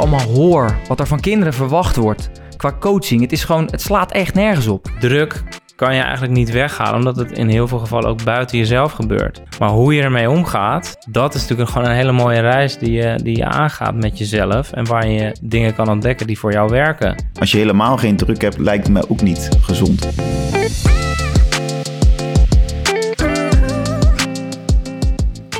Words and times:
allemaal 0.00 0.34
hoor, 0.34 0.76
wat 0.88 1.00
er 1.00 1.06
van 1.06 1.20
kinderen 1.20 1.54
verwacht 1.54 1.96
wordt 1.96 2.30
qua 2.56 2.76
coaching, 2.80 3.20
het 3.20 3.32
is 3.32 3.44
gewoon, 3.44 3.68
het 3.70 3.80
slaat 3.80 4.12
echt 4.12 4.34
nergens 4.34 4.66
op. 4.66 4.90
Druk 5.00 5.42
kan 5.76 5.94
je 5.94 6.00
eigenlijk 6.00 6.32
niet 6.32 6.50
weghalen, 6.50 6.94
omdat 6.94 7.16
het 7.16 7.32
in 7.32 7.48
heel 7.48 7.68
veel 7.68 7.78
gevallen 7.78 8.08
ook 8.08 8.24
buiten 8.24 8.58
jezelf 8.58 8.92
gebeurt. 8.92 9.42
Maar 9.58 9.68
hoe 9.68 9.94
je 9.94 10.02
ermee 10.02 10.30
omgaat, 10.30 10.96
dat 11.10 11.34
is 11.34 11.40
natuurlijk 11.40 11.70
gewoon 11.70 11.88
een 11.88 11.94
hele 11.94 12.12
mooie 12.12 12.40
reis 12.40 12.78
die 12.78 12.92
je, 12.92 13.20
die 13.22 13.36
je 13.36 13.44
aangaat 13.44 13.94
met 13.94 14.18
jezelf 14.18 14.72
en 14.72 14.86
waar 14.86 15.08
je 15.08 15.36
dingen 15.42 15.74
kan 15.74 15.88
ontdekken 15.88 16.26
die 16.26 16.38
voor 16.38 16.52
jou 16.52 16.70
werken. 16.70 17.24
Als 17.40 17.50
je 17.50 17.56
helemaal 17.56 17.96
geen 17.96 18.16
druk 18.16 18.40
hebt, 18.40 18.58
lijkt 18.58 18.86
het 18.86 18.92
me 18.92 19.08
ook 19.08 19.22
niet 19.22 19.48
gezond. 19.60 20.08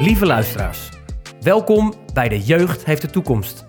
Lieve 0.00 0.27
luisteraars, 0.27 0.89
welkom 1.41 1.95
bij 2.13 2.29
De 2.29 2.41
Jeugd 2.41 2.85
heeft 2.85 3.03
de 3.03 3.11
toekomst. 3.11 3.68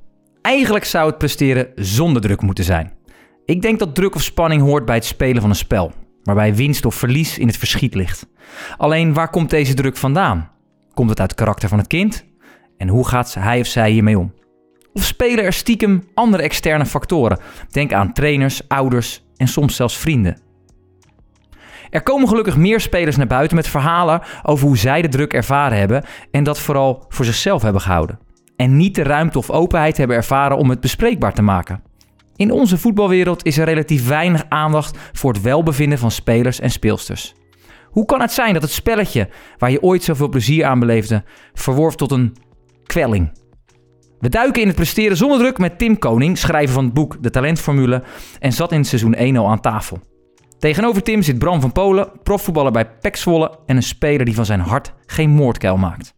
Eigenlijk 0.41 0.85
zou 0.85 1.07
het 1.07 1.17
presteren 1.17 1.67
zonder 1.75 2.21
druk 2.21 2.41
moeten 2.41 2.63
zijn. 2.63 2.93
Ik 3.45 3.61
denk 3.61 3.79
dat 3.79 3.95
druk 3.95 4.15
of 4.15 4.23
spanning 4.23 4.61
hoort 4.61 4.85
bij 4.85 4.95
het 4.95 5.05
spelen 5.05 5.41
van 5.41 5.49
een 5.49 5.55
spel, 5.55 5.91
waarbij 6.23 6.55
winst 6.55 6.85
of 6.85 6.95
verlies 6.95 7.37
in 7.37 7.47
het 7.47 7.57
verschiet 7.57 7.95
ligt. 7.95 8.27
Alleen 8.77 9.13
waar 9.13 9.29
komt 9.29 9.49
deze 9.49 9.73
druk 9.73 9.97
vandaan? 9.97 10.51
Komt 10.93 11.09
het 11.09 11.19
uit 11.19 11.31
het 11.31 11.39
karakter 11.39 11.69
van 11.69 11.77
het 11.77 11.87
kind? 11.87 12.25
En 12.77 12.87
hoe 12.87 13.07
gaat 13.07 13.33
hij 13.33 13.59
of 13.59 13.67
zij 13.67 13.91
hiermee 13.91 14.19
om? 14.19 14.33
Of 14.93 15.03
spelen 15.03 15.43
er 15.43 15.53
stiekem 15.53 16.03
andere 16.13 16.43
externe 16.43 16.85
factoren? 16.85 17.39
Denk 17.69 17.93
aan 17.93 18.13
trainers, 18.13 18.67
ouders 18.67 19.23
en 19.35 19.47
soms 19.47 19.75
zelfs 19.75 19.97
vrienden. 19.97 20.37
Er 21.89 22.03
komen 22.03 22.27
gelukkig 22.27 22.57
meer 22.57 22.79
spelers 22.79 23.15
naar 23.15 23.27
buiten 23.27 23.55
met 23.55 23.67
verhalen 23.67 24.21
over 24.43 24.67
hoe 24.67 24.77
zij 24.77 25.01
de 25.01 25.07
druk 25.07 25.33
ervaren 25.33 25.77
hebben 25.77 26.03
en 26.31 26.43
dat 26.43 26.59
vooral 26.59 27.05
voor 27.09 27.25
zichzelf 27.25 27.61
hebben 27.61 27.81
gehouden 27.81 28.19
en 28.61 28.77
niet 28.77 28.95
de 28.95 29.03
ruimte 29.03 29.37
of 29.37 29.49
openheid 29.49 29.97
hebben 29.97 30.15
ervaren 30.15 30.57
om 30.57 30.69
het 30.69 30.79
bespreekbaar 30.79 31.33
te 31.33 31.41
maken. 31.41 31.83
In 32.35 32.51
onze 32.51 32.77
voetbalwereld 32.77 33.45
is 33.45 33.57
er 33.57 33.65
relatief 33.65 34.07
weinig 34.07 34.45
aandacht 34.49 34.97
voor 35.11 35.33
het 35.33 35.41
welbevinden 35.41 35.97
van 35.97 36.11
spelers 36.11 36.59
en 36.59 36.71
speelsters. 36.71 37.33
Hoe 37.85 38.05
kan 38.05 38.21
het 38.21 38.31
zijn 38.31 38.53
dat 38.53 38.61
het 38.61 38.71
spelletje 38.71 39.29
waar 39.57 39.71
je 39.71 39.81
ooit 39.81 40.03
zoveel 40.03 40.29
plezier 40.29 40.65
aan 40.65 40.79
beleefde, 40.79 41.23
verworf 41.53 41.95
tot 41.95 42.11
een 42.11 42.35
kwelling? 42.83 43.31
We 44.19 44.29
duiken 44.29 44.61
in 44.61 44.67
het 44.67 44.75
presteren 44.75 45.17
zonder 45.17 45.39
druk 45.39 45.57
met 45.57 45.77
Tim 45.77 45.97
Koning, 45.97 46.37
schrijver 46.37 46.73
van 46.73 46.83
het 46.83 46.93
boek 46.93 47.23
De 47.23 47.29
Talentformule, 47.29 48.03
en 48.39 48.53
zat 48.53 48.71
in 48.71 48.85
seizoen 48.85 49.13
1 49.13 49.37
al 49.37 49.49
aan 49.49 49.61
tafel. 49.61 49.99
Tegenover 50.59 51.03
Tim 51.03 51.21
zit 51.21 51.39
Bram 51.39 51.61
van 51.61 51.71
Polen, 51.71 52.11
profvoetballer 52.23 52.71
bij 52.71 52.89
PEC 52.89 53.15
Zwolle 53.15 53.59
en 53.65 53.75
een 53.75 53.83
speler 53.83 54.25
die 54.25 54.35
van 54.35 54.45
zijn 54.45 54.59
hart 54.59 54.93
geen 55.05 55.29
moordkuil 55.29 55.77
maakt. 55.77 56.13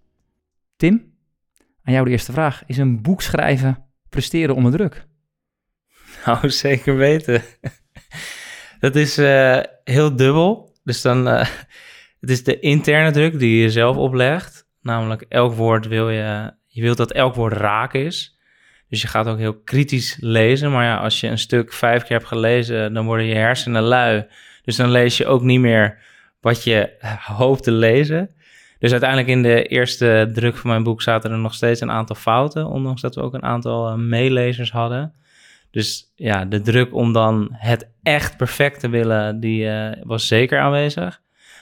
Tim, 0.76 1.13
aan 1.84 1.94
jou 1.94 2.06
de 2.06 2.12
eerste 2.12 2.32
vraag. 2.32 2.64
Is 2.66 2.78
een 2.78 3.02
boek 3.02 3.22
schrijven 3.22 3.86
presteren 4.10 4.56
onder 4.56 4.72
druk? 4.72 5.06
Nou, 6.26 6.50
zeker 6.66 6.96
weten. 6.96 7.42
dat 8.80 8.96
is 8.96 9.20
uh, 9.20 9.60
heel 9.84 10.16
dubbel. 10.16 10.76
Dus 10.84 11.02
dan, 11.02 11.28
uh, 11.28 11.40
het 12.22 12.30
is 12.30 12.44
de 12.44 12.60
interne 12.60 13.12
druk 13.12 13.40
die 13.40 13.62
je 13.62 13.70
zelf 13.70 13.98
oplegt. 13.98 14.68
Namelijk, 14.82 15.26
elk 15.30 15.54
woord 15.54 15.88
wil 15.88 16.10
je, 16.10 16.54
je 16.68 16.82
wilt 16.82 16.98
dat 16.98 17.12
elk 17.12 17.36
woord 17.36 17.54
raak 17.54 17.94
is. 17.94 18.38
Dus 18.90 19.02
je 19.02 19.08
gaat 19.08 19.28
ook 19.28 19.38
heel 19.38 19.60
kritisch 19.60 20.18
lezen. 20.20 20.72
Maar 20.72 20.84
ja, 20.84 20.98
als 20.98 21.20
je 21.20 21.28
een 21.28 21.38
stuk 21.38 21.74
vijf 21.74 22.02
keer 22.02 22.18
hebt 22.18 22.28
gelezen, 22.28 22.94
dan 22.94 23.06
worden 23.06 23.26
je 23.26 23.36
hersenen 23.36 23.82
lui. 23.82 24.26
Dus 24.64 24.76
dan 24.76 24.92
lees 24.92 25.18
je 25.18 25.26
ook 25.26 25.42
niet 25.42 25.60
meer 25.60 25.98
wat 26.42 26.64
je 26.64 26.94
hoopt 27.20 27.64
te 27.64 27.72
lezen. 27.72 28.36
Dus 28.84 28.92
uiteindelijk 28.92 29.30
in 29.30 29.42
de 29.42 29.64
eerste 29.64 30.30
druk 30.34 30.58
van 30.58 30.70
mijn 30.70 30.84
boek 30.84 31.02
zaten 31.02 31.32
er 31.32 31.38
nog 31.38 31.54
steeds 31.54 31.82
een 31.82 31.92
aantal 31.92 32.16
fouten, 32.16 32.68
ondanks 32.68 33.02
dat 33.02 33.16
we 33.16 33.22
ook 33.22 33.34
een 33.34 33.44
aantal 33.44 33.90
uh, 33.90 33.96
meelezers 33.96 34.72
hadden. 34.72 35.14
Dus 35.72 36.12
ja, 36.16 36.46
de 36.46 36.62
druk 36.62 36.94
om 36.94 37.14
dan 37.14 37.48
het 37.52 37.90
echt 38.02 38.38
perfect 38.38 38.80
te 38.80 38.90
willen, 38.90 39.40
die 39.40 39.66
uh, 39.66 39.92
was 40.04 40.28
zeker 40.28 40.60
aanwezig. 40.60 41.22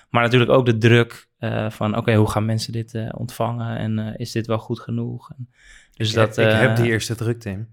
Maar 0.09 0.23
natuurlijk 0.23 0.51
ook 0.51 0.65
de 0.65 0.77
druk 0.77 1.27
uh, 1.39 1.69
van, 1.69 1.97
oké, 1.97 2.15
hoe 2.15 2.29
gaan 2.29 2.45
mensen 2.45 2.73
dit 2.73 2.97
ontvangen 3.11 3.77
en 3.77 4.15
is 4.17 4.31
dit 4.31 4.47
wel 4.47 4.59
goed 4.59 4.79
genoeg? 4.79 5.31
En 5.37 5.49
dus 5.93 6.09
ik, 6.09 6.15
dat, 6.15 6.37
ik 6.37 6.51
heb 6.51 6.75
die 6.75 6.85
eerste 6.85 7.15
druk, 7.15 7.39
Tim. 7.39 7.67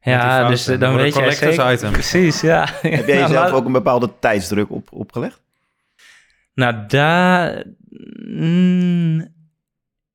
Ja, 0.00 0.48
dus 0.48 0.64
dan 0.64 0.94
weet 0.94 1.14
je 1.14 1.32
zeker... 1.32 1.72
Item. 1.72 1.92
Precies, 1.92 2.40
ja. 2.40 2.68
Heb 2.80 3.06
jij 3.06 3.18
jezelf 3.26 3.30
nou, 3.30 3.52
ook 3.52 3.66
een 3.66 3.72
bepaalde 3.72 4.10
tijdsdruk 4.18 4.70
op, 4.70 4.88
opgelegd? 4.92 5.42
Nou, 6.54 6.86
daar... 6.86 7.64
Mm, 8.26 9.28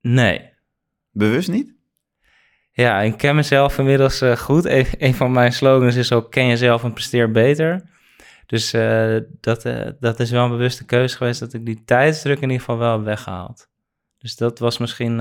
nee. 0.00 0.52
Bewust 1.10 1.48
niet? 1.48 1.74
Ja, 2.70 3.00
ik 3.00 3.16
ken 3.16 3.34
mezelf 3.34 3.78
inmiddels 3.78 4.22
uh, 4.22 4.36
goed. 4.36 4.64
Een, 4.64 4.86
een, 4.98 5.14
van 5.14 5.32
mijn 5.32 5.52
slogans 5.52 5.94
is 5.96 6.12
ook, 6.12 6.30
ken 6.30 6.46
jezelf 6.46 6.84
en 6.84 6.92
presteer 6.92 7.30
beter. 7.30 7.82
Dus 8.46 8.74
uh, 8.74 9.18
dat, 9.40 9.64
uh, 9.64 9.88
dat 10.00 10.20
is 10.20 10.30
wel 10.30 10.44
een 10.44 10.50
bewuste 10.50 10.84
keuze 10.84 11.16
geweest 11.16 11.40
dat 11.40 11.52
ik 11.52 11.66
die 11.66 11.84
tijdsdruk 11.84 12.36
in 12.36 12.42
ieder 12.42 12.58
geval 12.58 12.78
wel 12.78 12.92
heb 12.92 13.04
weggehaald. 13.04 13.68
Dus 14.18 14.36
dat 14.36 14.58
was 14.58 14.78
misschien 14.78 15.16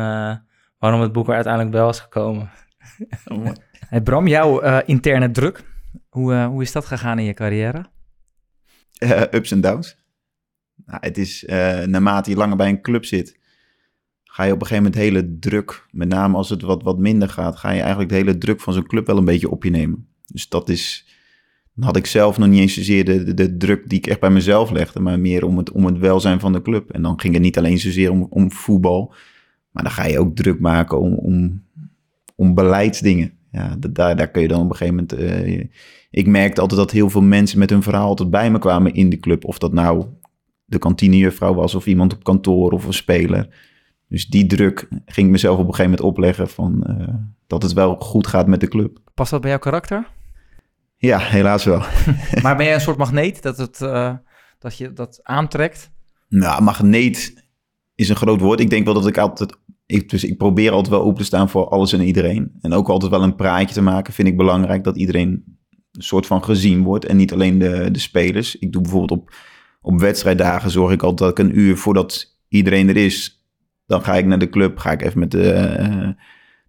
waarom 0.77 1.01
het 1.01 1.11
boek 1.11 1.27
er 1.27 1.33
uiteindelijk 1.33 1.73
wel 1.73 1.89
is 1.89 1.99
gekomen. 1.99 2.49
Oh, 3.25 3.47
hey 3.89 4.01
Bram, 4.01 4.27
jouw 4.27 4.79
interne 4.79 5.31
druk, 5.31 5.63
hoe, 6.09 6.43
hoe 6.43 6.61
is 6.61 6.71
dat 6.71 6.85
gegaan 6.85 7.19
in 7.19 7.25
je 7.25 7.33
carrière? 7.33 7.85
ups 9.31 9.51
en 9.51 9.61
downs. 9.61 10.04
Nou, 10.85 10.99
het 11.01 11.17
is, 11.17 11.43
uh, 11.43 11.83
naarmate 11.83 12.29
je 12.29 12.35
langer 12.35 12.57
bij 12.57 12.69
een 12.69 12.81
club 12.81 13.05
zit, 13.05 13.39
ga 14.23 14.43
je 14.43 14.53
op 14.53 14.61
een 14.61 14.67
gegeven 14.67 14.91
moment 14.91 15.01
hele 15.01 15.37
druk, 15.39 15.85
met 15.91 16.07
name 16.07 16.37
als 16.37 16.49
het 16.49 16.61
wat, 16.61 16.83
wat 16.83 16.97
minder 16.97 17.29
gaat, 17.29 17.55
ga 17.55 17.71
je 17.71 17.79
eigenlijk 17.79 18.09
de 18.09 18.15
hele 18.15 18.37
druk 18.37 18.61
van 18.61 18.73
zo'n 18.73 18.87
club 18.87 19.07
wel 19.07 19.17
een 19.17 19.25
beetje 19.25 19.49
op 19.49 19.63
je 19.63 19.69
nemen. 19.69 20.07
Dus 20.25 20.49
dat 20.49 20.69
is, 20.69 21.07
dan 21.73 21.85
had 21.85 21.95
ik 21.95 22.05
zelf 22.05 22.37
nog 22.37 22.47
niet 22.47 22.59
eens 22.59 22.73
zozeer 22.73 23.05
de, 23.05 23.33
de, 23.33 23.57
druk 23.57 23.89
die 23.89 23.97
ik 23.97 24.07
echt 24.07 24.19
bij 24.19 24.29
mezelf 24.29 24.71
legde, 24.71 24.99
maar 24.99 25.19
meer 25.19 25.45
om 25.45 25.57
het, 25.57 25.71
om 25.71 25.85
het 25.85 25.97
welzijn 25.97 26.39
van 26.39 26.53
de 26.53 26.61
club. 26.61 26.91
En 26.91 27.01
dan 27.01 27.19
ging 27.19 27.33
het 27.33 27.43
niet 27.43 27.57
alleen 27.57 27.79
zozeer 27.79 28.11
om, 28.11 28.27
om 28.29 28.51
voetbal, 28.51 29.13
maar 29.71 29.83
dan 29.83 29.91
ga 29.91 30.05
je 30.05 30.19
ook 30.19 30.35
druk 30.35 30.59
maken 30.59 30.99
om, 30.99 31.13
om, 31.13 31.63
om 32.35 32.53
beleidsdingen. 32.53 33.33
Ja, 33.51 33.77
daar, 33.89 34.15
daar 34.15 34.31
kun 34.31 34.41
je 34.41 34.47
dan 34.47 34.61
op 34.61 34.69
een 34.69 34.75
gegeven 34.75 35.07
moment. 35.09 35.47
Uh, 35.47 35.63
ik 36.11 36.27
merkte 36.27 36.61
altijd 36.61 36.79
dat 36.79 36.91
heel 36.91 37.09
veel 37.09 37.21
mensen 37.21 37.59
met 37.59 37.69
hun 37.69 37.83
verhaal 37.83 38.07
altijd 38.07 38.29
bij 38.29 38.51
me 38.51 38.59
kwamen 38.59 38.93
in 38.93 39.09
de 39.09 39.19
club. 39.19 39.45
Of 39.45 39.57
dat 39.57 39.73
nou 39.73 40.05
de 40.65 40.77
kantinejuffrouw 40.77 41.53
was 41.53 41.75
of 41.75 41.85
iemand 41.85 42.13
op 42.13 42.23
kantoor 42.23 42.71
of 42.71 42.85
een 42.85 42.93
speler. 42.93 43.73
Dus 44.07 44.27
die 44.27 44.45
druk 44.45 44.87
ging 45.05 45.25
ik 45.25 45.31
mezelf 45.31 45.59
op 45.59 45.67
een 45.67 45.75
gegeven 45.75 45.91
moment 45.91 46.09
opleggen 46.09 46.47
van 46.47 46.83
uh, 46.89 47.07
dat 47.47 47.61
het 47.61 47.73
wel 47.73 47.95
goed 47.95 48.27
gaat 48.27 48.47
met 48.47 48.59
de 48.59 48.67
club. 48.67 48.99
Past 49.13 49.31
dat 49.31 49.41
bij 49.41 49.49
jouw 49.49 49.59
karakter? 49.59 50.07
Ja, 50.97 51.19
helaas 51.19 51.63
wel. 51.63 51.79
maar 52.43 52.55
ben 52.55 52.65
jij 52.65 52.73
een 52.73 52.81
soort 52.81 52.97
magneet 52.97 53.41
dat, 53.41 53.57
het, 53.57 53.79
uh, 53.81 54.13
dat 54.59 54.77
je 54.77 54.93
dat 54.93 55.19
aantrekt? 55.23 55.91
Nou, 56.29 56.63
magneet 56.63 57.47
is 57.95 58.09
een 58.09 58.15
groot 58.15 58.41
woord. 58.41 58.59
Ik 58.59 58.69
denk 58.69 58.85
wel 58.85 58.93
dat 58.93 59.07
ik 59.07 59.17
altijd, 59.17 59.57
ik, 59.85 60.09
dus 60.09 60.23
ik 60.23 60.37
probeer 60.37 60.71
altijd 60.71 60.89
wel 60.89 61.03
open 61.03 61.17
te 61.17 61.23
staan 61.23 61.49
voor 61.49 61.67
alles 61.67 61.93
en 61.93 62.01
iedereen. 62.01 62.51
En 62.61 62.73
ook 62.73 62.89
altijd 62.89 63.11
wel 63.11 63.23
een 63.23 63.35
praatje 63.35 63.75
te 63.75 63.81
maken 63.81 64.13
vind 64.13 64.27
ik 64.27 64.37
belangrijk 64.37 64.83
dat 64.83 64.97
iedereen 64.97 65.57
een 65.91 66.03
soort 66.03 66.25
van 66.25 66.43
gezien 66.43 66.83
wordt 66.83 67.05
en 67.05 67.17
niet 67.17 67.33
alleen 67.33 67.57
de, 67.59 67.91
de 67.91 67.99
spelers. 67.99 68.55
Ik 68.55 68.71
doe 68.71 68.81
bijvoorbeeld 68.81 69.19
op 69.19 69.33
op 69.85 69.99
wedstrijddagen 69.99 70.71
zorg 70.71 70.91
ik 70.91 71.03
altijd 71.03 71.19
dat 71.19 71.39
ik 71.39 71.45
een 71.45 71.59
uur 71.59 71.77
voordat 71.77 72.37
iedereen 72.47 72.89
er 72.89 72.97
is, 72.97 73.45
dan 73.85 74.03
ga 74.03 74.15
ik 74.15 74.25
naar 74.25 74.39
de 74.39 74.49
club, 74.49 74.77
ga 74.77 74.91
ik 74.91 75.01
even 75.01 75.19
met 75.19 75.31
de, 75.31 75.77
uh, 75.79 76.09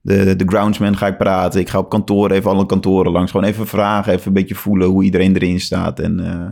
de, 0.00 0.36
de 0.36 0.44
groundsman 0.46 0.96
ga 0.96 1.06
ik 1.06 1.16
praten. 1.16 1.60
Ik 1.60 1.68
ga 1.68 1.78
op 1.78 1.88
kantoor 1.88 2.30
even 2.30 2.50
alle 2.50 2.66
kantoren 2.66 3.12
langs, 3.12 3.30
gewoon 3.30 3.46
even 3.46 3.66
vragen, 3.66 4.12
even 4.12 4.26
een 4.26 4.32
beetje 4.32 4.54
voelen 4.54 4.88
hoe 4.88 5.04
iedereen 5.04 5.34
erin 5.34 5.60
staat. 5.60 6.00
En 6.00 6.18
uh, 6.20 6.48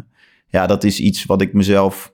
ja, 0.46 0.66
dat 0.66 0.84
is 0.84 1.00
iets 1.00 1.24
wat 1.24 1.42
ik 1.42 1.52
mezelf 1.52 2.12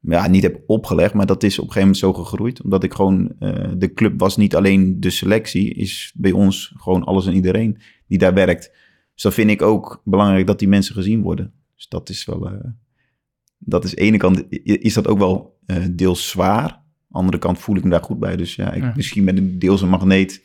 ja, 0.00 0.28
niet 0.28 0.42
heb 0.42 0.60
opgelegd, 0.66 1.14
maar 1.14 1.26
dat 1.26 1.42
is 1.42 1.58
op 1.58 1.66
een 1.66 1.72
gegeven 1.72 1.92
moment 1.94 2.16
zo 2.16 2.22
gegroeid. 2.24 2.62
Omdat 2.62 2.84
ik 2.84 2.94
gewoon, 2.94 3.32
uh, 3.40 3.70
de 3.76 3.92
club 3.92 4.20
was 4.20 4.36
niet 4.36 4.56
alleen 4.56 5.00
de 5.00 5.10
selectie, 5.10 5.74
is 5.74 6.12
bij 6.16 6.32
ons 6.32 6.74
gewoon 6.76 7.04
alles 7.04 7.26
en 7.26 7.34
iedereen 7.34 7.78
die 8.06 8.18
daar 8.18 8.34
werkt. 8.34 8.70
Dus 9.14 9.22
dat 9.22 9.34
vind 9.34 9.50
ik 9.50 9.62
ook 9.62 10.00
belangrijk 10.04 10.46
dat 10.46 10.58
die 10.58 10.68
mensen 10.68 10.94
gezien 10.94 11.22
worden. 11.22 11.52
Dus 11.74 11.88
dat 11.88 12.08
is 12.08 12.24
wel, 12.24 12.50
dat 13.64 13.84
is 13.84 13.90
de 13.90 13.96
ene 13.96 14.16
kant 14.16 14.44
is 14.62 14.94
dat 14.94 15.08
ook 15.08 15.18
wel 15.18 15.58
uh, 15.66 15.76
deels 15.90 16.28
zwaar. 16.28 16.80
Andere 17.10 17.38
kant 17.38 17.58
voel 17.58 17.76
ik 17.76 17.84
me 17.84 17.90
daar 17.90 18.02
goed 18.02 18.18
bij. 18.18 18.36
Dus 18.36 18.54
ja, 18.54 18.72
ik, 18.72 18.96
misschien 18.96 19.24
ben 19.24 19.36
ik 19.36 19.60
deels 19.60 19.82
een 19.82 19.88
magneet. 19.88 20.42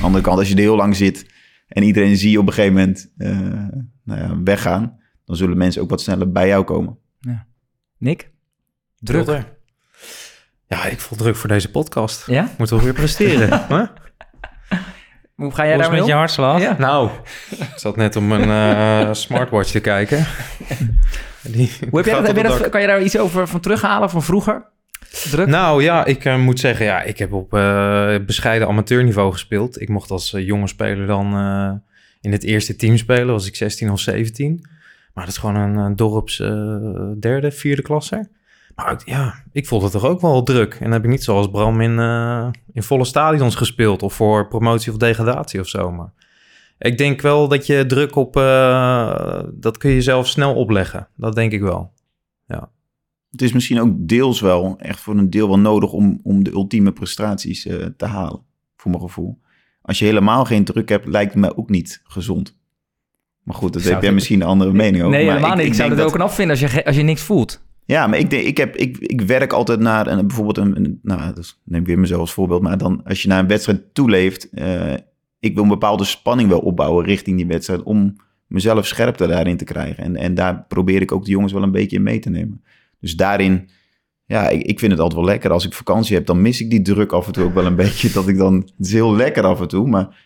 Andere 0.00 0.24
kant, 0.24 0.38
als 0.38 0.48
je 0.48 0.54
er 0.54 0.60
heel 0.60 0.76
lang 0.76 0.96
zit, 0.96 1.26
en 1.68 1.82
iedereen 1.82 2.16
zie 2.16 2.30
je 2.30 2.38
op 2.38 2.46
een 2.46 2.52
gegeven 2.52 2.74
moment 2.74 3.12
uh, 3.18 3.38
nou 4.04 4.20
ja, 4.20 4.42
weggaan, 4.42 4.98
dan 5.24 5.36
zullen 5.36 5.56
mensen 5.56 5.82
ook 5.82 5.90
wat 5.90 6.00
sneller 6.00 6.32
bij 6.32 6.48
jou 6.48 6.64
komen. 6.64 6.98
Ja. 7.20 7.46
Nick? 7.98 8.30
Druk. 8.98 9.54
Ja, 10.68 10.86
ik 10.86 11.00
voel 11.00 11.18
druk 11.18 11.36
voor 11.36 11.48
deze 11.48 11.70
podcast. 11.70 12.26
Ja? 12.26 12.50
Moet 12.58 12.70
wel 12.70 12.80
weer 12.80 12.92
presteren. 12.92 13.66
Hoe 15.36 15.54
ga 15.54 15.66
jij 15.66 15.76
daar 15.76 15.90
met 15.90 16.06
je 16.06 16.12
hartslag? 16.12 16.60
Ja. 16.60 16.76
Nou, 16.78 17.10
ik 17.50 17.72
zat 17.76 17.96
net 17.96 18.16
op 18.16 18.22
mijn 18.22 18.48
uh, 18.48 19.12
smartwatch 19.12 19.70
te 19.70 19.80
kijken. 19.80 20.18
Die 21.42 21.72
Hoe 21.90 21.98
heb 22.02 22.34
jij 22.34 22.42
dat, 22.42 22.68
kan 22.68 22.80
je 22.80 22.86
daar 22.86 23.02
iets 23.02 23.18
over 23.18 23.48
van 23.48 23.60
terughalen 23.60 24.10
van 24.10 24.22
vroeger? 24.22 24.64
Druk? 25.30 25.46
Nou 25.46 25.82
ja, 25.82 26.04
ik 26.04 26.24
uh, 26.24 26.36
moet 26.36 26.60
zeggen, 26.60 26.86
ja, 26.86 27.02
ik 27.02 27.18
heb 27.18 27.32
op 27.32 27.54
uh, 27.54 28.14
bescheiden 28.26 28.68
amateurniveau 28.68 29.32
gespeeld. 29.32 29.80
Ik 29.80 29.88
mocht 29.88 30.10
als 30.10 30.30
jonge 30.30 30.66
speler 30.66 31.06
dan 31.06 31.26
in 32.20 32.32
het 32.32 32.44
eerste 32.44 32.76
team 32.76 32.96
spelen, 32.96 33.26
was 33.26 33.46
ik 33.46 33.56
16 33.56 33.90
of 33.90 34.00
17. 34.00 34.66
Maar 35.14 35.24
dat 35.24 35.32
is 35.32 35.40
gewoon 35.40 35.56
een, 35.56 35.96
dorps 35.96 36.36
derde, 37.18 37.50
vierde 37.50 37.82
klasse. 37.82 38.28
Maar 38.76 39.02
ja, 39.04 39.34
ik 39.52 39.66
vond 39.66 39.82
het 39.82 39.92
toch 39.92 40.04
ook 40.04 40.20
wel 40.20 40.42
druk. 40.42 40.74
En 40.74 40.82
dan 40.82 40.92
heb 40.92 41.04
ik 41.04 41.10
niet 41.10 41.24
zoals 41.24 41.50
Bram 41.50 41.80
in, 41.80 41.98
uh, 41.98 42.48
in 42.72 42.82
volle 42.82 43.04
stadions 43.04 43.54
gespeeld 43.54 44.02
of 44.02 44.14
voor 44.14 44.48
promotie 44.48 44.92
of 44.92 44.98
degradatie 44.98 45.60
of 45.60 45.68
zo. 45.68 45.92
Maar 45.92 46.12
ik 46.78 46.98
denk 46.98 47.20
wel 47.20 47.48
dat 47.48 47.66
je 47.66 47.86
druk 47.86 48.16
op, 48.16 48.36
uh, 48.36 49.42
dat 49.52 49.78
kun 49.78 49.90
je 49.90 50.02
zelf 50.02 50.28
snel 50.28 50.54
opleggen. 50.54 51.08
Dat 51.16 51.34
denk 51.34 51.52
ik 51.52 51.60
wel. 51.60 51.92
Ja. 52.46 52.70
Het 53.30 53.42
is 53.42 53.52
misschien 53.52 53.80
ook 53.80 53.92
deels 53.96 54.40
wel, 54.40 54.74
echt 54.78 55.00
voor 55.00 55.16
een 55.16 55.30
deel 55.30 55.48
wel 55.48 55.58
nodig 55.58 55.92
om, 55.92 56.20
om 56.22 56.44
de 56.44 56.52
ultieme 56.52 56.92
prestaties 56.92 57.66
uh, 57.66 57.84
te 57.96 58.06
halen, 58.06 58.42
voor 58.76 58.90
mijn 58.90 59.02
gevoel. 59.02 59.38
Als 59.82 59.98
je 59.98 60.04
helemaal 60.04 60.44
geen 60.44 60.64
druk 60.64 60.88
hebt, 60.88 61.06
lijkt 61.06 61.32
het 61.32 61.42
me 61.42 61.56
ook 61.56 61.70
niet 61.70 62.00
gezond. 62.04 62.58
Maar 63.42 63.54
goed, 63.54 63.72
dat 63.72 63.82
heb 63.82 64.02
jij 64.02 64.12
misschien 64.12 64.40
een 64.40 64.46
andere 64.46 64.72
mening 64.72 64.96
over. 65.04 65.16
Nee, 65.16 65.26
maar 65.26 65.34
helemaal 65.34 65.56
ik, 65.56 65.62
niet. 65.62 65.72
Ik, 65.72 65.74
zou 65.74 65.90
het 65.90 66.00
ook 66.00 66.14
een 66.14 66.20
afvinden 66.20 66.60
als 66.60 66.72
je, 66.72 66.84
als 66.84 66.96
je 66.96 67.02
niks 67.02 67.22
voelt. 67.22 67.64
Ja, 67.86 68.06
maar 68.06 68.18
ik, 68.18 68.30
denk, 68.30 68.46
ik, 68.46 68.56
heb, 68.56 68.76
ik, 68.76 68.98
ik 68.98 69.20
werk 69.20 69.52
altijd 69.52 69.80
naar 69.80 70.06
een, 70.06 70.26
bijvoorbeeld 70.26 70.56
een, 70.56 70.98
nou, 71.02 71.34
neem 71.64 71.80
ik 71.80 71.86
weer 71.86 71.98
mezelf 71.98 72.20
als 72.20 72.32
voorbeeld, 72.32 72.62
maar 72.62 72.78
dan 72.78 73.00
als 73.04 73.22
je 73.22 73.28
naar 73.28 73.38
een 73.38 73.46
wedstrijd 73.46 73.94
toeleeft, 73.94 74.48
uh, 74.52 74.92
ik 75.40 75.54
wil 75.54 75.62
een 75.62 75.68
bepaalde 75.68 76.04
spanning 76.04 76.48
wel 76.48 76.58
opbouwen 76.58 77.04
richting 77.04 77.36
die 77.36 77.46
wedstrijd 77.46 77.82
om 77.82 78.16
mezelf 78.46 78.86
scherpte 78.86 79.26
daarin 79.26 79.56
te 79.56 79.64
krijgen. 79.64 80.04
En, 80.04 80.16
en 80.16 80.34
daar 80.34 80.64
probeer 80.68 81.02
ik 81.02 81.12
ook 81.12 81.24
de 81.24 81.30
jongens 81.30 81.52
wel 81.52 81.62
een 81.62 81.70
beetje 81.70 81.96
in 81.96 82.02
mee 82.02 82.18
te 82.18 82.30
nemen. 82.30 82.64
Dus 83.00 83.16
daarin, 83.16 83.68
ja, 84.24 84.48
ik, 84.48 84.62
ik 84.62 84.78
vind 84.78 84.92
het 84.92 85.00
altijd 85.00 85.20
wel 85.20 85.30
lekker. 85.30 85.50
Als 85.50 85.66
ik 85.66 85.72
vakantie 85.72 86.16
heb, 86.16 86.26
dan 86.26 86.42
mis 86.42 86.60
ik 86.60 86.70
die 86.70 86.82
druk 86.82 87.12
af 87.12 87.26
en 87.26 87.32
toe 87.32 87.44
ook 87.44 87.54
wel 87.54 87.66
een 87.66 87.76
beetje. 87.84 88.10
Dat 88.10 88.28
ik 88.28 88.36
dan, 88.36 88.54
het 88.54 88.86
is 88.86 88.92
heel 88.92 89.16
lekker 89.16 89.44
af 89.44 89.60
en 89.60 89.68
toe, 89.68 89.88
maar 89.88 90.25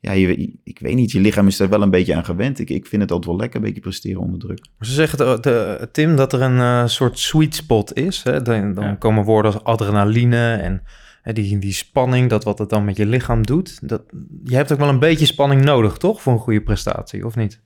ja, 0.00 0.12
je, 0.12 0.56
ik 0.64 0.78
weet 0.78 0.94
niet, 0.94 1.10
je 1.10 1.20
lichaam 1.20 1.46
is 1.46 1.60
er 1.60 1.68
wel 1.68 1.82
een 1.82 1.90
beetje 1.90 2.14
aan 2.14 2.24
gewend. 2.24 2.58
Ik, 2.58 2.70
ik 2.70 2.86
vind 2.86 3.02
het 3.02 3.10
altijd 3.10 3.30
wel 3.30 3.40
lekker, 3.40 3.60
een 3.60 3.66
beetje 3.66 3.80
presteren 3.80 4.20
onder 4.20 4.40
druk. 4.40 4.66
Ze 4.80 4.92
zeggen, 4.92 5.18
de, 5.18 5.38
de, 5.40 5.88
Tim, 5.92 6.16
dat 6.16 6.32
er 6.32 6.42
een 6.42 6.56
uh, 6.56 6.86
soort 6.86 7.18
sweet 7.18 7.54
spot 7.54 7.96
is. 7.96 8.22
Hè? 8.22 8.42
Dan, 8.42 8.74
dan 8.74 8.84
ja. 8.84 8.94
komen 8.94 9.24
woorden 9.24 9.52
als 9.52 9.64
adrenaline 9.64 10.54
en 10.54 10.82
hè, 11.22 11.32
die, 11.32 11.58
die 11.58 11.72
spanning, 11.72 12.30
dat 12.30 12.44
wat 12.44 12.58
het 12.58 12.68
dan 12.68 12.84
met 12.84 12.96
je 12.96 13.06
lichaam 13.06 13.46
doet. 13.46 13.88
Dat, 13.88 14.02
je 14.44 14.56
hebt 14.56 14.72
ook 14.72 14.78
wel 14.78 14.88
een 14.88 14.98
beetje 14.98 15.26
spanning 15.26 15.64
nodig, 15.64 15.96
toch, 15.96 16.22
voor 16.22 16.32
een 16.32 16.38
goede 16.38 16.62
prestatie, 16.62 17.26
of 17.26 17.36
niet? 17.36 17.60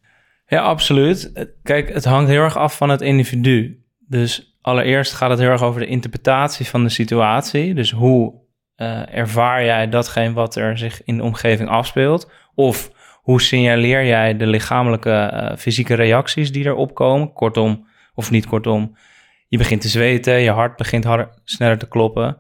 Ja, 0.46 0.62
absoluut. 0.62 1.48
Kijk, 1.62 1.92
het 1.92 2.04
hangt 2.04 2.30
heel 2.30 2.42
erg 2.42 2.56
af 2.56 2.76
van 2.76 2.88
het 2.88 3.00
individu. 3.00 3.84
Dus 4.08 4.58
allereerst 4.60 5.12
gaat 5.12 5.30
het 5.30 5.38
heel 5.38 5.48
erg 5.48 5.62
over 5.62 5.80
de 5.80 5.86
interpretatie 5.86 6.66
van 6.66 6.82
de 6.82 6.88
situatie. 6.88 7.74
Dus 7.74 7.90
hoe 7.90 8.42
uh, 8.76 9.16
ervaar 9.16 9.64
jij 9.64 9.88
datgene 9.88 10.32
wat 10.32 10.56
er 10.56 10.78
zich 10.78 11.04
in 11.04 11.16
de 11.16 11.22
omgeving 11.22 11.68
afspeelt? 11.68 12.30
Of 12.54 12.90
hoe 13.22 13.42
signaleer 13.42 14.06
jij 14.06 14.36
de 14.36 14.46
lichamelijke 14.46 15.30
uh, 15.34 15.56
fysieke 15.56 15.94
reacties 15.94 16.52
die 16.52 16.64
erop 16.64 16.94
komen? 16.94 17.32
Kortom, 17.32 17.86
of 18.14 18.30
niet 18.30 18.46
kortom, 18.46 18.96
je 19.48 19.58
begint 19.58 19.80
te 19.80 19.88
zweten, 19.88 20.40
je 20.40 20.50
hart 20.50 20.76
begint 20.76 21.04
harder, 21.04 21.28
sneller 21.44 21.78
te 21.78 21.88
kloppen. 21.88 22.36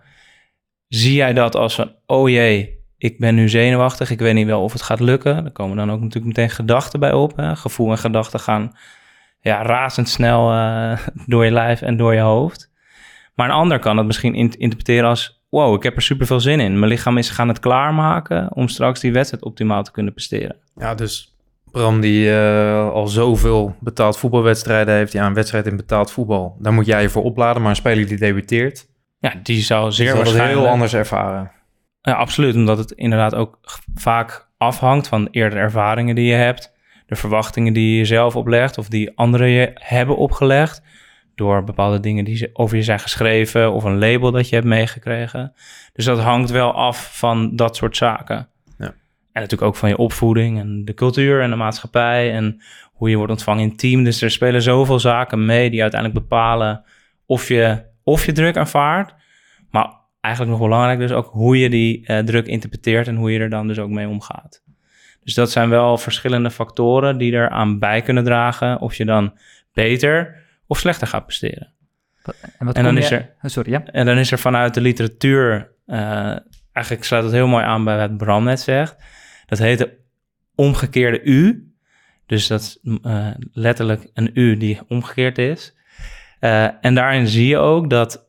Zie 0.88 1.14
jij 1.14 1.32
dat 1.32 1.56
als 1.56 1.74
van, 1.74 1.92
oh 2.06 2.28
jee, 2.28 2.82
ik 2.98 3.18
ben 3.18 3.34
nu 3.34 3.48
zenuwachtig, 3.48 4.10
ik 4.10 4.18
weet 4.18 4.34
niet 4.34 4.46
wel 4.46 4.62
of 4.62 4.72
het 4.72 4.82
gaat 4.82 5.00
lukken. 5.00 5.44
Er 5.44 5.52
komen 5.52 5.76
dan 5.76 5.90
ook 5.90 6.00
natuurlijk 6.00 6.36
meteen 6.36 6.50
gedachten 6.50 7.00
bij 7.00 7.12
op. 7.12 7.36
Hè? 7.36 7.56
Gevoel 7.56 7.90
en 7.90 7.98
gedachten 7.98 8.40
gaan 8.40 8.72
ja, 9.40 9.62
razendsnel 9.62 10.52
uh, 10.52 10.98
door 11.26 11.44
je 11.44 11.50
lijf 11.50 11.82
en 11.82 11.96
door 11.96 12.14
je 12.14 12.20
hoofd. 12.20 12.72
Maar 13.34 13.48
een 13.48 13.54
ander 13.54 13.78
kan 13.78 13.96
het 13.96 14.06
misschien 14.06 14.34
interpreteren 14.34 15.08
als 15.08 15.43
wow, 15.54 15.74
ik 15.74 15.82
heb 15.82 15.96
er 15.96 16.02
super 16.02 16.26
veel 16.26 16.40
zin 16.40 16.60
in. 16.60 16.78
Mijn 16.78 16.90
lichaam 16.90 17.18
is 17.18 17.30
gaan 17.30 17.48
het 17.48 17.60
klaarmaken 17.60 18.54
om 18.54 18.68
straks 18.68 19.00
die 19.00 19.12
wedstrijd 19.12 19.44
optimaal 19.44 19.82
te 19.82 19.90
kunnen 19.90 20.12
presteren. 20.12 20.56
Ja, 20.76 20.94
dus 20.94 21.34
Bram 21.70 22.00
die 22.00 22.28
uh, 22.28 22.90
al 22.90 23.06
zoveel 23.06 23.76
betaald 23.80 24.18
voetbalwedstrijden 24.18 24.94
heeft, 24.94 25.12
ja, 25.12 25.26
een 25.26 25.34
wedstrijd 25.34 25.66
in 25.66 25.76
betaald 25.76 26.10
voetbal. 26.10 26.56
Daar 26.58 26.72
moet 26.72 26.86
jij 26.86 27.02
je 27.02 27.08
voor 27.08 27.22
opladen, 27.22 27.62
maar 27.62 27.70
een 27.70 27.76
speler 27.76 28.06
die 28.06 28.18
debuteert, 28.18 28.86
ja, 29.18 29.34
die 29.42 29.62
zou 29.62 29.92
zeer 29.92 30.06
die 30.06 30.16
waarschijnlijk 30.16 30.58
heel 30.58 30.68
anders 30.68 30.94
ervaren. 30.94 31.50
Ja, 32.00 32.12
absoluut, 32.12 32.54
omdat 32.54 32.78
het 32.78 32.90
inderdaad 32.90 33.34
ook 33.34 33.58
vaak 33.94 34.48
afhangt 34.56 35.08
van 35.08 35.28
eerdere 35.30 35.60
ervaringen 35.60 36.14
die 36.14 36.26
je 36.26 36.34
hebt, 36.34 36.72
de 37.06 37.16
verwachtingen 37.16 37.72
die 37.72 37.90
je 37.90 37.96
jezelf 37.96 38.36
oplegt 38.36 38.78
of 38.78 38.88
die 38.88 39.16
anderen 39.16 39.48
je 39.48 39.70
hebben 39.74 40.16
opgelegd 40.16 40.82
door 41.34 41.64
bepaalde 41.64 42.00
dingen 42.00 42.24
die 42.24 42.50
over 42.52 42.76
je 42.76 42.82
zijn 42.82 43.00
geschreven 43.00 43.72
of 43.72 43.84
een 43.84 43.98
label 43.98 44.30
dat 44.30 44.48
je 44.48 44.54
hebt 44.54 44.66
meegekregen. 44.66 45.52
Dus 45.92 46.04
dat 46.04 46.18
hangt 46.18 46.50
wel 46.50 46.72
af 46.72 47.18
van 47.18 47.56
dat 47.56 47.76
soort 47.76 47.96
zaken. 47.96 48.48
Ja. 48.78 48.86
En 48.86 49.40
natuurlijk 49.40 49.62
ook 49.62 49.76
van 49.76 49.88
je 49.88 49.96
opvoeding 49.96 50.58
en 50.58 50.84
de 50.84 50.94
cultuur 50.94 51.40
en 51.40 51.50
de 51.50 51.56
maatschappij 51.56 52.32
en 52.32 52.62
hoe 52.92 53.10
je 53.10 53.16
wordt 53.16 53.32
ontvangen 53.32 53.62
in 53.62 53.76
team. 53.76 54.04
Dus 54.04 54.22
er 54.22 54.30
spelen 54.30 54.62
zoveel 54.62 54.98
zaken 54.98 55.44
mee 55.44 55.70
die 55.70 55.82
uiteindelijk 55.82 56.20
bepalen 56.20 56.84
of 57.26 57.48
je, 57.48 57.82
of 58.02 58.26
je 58.26 58.32
druk 58.32 58.56
ervaart. 58.56 59.14
Maar 59.70 60.02
eigenlijk 60.20 60.58
nog 60.58 60.68
belangrijk 60.68 60.98
dus 60.98 61.12
ook 61.12 61.28
hoe 61.32 61.58
je 61.58 61.70
die 61.70 62.10
uh, 62.10 62.18
druk 62.18 62.46
interpreteert 62.46 63.08
en 63.08 63.16
hoe 63.16 63.32
je 63.32 63.38
er 63.38 63.50
dan 63.50 63.66
dus 63.66 63.78
ook 63.78 63.90
mee 63.90 64.08
omgaat. 64.08 64.62
Dus 65.24 65.34
dat 65.34 65.50
zijn 65.50 65.68
wel 65.68 65.98
verschillende 65.98 66.50
factoren 66.50 67.18
die 67.18 67.32
er 67.32 67.48
aan 67.48 67.78
bij 67.78 68.02
kunnen 68.02 68.24
dragen. 68.24 68.80
Of 68.80 68.94
je 68.94 69.04
dan 69.04 69.38
beter 69.72 70.43
of 70.74 70.80
slechter 70.80 71.06
gaat 71.06 71.26
presteren. 71.26 71.72
En, 72.58 72.66
wat 72.66 72.76
en 72.76 72.84
dan 72.84 72.98
is 72.98 73.10
er, 73.10 73.34
oh, 73.42 73.50
sorry, 73.50 73.70
ja. 73.70 73.84
En 73.84 74.06
dan 74.06 74.18
is 74.18 74.32
er 74.32 74.38
vanuit 74.38 74.74
de 74.74 74.80
literatuur, 74.80 75.72
uh, 75.86 75.96
eigenlijk 76.72 77.04
sluit 77.04 77.24
het 77.24 77.32
heel 77.32 77.46
mooi 77.46 77.64
aan 77.64 77.84
bij 77.84 77.96
wat 77.96 78.16
Bram 78.16 78.44
net 78.44 78.60
zegt. 78.60 78.96
Dat 79.46 79.58
heet 79.58 79.78
de 79.78 79.98
omgekeerde 80.54 81.22
U. 81.22 81.68
Dus 82.26 82.46
dat 82.46 82.60
is 82.60 82.78
uh, 82.82 83.30
letterlijk 83.52 84.10
een 84.14 84.30
U 84.34 84.56
die 84.56 84.80
omgekeerd 84.88 85.38
is. 85.38 85.74
Uh, 86.40 86.84
en 86.84 86.94
daarin 86.94 87.26
zie 87.26 87.46
je 87.46 87.58
ook 87.58 87.90
dat, 87.90 88.28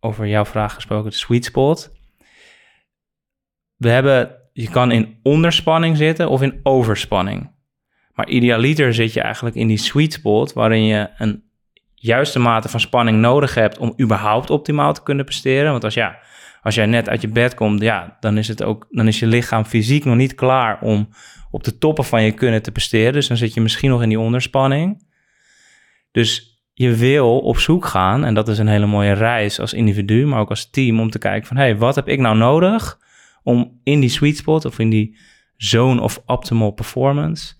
over 0.00 0.26
jouw 0.26 0.44
vraag 0.44 0.74
gesproken, 0.74 1.10
de 1.10 1.16
sweet 1.16 1.44
spot. 1.44 1.92
We 3.76 3.88
hebben, 3.88 4.36
je 4.52 4.70
kan 4.70 4.92
in 4.92 5.18
onderspanning 5.22 5.96
zitten 5.96 6.28
of 6.28 6.42
in 6.42 6.60
overspanning. 6.62 7.54
Maar 8.16 8.28
idealiter 8.28 8.94
zit 8.94 9.12
je 9.12 9.20
eigenlijk 9.20 9.56
in 9.56 9.66
die 9.66 9.76
sweet 9.76 10.12
spot 10.12 10.52
waarin 10.52 10.84
je 10.84 11.08
een 11.18 11.42
juiste 11.94 12.38
mate 12.38 12.68
van 12.68 12.80
spanning 12.80 13.18
nodig 13.18 13.54
hebt 13.54 13.78
om 13.78 13.94
überhaupt 14.00 14.50
optimaal 14.50 14.92
te 14.92 15.02
kunnen 15.02 15.24
presteren. 15.24 15.70
Want 15.70 15.84
als, 15.84 15.94
ja, 15.94 16.18
als 16.62 16.74
jij 16.74 16.86
net 16.86 17.08
uit 17.08 17.20
je 17.20 17.28
bed 17.28 17.54
komt, 17.54 17.80
ja, 17.80 18.16
dan 18.20 18.38
is, 18.38 18.48
het 18.48 18.62
ook, 18.62 18.86
dan 18.90 19.06
is 19.06 19.18
je 19.18 19.26
lichaam 19.26 19.64
fysiek 19.64 20.04
nog 20.04 20.16
niet 20.16 20.34
klaar 20.34 20.80
om 20.80 21.08
op 21.50 21.64
de 21.64 21.78
toppen 21.78 22.04
van 22.04 22.22
je 22.22 22.32
kunnen 22.32 22.62
te 22.62 22.72
presteren. 22.72 23.12
Dus 23.12 23.28
dan 23.28 23.36
zit 23.36 23.54
je 23.54 23.60
misschien 23.60 23.90
nog 23.90 24.02
in 24.02 24.08
die 24.08 24.20
onderspanning. 24.20 25.06
Dus 26.12 26.60
je 26.72 26.94
wil 26.94 27.38
op 27.38 27.58
zoek 27.58 27.86
gaan, 27.86 28.24
en 28.24 28.34
dat 28.34 28.48
is 28.48 28.58
een 28.58 28.68
hele 28.68 28.86
mooie 28.86 29.12
reis 29.12 29.60
als 29.60 29.72
individu, 29.72 30.26
maar 30.26 30.40
ook 30.40 30.50
als 30.50 30.70
team, 30.70 31.00
om 31.00 31.10
te 31.10 31.18
kijken 31.18 31.46
van, 31.46 31.56
hé, 31.56 31.62
hey, 31.62 31.76
wat 31.76 31.94
heb 31.94 32.08
ik 32.08 32.18
nou 32.18 32.36
nodig 32.36 32.98
om 33.42 33.80
in 33.82 34.00
die 34.00 34.10
sweet 34.10 34.36
spot 34.36 34.64
of 34.64 34.78
in 34.78 34.90
die 34.90 35.18
zone 35.56 36.00
of 36.00 36.22
optimal 36.26 36.70
performance 36.70 37.54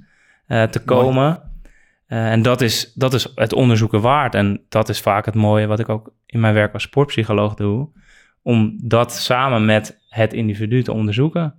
uh, 0.49 0.63
te 0.63 0.79
komen. 0.79 1.43
Uh, 2.09 2.33
en 2.33 2.43
dat 2.43 2.61
is, 2.61 2.93
dat 2.95 3.15
is 3.15 3.33
het 3.35 3.53
onderzoeken 3.53 4.01
waard. 4.01 4.35
En 4.35 4.61
dat 4.69 4.89
is 4.89 5.01
vaak 5.01 5.25
het 5.25 5.35
mooie 5.35 5.67
wat 5.67 5.79
ik 5.79 5.89
ook 5.89 6.13
in 6.27 6.41
mijn 6.41 6.55
werk 6.55 6.73
als 6.73 6.83
sportpsycholoog 6.83 7.55
doe. 7.55 7.89
Om 8.43 8.79
dat 8.83 9.13
samen 9.13 9.65
met 9.65 9.99
het 10.09 10.33
individu 10.33 10.83
te 10.83 10.93
onderzoeken. 10.93 11.43
En, 11.43 11.55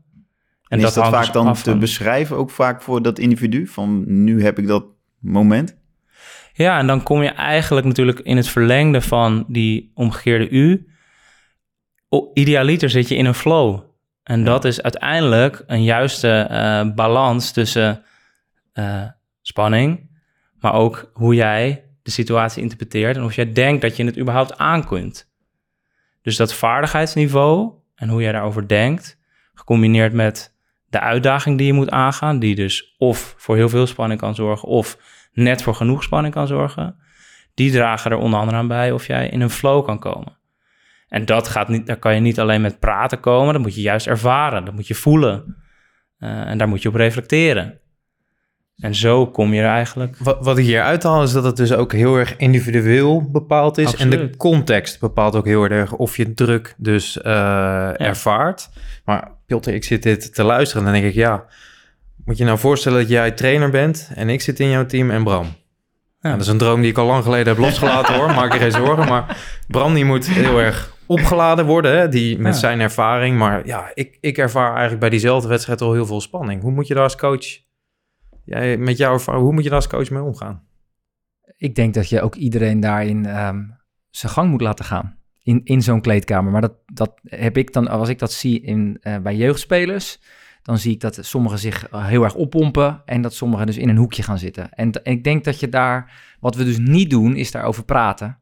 en 0.68 0.78
is 0.78 0.84
dat, 0.84 0.94
dat 0.94 1.14
vaak 1.14 1.24
dus 1.24 1.32
dan 1.32 1.54
te 1.54 1.78
beschrijven 1.78 2.38
ook 2.38 2.50
vaak 2.50 2.82
voor 2.82 3.02
dat 3.02 3.20
individu? 3.20 3.68
Van 3.68 4.04
nu 4.24 4.44
heb 4.44 4.60
ik 4.60 4.68
dat 4.68 4.86
moment? 5.20 5.78
Ja, 6.54 6.80
en 6.80 6.88
dan 6.88 7.04
kom 7.04 7.24
je 7.24 7.30
eigenlijk 7.30 7.88
natuurlijk 7.88 8.20
in 8.20 8.38
het 8.38 8.48
verlengde 8.48 9.02
van 9.02 9.46
die 9.48 9.92
omgekeerde 9.94 10.50
U. 10.50 10.88
Idealiter 12.34 12.90
zit 12.90 13.08
je 13.08 13.16
in 13.16 13.26
een 13.26 13.34
flow. 13.34 13.80
En 14.24 14.44
dat 14.44 14.66
is 14.66 14.82
uiteindelijk 14.82 15.64
een 15.68 15.84
juiste 15.84 16.48
uh, 16.52 16.96
balans 16.96 17.52
tussen 17.52 18.04
uh, 18.80 19.04
spanning, 19.42 20.10
maar 20.60 20.74
ook 20.74 21.12
hoe 21.14 21.36
jij 21.36 21.86
de 22.04 22.12
situatie 22.12 22.62
interpreteert 22.62 23.16
en 23.16 23.24
of 23.24 23.36
jij 23.36 23.52
denkt 23.52 23.82
dat 23.82 23.96
je 23.96 24.06
het 24.06 24.18
überhaupt 24.18 24.58
aan 24.58 24.86
kunt. 24.86 25.32
Dus 26.22 26.36
dat 26.36 26.54
vaardigheidsniveau 26.54 27.72
en 27.96 28.10
hoe 28.10 28.22
jij 28.22 28.32
daarover 28.32 28.68
denkt, 28.68 29.20
gecombineerd 29.54 30.14
met 30.14 30.56
de 30.90 31.00
uitdaging 31.00 31.58
die 31.58 31.68
je 31.68 31.74
moet 31.74 31.90
aangaan, 31.90 32.40
die 32.40 32.56
dus 32.56 32.96
of 32.98 33.36
voor 33.38 33.56
heel 33.56 33.70
veel 33.70 33.88
spanning 33.88 34.20
kan 34.20 34.36
zorgen, 34.36 34.68
of 34.68 34.98
net 35.34 35.62
voor 35.62 35.76
genoeg 35.76 36.04
spanning 36.04 36.34
kan 36.34 36.48
zorgen, 36.48 36.96
die 37.54 37.72
dragen 37.72 38.12
er 38.12 38.18
onder 38.18 38.40
andere 38.40 38.58
aan 38.58 38.68
bij 38.68 38.92
of 38.92 39.08
jij 39.08 39.30
in 39.30 39.42
een 39.42 39.50
flow 39.50 39.86
kan 39.86 40.00
komen. 40.00 40.38
En 41.08 41.26
dat 41.26 41.48
gaat 41.48 41.68
niet, 41.68 41.88
daar 41.88 41.98
kan 41.98 42.14
je 42.14 42.20
niet 42.20 42.40
alleen 42.40 42.62
met 42.62 42.80
praten 42.80 43.20
komen, 43.20 43.54
dat 43.54 43.62
moet 43.62 43.76
je 43.76 43.82
juist 43.82 44.08
ervaren, 44.08 44.66
dat 44.66 44.74
moet 44.74 44.88
je 44.88 44.96
voelen. 44.96 45.56
Uh, 46.20 46.30
en 46.30 46.58
daar 46.58 46.68
moet 46.68 46.82
je 46.82 46.90
op 46.90 46.96
reflecteren. 46.96 47.80
En 48.78 48.96
zo 48.96 49.28
kom 49.28 49.54
je 49.54 49.62
er 49.62 49.68
eigenlijk. 49.68 50.16
Wat, 50.18 50.38
wat 50.42 50.58
ik 50.58 50.66
hier 50.66 50.82
uithaal 50.82 51.24
is 51.24 51.32
dat 51.32 51.44
het 51.44 51.58
dus 51.58 51.74
ook 51.74 51.92
heel 51.92 52.16
erg 52.16 52.38
individueel 52.38 53.30
bepaald 53.32 53.78
is. 53.78 53.96
En 53.96 54.10
de 54.10 54.30
context 54.38 55.00
bepaalt 55.00 55.36
ook 55.36 55.46
heel 55.46 55.64
erg 55.64 55.94
of 55.94 56.18
je 56.18 56.34
druk 56.34 56.76
dus 56.78 57.20
uh, 57.26 58.02
ervaart. 58.02 58.70
Maar 59.06 59.32
Piotr, 59.46 59.70
ik 59.70 59.84
zit 59.84 60.04
dit 60.04 60.34
te 60.34 60.44
luisteren 60.44 60.86
en 60.86 60.92
dan 60.92 61.02
denk 61.02 61.14
ik, 61.14 61.20
ja, 61.20 61.46
moet 62.26 62.38
je 62.38 62.44
nou 62.44 62.58
voorstellen 62.58 63.00
dat 63.00 63.10
jij 63.10 63.32
trainer 63.32 63.70
bent 63.70 64.12
en 64.16 64.30
ik 64.30 64.42
zit 64.42 64.60
in 64.60 64.70
jouw 64.70 64.86
team 64.86 65.12
en 65.12 65.24
Bram. 65.24 65.46
Ja. 66.20 66.32
dat 66.32 66.42
is 66.42 66.48
een 66.48 66.58
droom 66.58 66.82
die 66.82 66.90
ik 66.90 66.98
al 66.98 67.06
lang 67.06 67.24
geleden 67.24 67.48
heb 67.48 67.58
losgelaten 67.58 68.16
hoor, 68.16 68.34
maak 68.34 68.54
je 68.54 68.60
geen 68.60 68.72
zorgen. 68.72 69.08
Maar 69.08 69.38
Bram 69.68 69.94
die 69.94 70.06
moet 70.06 70.30
heel 70.30 70.60
erg 70.60 70.96
opgeladen 71.06 71.66
worden, 71.66 71.98
hè, 71.98 72.10
die, 72.10 72.40
met 72.40 72.56
zijn 72.56 72.80
ervaring. 72.80 73.38
Maar 73.38 73.66
ja, 73.66 73.92
ik, 73.94 74.18
ik 74.22 74.38
ervaar 74.38 74.70
eigenlijk 74.70 75.00
bij 75.00 75.10
diezelfde 75.10 75.48
wedstrijd 75.48 75.82
al 75.82 75.94
heel 75.94 76.06
veel 76.06 76.22
spanning. 76.22 76.62
Hoe 76.62 76.72
moet 76.72 76.88
je 76.88 76.94
daar 76.94 77.04
als 77.04 77.16
coach, 77.16 77.66
jij, 78.48 78.78
met 78.78 78.98
jouw 78.98 79.14
ervaring, 79.14 79.44
hoe 79.44 79.54
moet 79.54 79.64
je 79.64 79.70
daar 79.70 79.80
als 79.80 79.88
coach 79.88 80.10
mee 80.10 80.22
omgaan? 80.22 80.64
Ik 81.58 81.76
denk 81.76 81.94
dat 81.94 82.10
je 82.10 82.22
ook 82.22 82.36
iedereen 82.36 82.80
daarin 82.80 83.38
um, 83.46 83.78
zijn 84.10 84.32
gang 84.32 84.50
moet 84.50 84.62
laten 84.62 84.86
gaan. 84.86 85.16
In, 85.44 85.62
in 85.64 85.82
zo'n 85.82 86.02
kleedkamer. 86.02 86.52
Maar 86.52 86.62
dat, 86.62 86.76
dat 86.86 87.20
heb 87.24 87.58
ik 87.58 87.74
dan, 87.74 87.88
als 87.88 88.10
ik 88.10 88.20
dat 88.20 88.32
zie 88.32 88.62
in, 88.62 88.98
uh, 89.02 89.18
bij 89.18 89.36
jeugdspelers, 89.36 90.20
dan 90.62 90.78
zie 90.78 90.94
ik 90.94 91.00
dat 91.00 91.20
sommigen 91.22 91.60
zich 91.60 91.90
eh, 91.90 92.06
heel 92.06 92.24
erg 92.24 92.36
oppompen 92.36 93.02
en 93.06 93.22
dat 93.22 93.34
sommigen 93.34 93.66
dus 93.66 93.78
in 93.78 93.90
een 93.90 93.98
hoekje 93.98 94.24
gaan 94.24 94.38
zitten. 94.38 94.72
En, 94.72 94.92
en 94.92 95.12
ik 95.12 95.24
denk 95.24 95.44
dat 95.44 95.60
je 95.60 95.70
daar, 95.70 96.12
wat 96.40 96.56
we 96.56 96.64
dus 96.64 96.78
niet 96.78 97.10
doen, 97.10 97.36
is 97.36 97.52
daarover 97.52 97.86
praten. 97.86 98.40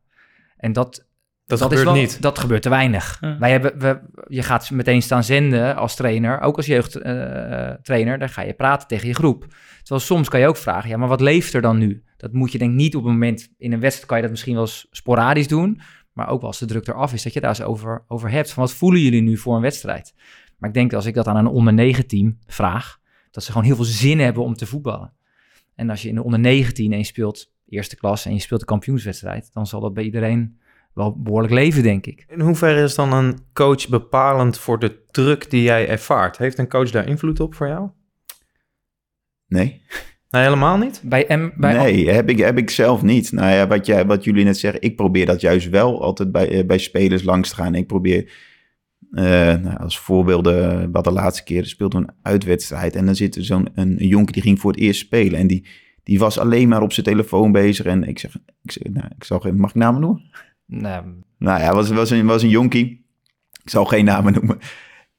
En 0.57 0.73
dat, 0.73 1.07
dat, 1.45 1.61
gebeurt 1.61 1.83
wel, 1.83 1.93
niet. 1.93 2.21
Dat 2.21 2.39
gebeurt 2.39 2.61
te 2.61 2.69
weinig. 2.69 3.17
Wij 3.39 3.51
hebben, 3.51 3.79
we, 3.79 3.99
je 4.27 4.43
gaat 4.43 4.71
meteen 4.71 5.01
staan 5.01 5.23
zenden 5.23 5.75
als 5.75 5.95
trainer, 5.95 6.41
ook 6.41 6.57
als 6.57 6.65
jeugdtrainer, 6.65 8.13
uh, 8.13 8.19
dan 8.19 8.29
ga 8.29 8.41
je 8.41 8.53
praten 8.53 8.87
tegen 8.87 9.07
je 9.07 9.13
groep. 9.13 9.47
Terwijl 9.77 10.01
soms 10.01 10.29
kan 10.29 10.39
je 10.39 10.47
ook 10.47 10.57
vragen, 10.57 10.89
ja, 10.89 10.97
maar 10.97 11.07
wat 11.07 11.21
leeft 11.21 11.53
er 11.53 11.61
dan 11.61 11.77
nu? 11.77 12.03
Dat 12.17 12.33
moet 12.33 12.51
je 12.51 12.57
denk 12.57 12.71
ik 12.71 12.77
niet 12.77 12.95
op 12.95 13.03
een 13.03 13.11
moment, 13.11 13.53
in 13.57 13.73
een 13.73 13.79
wedstrijd 13.79 14.07
kan 14.07 14.17
je 14.17 14.23
dat 14.23 14.31
misschien 14.31 14.55
wel 14.55 14.67
sporadisch 14.91 15.47
doen, 15.47 15.81
maar 16.13 16.29
ook 16.29 16.39
wel 16.39 16.49
als 16.49 16.59
de 16.59 16.65
druk 16.65 16.87
eraf 16.87 17.13
is, 17.13 17.23
dat 17.23 17.33
je 17.33 17.39
daar 17.39 17.49
eens 17.49 17.61
over, 17.61 18.03
over 18.07 18.29
hebt. 18.29 18.51
Van 18.51 18.63
wat 18.63 18.73
voelen 18.73 19.01
jullie 19.01 19.21
nu 19.21 19.37
voor 19.37 19.55
een 19.55 19.61
wedstrijd? 19.61 20.13
Maar 20.57 20.69
ik 20.69 20.75
denk 20.75 20.89
dat 20.89 20.99
als 20.99 21.07
ik 21.07 21.13
dat 21.13 21.27
aan 21.27 21.35
een 21.35 21.47
onder 21.47 21.73
9 21.73 22.07
team 22.07 22.37
vraag, 22.45 22.99
dat 23.31 23.43
ze 23.43 23.51
gewoon 23.51 23.67
heel 23.67 23.75
veel 23.75 23.85
zin 23.85 24.19
hebben 24.19 24.43
om 24.43 24.53
te 24.53 24.65
voetballen. 24.65 25.13
En 25.75 25.89
als 25.89 26.01
je 26.01 26.09
in 26.09 26.15
de 26.15 26.23
onder 26.23 26.39
19 26.39 26.91
en 26.91 26.97
je 26.97 27.03
speelt 27.03 27.51
eerste 27.67 27.95
klas 27.95 28.25
en 28.25 28.33
je 28.33 28.39
speelt 28.39 28.59
de 28.59 28.65
kampioenswedstrijd, 28.65 29.53
dan 29.53 29.67
zal 29.67 29.79
dat 29.79 29.93
bij 29.93 30.03
iedereen 30.03 30.59
wel 30.95 31.21
behoorlijk 31.21 31.53
leven, 31.53 31.83
denk 31.83 32.05
ik. 32.05 32.25
In 32.27 32.39
hoeverre 32.39 32.83
is 32.83 32.95
dan 32.95 33.13
een 33.13 33.37
coach 33.53 33.89
bepalend 33.89 34.57
voor 34.57 34.79
de 34.79 35.03
druk 35.11 35.49
die 35.49 35.61
jij 35.61 35.87
ervaart? 35.87 36.37
Heeft 36.37 36.57
een 36.57 36.69
coach 36.69 36.91
daar 36.91 37.07
invloed 37.07 37.39
op 37.39 37.55
voor 37.55 37.67
jou? 37.67 37.89
Nee. 39.47 39.81
Nee, 40.29 40.43
helemaal 40.43 40.77
niet? 40.77 41.01
Bij 41.03 41.25
M, 41.37 41.51
bij 41.57 41.73
nee, 41.73 42.09
heb 42.09 42.29
ik, 42.29 42.37
heb 42.37 42.57
ik 42.57 42.69
zelf 42.69 43.01
niet. 43.01 43.31
Nou 43.31 43.53
ja, 43.53 43.67
wat, 43.67 43.85
jij, 43.85 44.05
wat 44.05 44.23
jullie 44.23 44.43
net 44.43 44.57
zeggen, 44.57 44.81
ik 44.81 44.95
probeer 44.95 45.25
dat 45.25 45.41
juist 45.41 45.69
wel 45.69 46.01
altijd 46.01 46.31
bij, 46.31 46.49
eh, 46.49 46.65
bij 46.65 46.77
spelers 46.77 47.23
langs 47.23 47.49
te 47.49 47.55
gaan. 47.55 47.75
Ik 47.75 47.87
probeer, 47.87 48.31
uh, 49.11 49.23
nou, 49.55 49.77
als 49.77 49.99
voorbeelden, 49.99 50.91
wat 50.91 51.03
de 51.03 51.11
laatste 51.11 51.43
keer 51.43 51.65
speelde 51.65 51.97
een 51.97 52.09
uitwedstrijd. 52.21 52.95
En 52.95 53.05
dan 53.05 53.15
zit 53.15 53.35
er 53.35 53.45
zo'n 53.45 53.69
een, 53.73 54.01
een 54.01 54.07
jonkie 54.07 54.33
die 54.33 54.41
ging 54.41 54.59
voor 54.59 54.71
het 54.71 54.79
eerst 54.79 54.99
spelen. 54.99 55.39
En 55.39 55.47
die, 55.47 55.67
die 56.03 56.19
was 56.19 56.37
alleen 56.37 56.67
maar 56.67 56.81
op 56.81 56.93
zijn 56.93 57.05
telefoon 57.05 57.51
bezig. 57.51 57.85
En 57.85 58.03
ik 58.03 58.19
zeg, 58.19 58.35
ik, 58.61 58.71
zeg, 58.71 58.93
nou, 58.93 59.07
ik 59.17 59.23
zal 59.23 59.39
geen, 59.39 59.59
mag 59.59 59.69
ik 59.69 59.75
namen 59.75 60.01
noemen? 60.01 60.31
Nee. 60.65 60.99
Nou 61.37 61.59
ja, 61.59 61.73
was, 61.73 61.89
was, 61.89 62.09
een, 62.09 62.25
was 62.25 62.43
een 62.43 62.49
jonkie. 62.49 63.05
Ik 63.63 63.69
zal 63.69 63.85
geen 63.85 64.05
namen 64.05 64.33
noemen. 64.33 64.59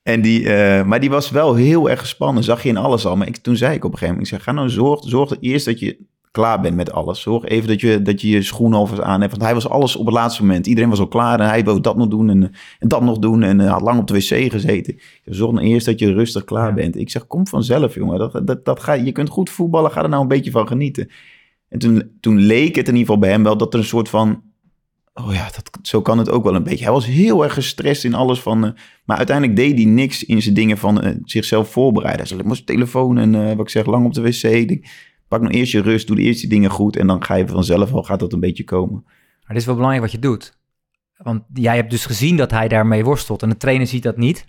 En 0.03 0.21
die, 0.21 0.43
uh, 0.43 0.85
maar 0.85 1.00
die 1.00 1.11
was 1.11 1.31
wel 1.31 1.55
heel 1.55 1.91
erg 1.91 2.00
gespannen. 2.00 2.45
Zag 2.45 2.62
je 2.62 2.69
in 2.69 2.76
alles 2.76 3.07
al. 3.07 3.17
Maar 3.17 3.26
ik, 3.26 3.37
toen 3.37 3.57
zei 3.57 3.75
ik 3.75 3.85
op 3.85 3.93
een 3.93 3.99
gegeven 3.99 4.15
moment: 4.15 4.33
ik 4.33 4.38
zeg, 4.38 4.43
ga 4.43 4.53
nou 4.53 4.71
zorg, 4.71 5.05
zorg 5.05 5.37
eerst 5.41 5.65
dat 5.65 5.79
je 5.79 5.99
klaar 6.31 6.61
bent 6.61 6.76
met 6.76 6.93
alles. 6.93 7.21
Zorg 7.21 7.45
even 7.45 7.69
dat 7.69 7.81
je 7.81 8.03
dat 8.03 8.21
je, 8.21 8.29
je 8.29 8.43
schoenen 8.43 8.79
alvast 8.79 9.03
aan 9.03 9.21
hebt. 9.21 9.33
Want 9.33 9.45
hij 9.45 9.55
was 9.55 9.69
alles 9.69 9.97
op 9.97 10.07
het 10.07 10.15
laatste 10.15 10.43
moment. 10.43 10.67
Iedereen 10.67 10.91
was 10.91 10.99
al 10.99 11.09
klaar 11.09 11.41
en 11.41 11.49
hij 11.49 11.65
wou 11.65 11.81
dat 11.81 11.97
nog 11.97 12.09
doen 12.09 12.31
en, 12.31 12.43
en 12.79 12.88
dat 12.88 13.03
nog 13.03 13.19
doen. 13.19 13.43
En 13.43 13.61
uh, 13.61 13.71
had 13.71 13.81
lang 13.81 13.99
op 13.99 14.07
de 14.07 14.15
wc 14.15 14.50
gezeten. 14.53 14.99
Zorg 15.25 15.53
nou 15.53 15.67
eerst 15.67 15.87
dat 15.87 15.99
je 15.99 16.12
rustig 16.12 16.45
klaar 16.45 16.75
bent. 16.75 16.97
Ik 16.97 17.11
zeg, 17.11 17.26
kom 17.26 17.47
vanzelf, 17.47 17.95
jongen. 17.95 18.19
Dat, 18.19 18.47
dat, 18.47 18.65
dat 18.65 18.81
ga, 18.81 18.93
je 18.93 19.12
kunt 19.12 19.29
goed 19.29 19.50
voetballen, 19.50 19.91
ga 19.91 20.03
er 20.03 20.09
nou 20.09 20.23
een 20.23 20.29
beetje 20.29 20.50
van 20.50 20.67
genieten. 20.67 21.11
En 21.69 21.79
toen, 21.79 22.17
toen 22.21 22.38
leek 22.38 22.76
het 22.76 22.88
in 22.88 22.95
ieder 22.95 23.07
geval 23.07 23.19
bij 23.19 23.31
hem 23.31 23.43
wel 23.43 23.57
dat 23.57 23.73
er 23.73 23.79
een 23.79 23.85
soort 23.85 24.09
van 24.09 24.43
oh 25.16 25.32
ja, 25.32 25.44
dat, 25.44 25.78
zo 25.82 26.02
kan 26.02 26.18
het 26.18 26.30
ook 26.30 26.44
wel 26.44 26.54
een 26.54 26.62
beetje. 26.62 26.85
Hij 26.85 26.92
was 26.92 27.06
heel 27.06 27.44
erg 27.44 27.54
gestrest 27.54 28.04
in 28.04 28.14
alles 28.14 28.40
van... 28.40 28.64
Uh, 28.64 28.70
maar 29.04 29.16
uiteindelijk 29.16 29.56
deed 29.56 29.75
hij 29.75 29.85
niks 29.85 30.25
in 30.25 30.42
zijn 30.42 30.54
dingen 30.54 30.78
van 30.78 31.04
uh, 31.04 31.14
zichzelf 31.25 31.70
voorbereiden. 31.70 32.26
Zei, 32.26 32.40
ik 32.40 32.66
telefoon 32.66 33.18
en 33.18 33.35
uh, 33.35 33.46
wat 33.46 33.61
ik 33.61 33.68
zeg, 33.68 33.87
lang 33.87 34.06
op 34.06 34.14
de 34.14 34.20
wc. 34.20 34.80
Pak 35.28 35.40
nou 35.40 35.54
eerst 35.54 35.73
je 35.73 35.80
rust, 35.80 36.06
doe 36.06 36.16
de 36.16 36.23
eerste 36.23 36.46
dingen 36.46 36.70
goed... 36.70 36.96
en 36.96 37.06
dan 37.06 37.25
ga 37.25 37.35
je 37.35 37.49
vanzelf 37.49 37.90
wel, 37.90 38.02
gaat 38.02 38.20
dat 38.20 38.32
een 38.32 38.40
beetje 38.40 38.64
komen. 38.64 39.02
Maar 39.04 39.44
het 39.46 39.56
is 39.56 39.64
wel 39.64 39.75
belangrijk 39.75 40.04
wat 40.04 40.14
je 40.14 40.18
doet. 40.18 40.58
Want 41.16 41.42
jij 41.54 41.76
hebt 41.76 41.90
dus 41.90 42.06
gezien 42.06 42.37
dat 42.37 42.50
hij 42.50 42.68
daarmee 42.68 43.04
worstelt. 43.04 43.42
En 43.42 43.49
de 43.49 43.56
trainer 43.56 43.87
ziet 43.87 44.02
dat 44.02 44.16
niet. 44.16 44.44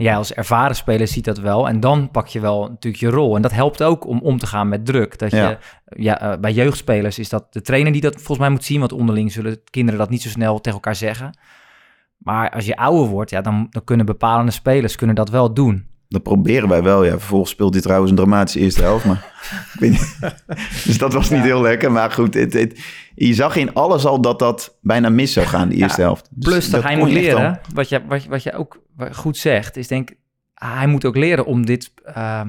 Jij 0.00 0.16
als 0.16 0.32
ervaren 0.32 0.76
speler 0.76 1.08
ziet 1.08 1.24
dat 1.24 1.38
wel. 1.38 1.68
En 1.68 1.80
dan 1.80 2.10
pak 2.10 2.26
je 2.26 2.40
wel 2.40 2.68
natuurlijk 2.68 3.02
je 3.02 3.10
rol. 3.10 3.36
En 3.36 3.42
dat 3.42 3.52
helpt 3.52 3.82
ook 3.82 4.06
om 4.06 4.20
om 4.20 4.38
te 4.38 4.46
gaan 4.46 4.68
met 4.68 4.86
druk. 4.86 5.18
Dat 5.18 5.30
je, 5.30 5.58
ja. 5.84 6.38
bij 6.38 6.52
jeugdspelers 6.52 7.18
is 7.18 7.28
dat 7.28 7.52
de 7.52 7.60
trainer 7.60 7.92
die 7.92 8.00
dat 8.00 8.14
volgens 8.14 8.38
mij 8.38 8.50
moet 8.50 8.64
zien. 8.64 8.80
Want 8.80 8.92
onderling 8.92 9.32
zullen 9.32 9.60
kinderen 9.70 10.00
dat 10.00 10.10
niet 10.10 10.22
zo 10.22 10.28
snel 10.28 10.56
tegen 10.56 10.72
elkaar 10.72 10.94
zeggen. 10.94 11.38
Maar 12.18 12.50
als 12.50 12.66
je 12.66 12.76
ouder 12.76 13.06
wordt, 13.06 13.30
ja, 13.30 13.40
dan, 13.40 13.66
dan 13.70 13.84
kunnen 13.84 14.06
bepalende 14.06 14.52
spelers 14.52 14.96
kunnen 14.96 15.16
dat 15.16 15.30
wel 15.30 15.54
doen. 15.54 15.86
Dat 16.08 16.22
proberen 16.22 16.68
wij 16.68 16.82
wel, 16.82 17.04
ja. 17.04 17.10
Vervolgens 17.10 17.50
speelt 17.50 17.72
hij 17.72 17.82
trouwens 17.82 18.10
een 18.10 18.16
dramatische 18.16 18.60
eerste 18.60 18.82
helft, 18.82 19.04
maar... 19.04 19.32
dus 20.84 20.98
dat 20.98 21.12
was 21.12 21.30
niet 21.30 21.42
heel 21.42 21.60
lekker, 21.60 21.92
maar 21.92 22.10
goed. 22.10 22.34
Het, 22.34 22.52
het, 22.52 22.80
je 23.14 23.34
zag 23.34 23.56
in 23.56 23.74
alles 23.74 24.04
al 24.04 24.20
dat 24.20 24.38
dat 24.38 24.78
bijna 24.80 25.08
mis 25.08 25.32
zou 25.32 25.46
gaan, 25.46 25.68
de 25.68 25.74
eerste 25.74 26.00
helft. 26.00 26.28
Dus 26.30 26.44
plus 26.44 26.70
dat, 26.70 26.82
hij 26.82 26.96
moet 26.96 27.10
leren, 27.10 27.60
wat 27.74 27.88
je, 27.88 28.02
wat, 28.06 28.24
wat 28.24 28.42
je 28.42 28.52
ook 28.52 28.82
goed 29.12 29.36
zegt, 29.36 29.76
is 29.76 29.88
denk 29.88 30.10
hij 30.54 30.86
moet 30.86 31.04
ook 31.04 31.16
leren 31.16 31.44
om 31.44 31.66
dit... 31.66 31.92
Uh, 32.16 32.40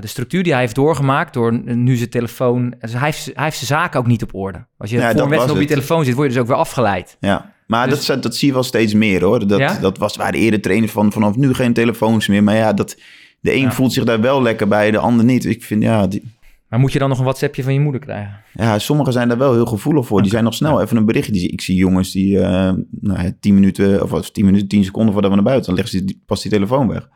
de 0.00 0.06
structuur 0.06 0.42
die 0.42 0.52
hij 0.52 0.60
heeft 0.60 0.74
doorgemaakt 0.74 1.34
door 1.34 1.52
nu 1.74 1.96
zijn 1.96 2.10
telefoon... 2.10 2.74
Dus 2.80 2.92
hij, 2.92 3.00
heeft, 3.00 3.24
hij 3.34 3.44
heeft 3.44 3.56
zijn 3.56 3.80
zaken 3.80 4.00
ook 4.00 4.06
niet 4.06 4.22
op 4.22 4.34
orde. 4.34 4.66
Als 4.78 4.90
je 4.90 4.96
ja, 4.96 5.12
voor 5.12 5.20
een 5.20 5.28
wedstrijd 5.28 5.56
op 5.56 5.62
je 5.62 5.68
telefoon 5.68 6.04
zit, 6.04 6.14
word 6.14 6.26
je 6.26 6.32
dus 6.32 6.42
ook 6.42 6.48
weer 6.48 6.56
afgeleid. 6.56 7.16
Ja, 7.20 7.54
maar 7.66 7.88
dus, 7.88 8.06
dat, 8.06 8.22
dat 8.22 8.36
zie 8.36 8.48
je 8.48 8.54
wel 8.54 8.62
steeds 8.62 8.94
meer 8.94 9.24
hoor. 9.24 9.46
Dat, 9.46 9.58
ja? 9.58 9.78
dat 9.78 9.98
was 9.98 10.16
waar 10.16 10.32
de 10.32 10.38
eerder 10.38 10.60
trainers 10.60 10.92
van 10.92 11.12
vanaf 11.12 11.36
nu 11.36 11.54
geen 11.54 11.72
telefoons 11.72 12.26
meer. 12.26 12.42
Maar 12.42 12.56
ja, 12.56 12.72
dat, 12.72 12.98
de 13.40 13.54
een 13.54 13.72
voelt 13.72 13.92
zich 13.92 14.04
daar 14.04 14.20
wel 14.20 14.42
lekker 14.42 14.68
bij, 14.68 14.90
de 14.90 14.98
ander 14.98 15.24
niet. 15.24 15.44
Ik 15.44 15.64
vind 15.64 15.82
ja... 15.82 16.06
Die... 16.06 16.34
Maar 16.68 16.78
moet 16.78 16.92
je 16.92 16.98
dan 16.98 17.08
nog 17.08 17.18
een 17.18 17.24
WhatsAppje 17.24 17.62
van 17.62 17.72
je 17.72 17.80
moeder 17.80 18.00
krijgen? 18.00 18.40
Ja, 18.52 18.78
sommigen 18.78 19.12
zijn 19.12 19.28
daar 19.28 19.38
wel 19.38 19.52
heel 19.52 19.66
gevoelig 19.66 20.02
voor. 20.02 20.10
Okay. 20.10 20.22
Die 20.22 20.32
zijn 20.32 20.44
nog 20.44 20.54
snel 20.54 20.80
even 20.82 20.96
een 20.96 21.04
berichtje. 21.04 21.48
Ik 21.48 21.60
zie 21.60 21.76
jongens 21.76 22.12
die 22.12 22.36
uh, 22.36 22.72
nou, 22.90 23.36
tien 23.40 23.54
minuten 23.54 24.12
of 24.12 24.30
tien 24.30 24.44
minuten, 24.44 24.68
tien 24.68 24.84
seconden 24.84 25.12
voordat 25.12 25.30
we 25.30 25.36
naar 25.36 25.46
buiten, 25.46 25.66
dan 25.66 25.82
leggen 25.82 25.98
ze 25.98 26.18
pas 26.26 26.42
die 26.42 26.50
telefoon 26.50 26.88
weg. 26.88 27.08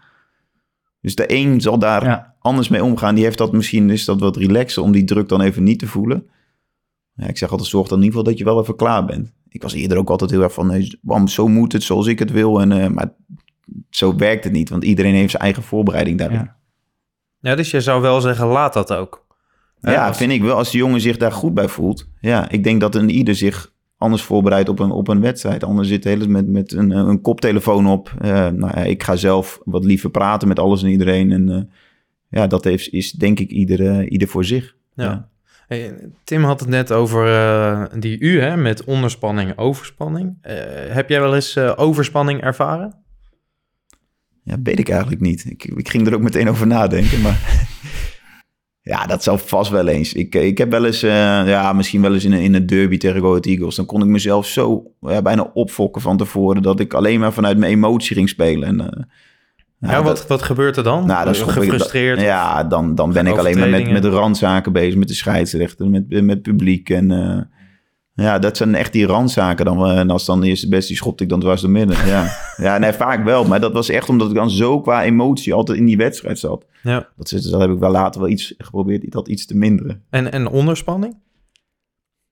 Dus 1.01 1.15
de 1.15 1.25
een 1.35 1.61
zal 1.61 1.79
daar 1.79 2.05
ja. 2.05 2.35
anders 2.39 2.69
mee 2.69 2.85
omgaan. 2.85 3.15
Die 3.15 3.25
heeft 3.25 3.39
dat 3.39 3.53
misschien 3.53 3.91
is 3.91 4.05
dat 4.05 4.21
wat 4.21 4.37
relaxer 4.37 4.83
om 4.83 4.93
die 4.93 5.05
druk 5.05 5.29
dan 5.29 5.41
even 5.41 5.63
niet 5.63 5.79
te 5.79 5.87
voelen. 5.87 6.27
Ja, 7.15 7.27
ik 7.27 7.39
zeg 7.39 7.51
altijd, 7.51 7.69
zorg 7.69 7.89
dan 7.89 7.99
in 7.99 8.05
ieder 8.05 8.19
geval 8.19 8.33
dat 8.33 8.43
je 8.43 8.53
wel 8.53 8.61
even 8.61 8.77
klaar 8.77 9.05
bent. 9.05 9.33
Ik 9.51 9.63
was 9.63 9.73
eerder 9.73 9.99
ook 9.99 10.11
altijd 10.11 10.31
heel 10.31 10.43
erg 10.43 10.53
van, 10.53 10.67
nee, 10.67 10.99
bam, 11.03 11.29
zo 11.29 11.49
moet 11.49 11.73
het, 11.73 11.83
zoals 11.83 12.07
ik 12.07 12.19
het 12.19 12.31
wil. 12.31 12.61
En, 12.61 12.71
uh, 12.71 12.87
maar 12.87 13.13
zo 13.91 14.17
werkt 14.17 14.45
het 14.45 14.53
niet, 14.53 14.69
want 14.69 14.85
iedereen 14.85 15.15
heeft 15.15 15.31
zijn 15.31 15.43
eigen 15.43 15.63
voorbereiding 15.63 16.19
daarin. 16.19 16.39
Ja, 16.39 16.57
ja 17.41 17.55
dus 17.55 17.71
je 17.71 17.81
zou 17.81 18.03
wel 18.03 18.21
zeggen, 18.21 18.47
laat 18.47 18.73
dat 18.73 18.93
ook. 18.93 19.27
Ja, 19.81 20.07
als... 20.07 20.17
vind 20.17 20.33
ik 20.33 20.43
wel. 20.43 20.57
Als 20.57 20.71
de 20.71 20.79
jongen 20.79 21.01
zich 21.01 21.17
daar 21.17 21.33
goed 21.33 21.55
bij 21.55 21.69
voelt. 21.69 22.09
Ja, 22.21 22.51
ik 22.51 22.65
denk 22.65 22.81
dat 22.81 22.95
een 22.95 23.11
ieder 23.11 23.35
zich 23.35 23.73
anders 23.99 24.23
voorbereidt 24.23 24.69
op 24.69 24.79
een, 24.79 24.91
op 24.91 25.09
een 25.09 25.21
wedstrijd. 25.21 25.65
Anders 25.65 25.89
zit 25.89 26.05
hele 26.05 26.29
met, 26.29 26.47
met 26.47 26.73
een, 26.73 26.91
een 26.91 27.21
koptelefoon 27.21 27.87
op. 27.87 28.15
Uh, 28.23 28.31
nou, 28.31 28.59
ja, 28.59 28.83
ik 28.83 29.03
ga 29.03 29.17
zelf 29.17 29.61
wat 29.65 29.85
liever 29.85 30.11
praten 30.11 30.49
met 30.49 30.59
alles 30.59 30.83
en 30.83 30.89
iedereen. 30.89 31.33
En 31.33 31.49
uh, 31.49 31.61
ja, 32.29 32.47
dat 32.47 32.65
heeft, 32.65 32.93
is 32.93 33.13
denk 33.13 33.41
ik 33.41 33.51
ieder, 33.51 34.09
ieder 34.09 34.29
voor 34.29 34.45
zich. 34.45 34.77
Ja. 34.95 35.30
Tim 36.25 36.45
had 36.45 36.61
het 36.61 36.69
net 36.69 36.93
over 36.93 37.27
uh, 37.27 37.85
die 37.99 38.19
U, 38.21 38.41
hè, 38.41 38.57
met 38.57 38.85
onderspanning, 38.85 39.59
overspanning. 39.59 40.37
heb 40.89 41.09
jij 41.09 41.21
wel 41.21 41.35
eens 41.35 41.59
overspanning 41.59 42.41
ervaren? 42.41 42.95
Ja, 44.43 44.57
weet 44.63 44.79
ik 44.79 44.89
eigenlijk 44.89 45.21
niet. 45.21 45.45
Ik, 45.45 45.65
ik 45.65 45.89
ging 45.89 46.07
er 46.07 46.15
ook 46.15 46.21
meteen 46.21 46.49
over 46.49 46.67
nadenken, 46.67 47.21
maar... 47.21 47.39
Ja, 48.83 49.07
dat 49.07 49.23
zal 49.23 49.39
vast 49.39 49.71
wel 49.71 49.89
eens. 49.89 50.13
Ik, 50.13 50.35
ik 50.35 50.59
heb 50.59 50.71
wel 50.71 50.85
eens, 50.85 51.01
ja, 51.01 51.73
misschien 51.73 52.03
wel 52.03 52.15
eens 52.15 52.25
in 52.25 52.33
in 52.33 52.55
een 52.55 52.67
derby 52.67 52.97
tegen 52.97 53.21
Go 53.21 53.39
Eagles. 53.39 53.75
Dan 53.75 53.87
kon 53.87 54.03
ik 54.03 54.07
mezelf 54.07 54.47
zo 54.47 54.93
ja, 55.01 55.23
bijna 55.23 55.51
opfokken 55.55 56.03
van 56.03 56.17
tevoren 56.17 56.63
dat 56.63 56.81
ik 56.81 56.95
alleen 56.95 57.21
maar 57.21 57.33
vanuit 57.33 57.59
mijn 57.59 57.73
emotie 57.73 58.17
ging 58.17 58.29
spelen. 58.29 58.69
En 58.69 59.09
Ja, 59.81 59.95
dat- 59.97 60.05
wat, 60.05 60.27
wat 60.27 60.43
gebeurt 60.43 60.77
er 60.77 60.83
dan? 60.83 61.07
Nou, 61.07 61.35
schop 61.35 61.49
ik- 61.49 61.55
Gefrustreerd? 61.55 62.21
Ja, 62.21 62.65
dan, 62.65 62.95
dan 62.95 63.13
ben 63.13 63.27
ik 63.27 63.37
alleen 63.39 63.59
maar 63.59 63.69
met, 63.69 63.91
met 63.93 64.03
de 64.03 64.09
randzaken 64.11 64.73
bezig, 64.73 64.95
met 64.99 65.09
de 65.09 65.15
scheidsrechter, 65.15 65.89
met, 65.89 66.23
met 66.23 66.43
publiek. 66.43 66.91
En 66.91 67.11
eh, 67.11 67.41
ja, 68.25 68.39
dat 68.39 68.57
zijn 68.57 68.75
echt 68.75 68.93
die 68.93 69.07
randzaken. 69.07 69.65
Dan, 69.65 69.85
eh, 69.87 69.99
en 69.99 70.11
als 70.11 70.25
dan 70.25 70.41
de 70.41 70.47
eerste 70.47 70.69
best, 70.69 70.89
die 70.89 70.97
schopte 70.97 71.23
ik 71.23 71.29
dan 71.29 71.41
dwars 71.41 71.61
door 71.61 71.71
midden. 71.71 72.07
Ja, 72.07 72.37
ja 72.57 72.79
nee, 72.79 72.93
vaak 72.93 73.25
wel. 73.25 73.45
Maar 73.45 73.61
dat 73.61 73.73
was 73.73 73.89
echt 73.89 74.09
omdat 74.09 74.29
ik 74.29 74.35
dan 74.35 74.51
zo 74.51 74.81
qua 74.81 75.03
emotie 75.05 75.55
altijd 75.55 75.79
in 75.79 75.85
die 75.87 75.97
wedstrijd 75.97 76.39
zat. 76.39 76.67
Ja. 76.83 77.09
Dat, 77.17 77.29
zit- 77.29 77.51
dat 77.51 77.61
heb 77.61 77.71
ik 77.71 77.79
wel 77.79 77.91
later 77.91 78.21
wel 78.21 78.31
iets 78.31 78.55
geprobeerd, 78.59 79.13
dat 79.13 79.29
iets 79.29 79.47
te 79.47 79.57
minderen. 79.57 80.03
En, 80.11 80.33
en 80.33 80.47
onderspanning? 80.49 81.17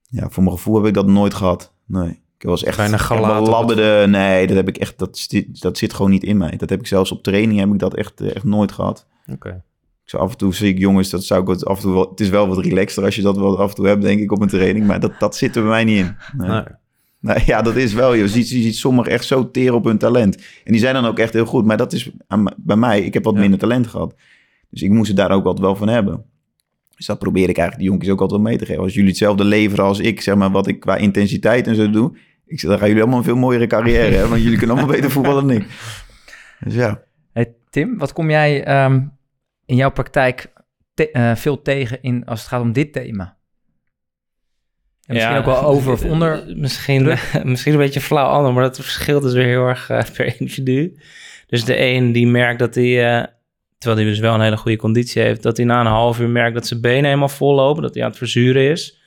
Ja, 0.09 0.29
voor 0.29 0.43
mijn 0.43 0.55
gevoel 0.55 0.75
heb 0.75 0.85
ik 0.85 0.93
dat 0.93 1.07
nooit 1.07 1.33
gehad. 1.33 1.73
Nee. 1.85 2.21
Ik 2.39 2.45
was 2.45 2.63
echt 2.63 2.77
Bijna 2.77 2.93
ik 2.93 2.99
heb 2.99 3.07
gelaten 3.07 3.27
wel 3.29 3.39
op 3.39 3.45
het- 3.45 3.55
labberde. 3.77 4.07
Nee, 4.07 4.47
dat 4.47 4.55
heb 4.55 4.67
ik 4.67 4.77
echt. 4.77 4.97
Dat, 4.99 5.17
zit- 5.17 5.61
dat 5.61 5.77
zit 5.77 5.93
gewoon 5.93 6.11
niet 6.11 6.23
in 6.23 6.37
mij. 6.37 6.53
Dat 6.57 6.69
heb 6.69 6.79
ik 6.79 6.87
zelfs 6.87 7.11
op 7.11 7.23
training 7.23 7.59
heb 7.59 7.69
ik 7.73 7.79
dat 7.79 7.95
echt, 7.95 8.21
eh, 8.21 8.35
echt 8.35 8.43
nooit 8.43 8.71
gehad. 8.71 9.07
Oké. 9.31 9.49
Ik 10.03 10.09
zou 10.15 10.23
af 10.23 10.31
en 10.31 10.37
toe 10.37 10.53
zie 10.53 10.69
ik 10.69 10.77
jongens, 10.79 11.09
dat 11.09 11.23
zou 11.23 11.41
ik 11.41 11.61
af 11.63 11.75
en 11.75 11.81
toe 11.81 11.93
wel. 11.93 12.09
Het 12.09 12.19
is 12.19 12.29
wel 12.29 12.47
wat 12.47 12.57
relaxter 12.65 13.03
als 13.03 13.15
je 13.15 13.21
dat 13.21 13.37
wel 13.37 13.59
af 13.59 13.69
en 13.69 13.75
toe 13.75 13.87
hebt, 13.87 14.01
denk 14.01 14.19
ik, 14.19 14.31
op 14.31 14.41
een 14.41 14.47
training. 14.47 14.85
Maar 14.87 14.99
dat, 14.99 15.11
dat 15.19 15.35
zit 15.35 15.55
er 15.55 15.61
bij 15.61 15.71
mij 15.71 15.83
niet 15.83 15.97
in. 15.97 16.15
Nee. 16.37 16.49
Nee. 16.49 16.63
Nee, 17.21 17.43
ja, 17.45 17.61
dat 17.61 17.75
is 17.75 17.93
wel. 17.93 18.13
Je 18.13 18.27
ziet, 18.27 18.49
je 18.49 18.61
ziet 18.61 18.75
sommigen 18.75 19.11
echt 19.11 19.25
zo 19.25 19.51
teer 19.51 19.73
op 19.73 19.83
hun 19.83 19.97
talent. 19.97 20.35
En 20.63 20.71
die 20.71 20.79
zijn 20.81 20.93
dan 20.93 21.05
ook 21.05 21.19
echt 21.19 21.33
heel 21.33 21.45
goed. 21.45 21.65
Maar 21.65 21.77
dat 21.77 21.93
is 21.93 22.09
bij 22.57 22.75
mij. 22.75 23.01
Ik 23.01 23.13
heb 23.13 23.23
wat 23.23 23.33
Ja. 23.33 23.39
minder 23.39 23.59
talent 23.59 23.87
gehad. 23.87 24.15
Dus 24.69 24.81
ik 24.81 24.89
moest 24.91 25.07
het 25.07 25.17
daar 25.17 25.31
ook 25.31 25.45
altijd 25.45 25.65
wel 25.65 25.75
van 25.75 25.87
hebben. 25.87 26.23
Dus 26.95 27.05
dat 27.05 27.19
probeer 27.19 27.49
ik 27.49 27.57
eigenlijk 27.57 27.77
die 27.79 27.87
jonkies 27.89 28.09
ook 28.09 28.21
altijd 28.21 28.41
wel 28.41 28.49
mee 28.49 28.57
te 28.59 28.65
geven. 28.65 28.83
Als 28.83 28.93
jullie 28.93 29.09
hetzelfde 29.09 29.43
leveren 29.43 29.85
als 29.85 29.99
ik, 29.99 30.21
zeg 30.21 30.35
maar, 30.35 30.51
wat 30.51 30.67
ik 30.67 30.79
qua 30.79 30.95
intensiteit 30.95 31.67
en 31.67 31.75
zo 31.75 31.89
doe. 31.89 32.17
Ik 32.49 32.59
zeg, 32.59 32.69
dan 32.69 32.79
gaan 32.79 32.87
jullie 32.87 33.01
allemaal 33.01 33.19
een 33.19 33.25
veel 33.25 33.35
mooiere 33.35 33.67
carrière 33.67 34.11
hebben. 34.11 34.29
Want 34.29 34.41
jullie 34.41 34.57
kunnen 34.57 34.75
allemaal 34.75 34.95
beter 34.95 35.11
voetballen 35.11 35.47
dan 35.47 35.55
ik. 35.55 35.65
Dus 36.59 36.73
ja. 36.73 37.03
Hey, 37.33 37.53
Tim, 37.69 37.97
wat 37.97 38.13
kom 38.13 38.29
jij 38.29 38.63
ehm, 38.63 39.01
in 39.65 39.75
jouw 39.75 39.91
praktijk 39.91 40.53
te- 40.93 41.11
eh, 41.11 41.35
veel 41.35 41.61
tegen 41.61 42.01
in, 42.01 42.25
als 42.25 42.39
het 42.39 42.49
gaat 42.49 42.61
om 42.61 42.71
dit 42.71 42.93
thema? 42.93 43.37
En 45.05 45.15
misschien 45.15 45.35
ook 45.37 45.45
wel 45.45 45.63
over 45.63 45.91
of 45.91 46.03
onder. 46.03 46.43
Misschien, 46.55 47.03
misschien 47.43 47.71
een 47.73 47.79
beetje 47.79 48.01
flauw 48.01 48.27
ander, 48.27 48.53
maar 48.53 48.63
dat 48.63 48.75
verschilt 48.75 49.21
dus 49.23 49.33
weer 49.33 49.45
heel 49.45 49.67
erg 49.67 49.89
eh, 49.89 50.03
per 50.15 50.25
individu. 50.39 50.99
Dus 51.47 51.65
de 51.65 51.79
een 51.79 52.11
die 52.11 52.27
merkt 52.27 52.59
dat 52.59 52.75
hij, 52.75 53.17
eh, 53.17 53.25
terwijl 53.77 54.01
hij 54.01 54.09
dus 54.09 54.19
wel 54.19 54.33
een 54.33 54.41
hele 54.41 54.57
goede 54.57 54.77
conditie 54.77 55.21
heeft, 55.21 55.43
dat 55.43 55.57
hij 55.57 55.65
na 55.65 55.79
een 55.79 55.85
half 55.85 56.19
uur 56.19 56.29
merkt 56.29 56.53
dat 56.53 56.67
zijn 56.67 56.81
benen 56.81 57.05
helemaal 57.05 57.29
vol 57.29 57.55
lopen, 57.55 57.81
dat 57.81 57.93
hij 57.93 58.03
aan 58.03 58.09
het 58.09 58.17
verzuren 58.17 58.69
is. 58.69 58.98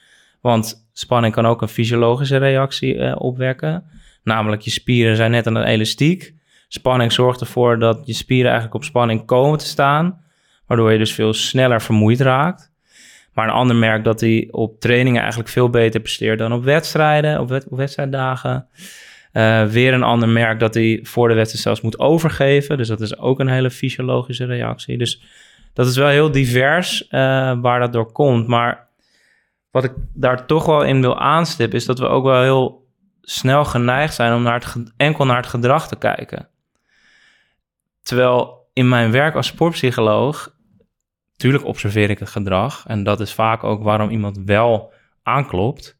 Want 0.42 0.88
spanning 0.92 1.34
kan 1.34 1.46
ook 1.46 1.62
een 1.62 1.68
fysiologische 1.68 2.37
reactie 2.37 2.99
eh, 2.99 3.14
opwekken. 3.18 3.84
Namelijk 4.25 4.62
je 4.62 4.70
spieren 4.70 5.16
zijn 5.16 5.30
net 5.30 5.46
aan 5.46 5.54
een 5.54 5.64
elastiek. 5.64 6.34
Spanning 6.68 7.12
zorgt 7.12 7.40
ervoor 7.40 7.78
dat 7.78 8.02
je 8.04 8.12
spieren 8.12 8.50
eigenlijk 8.50 8.75
op 8.75 8.84
spanning 8.84 9.25
komen 9.26 9.58
te 9.58 9.66
staan, 9.66 10.20
waardoor 10.66 10.92
je 10.92 10.99
dus 10.99 11.14
veel 11.14 11.32
sneller 11.32 11.82
vermoeid 11.82 12.20
raakt. 12.20 12.70
Maar 13.32 13.46
een 13.46 13.54
ander 13.54 13.76
merkt 13.76 14.04
dat 14.04 14.20
hij 14.20 14.49
op 14.50 14.80
trainingen 14.80 15.20
eigenlijk 15.20 15.50
veel 15.50 15.70
beter 15.70 16.00
presteert 16.00 16.38
dan 16.38 16.52
op 16.52 16.64
wedstrijden, 16.64 17.40
op, 17.40 17.49
wed- 17.49 17.66
wedstrijddagen. 17.70 18.66
Eh, 19.32 19.64
weer 19.64 19.92
een 19.94 20.02
ander 20.02 20.28
merkt 20.28 20.61
dat 20.61 20.75
hij 20.75 21.00
voor 21.02 21.28
de 21.28 21.34
wedstrijd 21.34 21.64
zelfs 21.64 21.80
moet 21.80 21.99
overgeven. 21.99 22.76
Dus 22.76 22.88
dat 22.88 23.00
is 23.00 23.18
ook 23.18 23.40
een 23.40 23.49
hele 23.49 23.70
fysiologische 23.70 24.44
reactie. 24.44 24.99
Dus 24.99 25.22
dat 25.75 25.87
is 25.87 25.96
wel 25.96 26.08
heel 26.08 26.30
divers 26.30 27.08
eh, 27.08 27.20
waar 27.61 27.80
dat 27.80 27.92
door 27.92 28.12
komt. 28.12 28.46
Maar 28.46 28.88
wat 29.72 29.84
ik 29.84 29.92
daar 30.14 30.46
toch 30.46 30.66
wel 30.66 30.82
in 30.82 31.00
wil 31.00 31.18
aanstippen, 31.18 31.78
is 31.78 31.84
dat 31.84 31.98
we 31.98 32.06
ook 32.06 32.24
wel 32.24 32.42
heel 32.42 32.90
snel 33.20 33.64
geneigd 33.64 34.14
zijn 34.14 34.34
om 34.34 34.42
naar 34.42 34.54
het, 34.54 34.92
enkel 34.96 35.24
naar 35.24 35.36
het 35.36 35.46
gedrag 35.46 35.88
te 35.88 35.96
kijken. 35.96 36.48
Terwijl 38.02 38.70
in 38.72 38.88
mijn 38.88 39.10
werk 39.10 39.34
als 39.34 39.46
sportpsycholoog 39.46 40.52
Tuurlijk 41.42 41.64
observeer 41.64 42.10
ik 42.10 42.18
het 42.18 42.28
gedrag. 42.28 42.84
En 42.86 43.02
dat 43.02 43.20
is 43.20 43.32
vaak 43.32 43.64
ook 43.64 43.82
waarom 43.82 44.11
iemand 44.11 44.38
wel 44.44 44.92
aanklopt. 45.22 45.98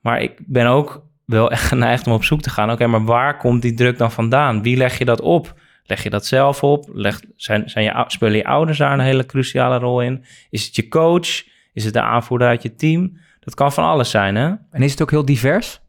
Maar 0.00 0.22
ik 0.22 0.38
ben 0.46 0.66
ook 0.66 1.04
wel 1.24 1.50
echt 1.50 1.64
geneigd 1.64 2.06
om 2.06 2.12
op 2.12 2.24
zoek 2.24 2.40
te 2.40 2.50
gaan. 2.50 2.70
Oké, 2.70 2.86
maar 2.86 3.04
waar 3.04 3.36
komt 3.36 3.62
die 3.62 3.74
druk 3.74 3.98
dan 3.98 4.12
vandaan? 4.12 4.62
Wie 4.62 4.76
leg 4.76 4.98
je 4.98 5.04
dat 5.04 5.20
op? 5.20 5.60
Leg 5.84 6.02
je 6.02 6.10
dat 6.10 6.26
zelf 6.26 6.62
op? 6.62 6.88
Leg, 6.92 7.20
zijn, 7.36 7.70
zijn 7.70 7.84
je, 7.84 8.04
spelen 8.06 8.36
je 8.36 8.44
ouders 8.44 8.78
daar 8.78 8.92
een 8.92 9.00
hele 9.00 9.26
cruciale 9.26 9.78
rol 9.78 10.02
in? 10.02 10.24
Is 10.50 10.66
het 10.66 10.76
je 10.76 10.88
coach? 10.88 11.44
Is 11.72 11.84
het 11.84 11.92
de 11.92 12.00
aanvoerder 12.00 12.48
uit 12.48 12.62
je 12.62 12.74
team? 12.74 13.18
Dat 13.40 13.54
kan 13.54 13.72
van 13.72 13.84
alles 13.84 14.10
zijn, 14.10 14.34
hè? 14.34 14.54
En 14.70 14.82
is 14.82 14.90
het 14.90 15.02
ook 15.02 15.10
heel 15.10 15.24
divers? 15.24 15.80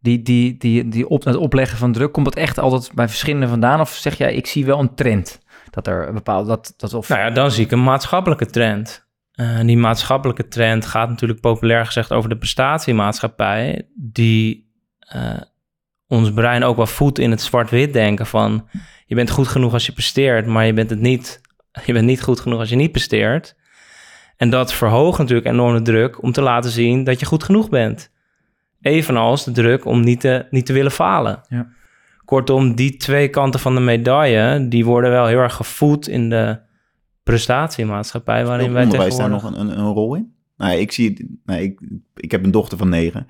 Die, 0.00 0.22
die, 0.22 0.56
die, 0.56 0.88
die 0.88 1.08
op, 1.08 1.24
het 1.24 1.36
opleggen 1.36 1.78
van 1.78 1.92
druk, 1.92 2.12
komt 2.12 2.24
dat 2.24 2.36
echt 2.36 2.58
altijd 2.58 2.90
bij 2.94 3.08
verschillende 3.08 3.48
vandaan? 3.48 3.80
Of 3.80 3.90
zeg 3.90 4.18
jij, 4.18 4.34
ik 4.34 4.46
zie 4.46 4.64
wel 4.64 4.80
een 4.80 4.94
trend? 4.94 5.40
Dat 5.70 5.86
er 5.86 6.08
een 6.08 6.14
bepaalde, 6.14 6.48
dat, 6.48 6.74
dat 6.76 6.94
of... 6.94 7.08
Nou 7.08 7.20
ja, 7.20 7.30
dan 7.30 7.50
zie 7.50 7.64
ik 7.64 7.70
een 7.70 7.82
maatschappelijke 7.82 8.46
trend. 8.46 9.06
Eh, 9.30 9.60
die 9.60 9.76
maatschappelijke 9.76 10.48
trend 10.48 10.86
gaat 10.86 11.08
natuurlijk 11.08 11.40
populair 11.40 11.86
gezegd 11.86 12.12
over 12.12 12.28
de 12.28 12.36
prestatiemaatschappij, 12.36 13.88
die 13.94 14.72
eh, 14.98 15.40
ons 16.06 16.32
brein 16.32 16.64
ook 16.64 16.76
wel 16.76 16.86
voedt 16.86 17.18
in 17.18 17.30
het 17.30 17.42
zwart-wit 17.42 17.92
denken 17.92 18.26
van 18.26 18.68
je 19.06 19.14
bent 19.14 19.30
goed 19.30 19.48
genoeg 19.48 19.72
als 19.72 19.86
je 19.86 19.92
presteert, 19.92 20.46
maar 20.46 20.66
je 20.66 20.72
bent 20.72 20.90
het 20.90 21.00
niet, 21.00 21.40
je 21.86 21.92
bent 21.92 22.06
niet 22.06 22.22
goed 22.22 22.40
genoeg 22.40 22.58
als 22.58 22.68
je 22.68 22.76
niet 22.76 22.92
presteert. 22.92 23.56
En 24.36 24.50
dat 24.50 24.72
verhoogt 24.72 25.18
natuurlijk 25.18 25.46
enorm 25.46 25.74
de 25.74 25.82
druk 25.82 26.22
om 26.22 26.32
te 26.32 26.42
laten 26.42 26.70
zien 26.70 27.04
dat 27.04 27.20
je 27.20 27.26
goed 27.26 27.44
genoeg 27.44 27.68
bent. 27.68 28.12
Evenals 28.80 29.44
de 29.44 29.50
druk 29.50 29.84
om 29.84 30.00
niet 30.00 30.20
te, 30.20 30.46
niet 30.50 30.66
te 30.66 30.72
willen 30.72 30.90
falen. 30.90 31.40
Ja. 31.48 31.68
Kortom, 32.24 32.74
die 32.74 32.96
twee 32.96 33.28
kanten 33.28 33.60
van 33.60 33.74
de 33.74 33.80
medaille, 33.80 34.68
die 34.68 34.84
worden 34.84 35.10
wel 35.10 35.26
heel 35.26 35.38
erg 35.38 35.54
gevoed 35.54 36.08
in 36.08 36.28
de 36.28 36.58
prestatiemaatschappij 37.22 38.46
waarin 38.46 38.72
wij 38.72 38.82
onderwijs 38.82 39.16
daar 39.16 39.28
tegenwoordig... 39.28 39.58
nog 39.58 39.68
een, 39.68 39.78
een, 39.78 39.84
een 39.86 39.92
rol 39.92 40.14
in? 40.14 40.34
Nou, 40.56 40.78
ik 40.78 40.92
zie 40.92 41.08
het, 41.08 41.26
nou, 41.44 41.60
ik, 41.60 41.80
ik 42.14 42.30
heb 42.30 42.44
een 42.44 42.50
dochter 42.50 42.78
van 42.78 42.88
negen. 42.88 43.26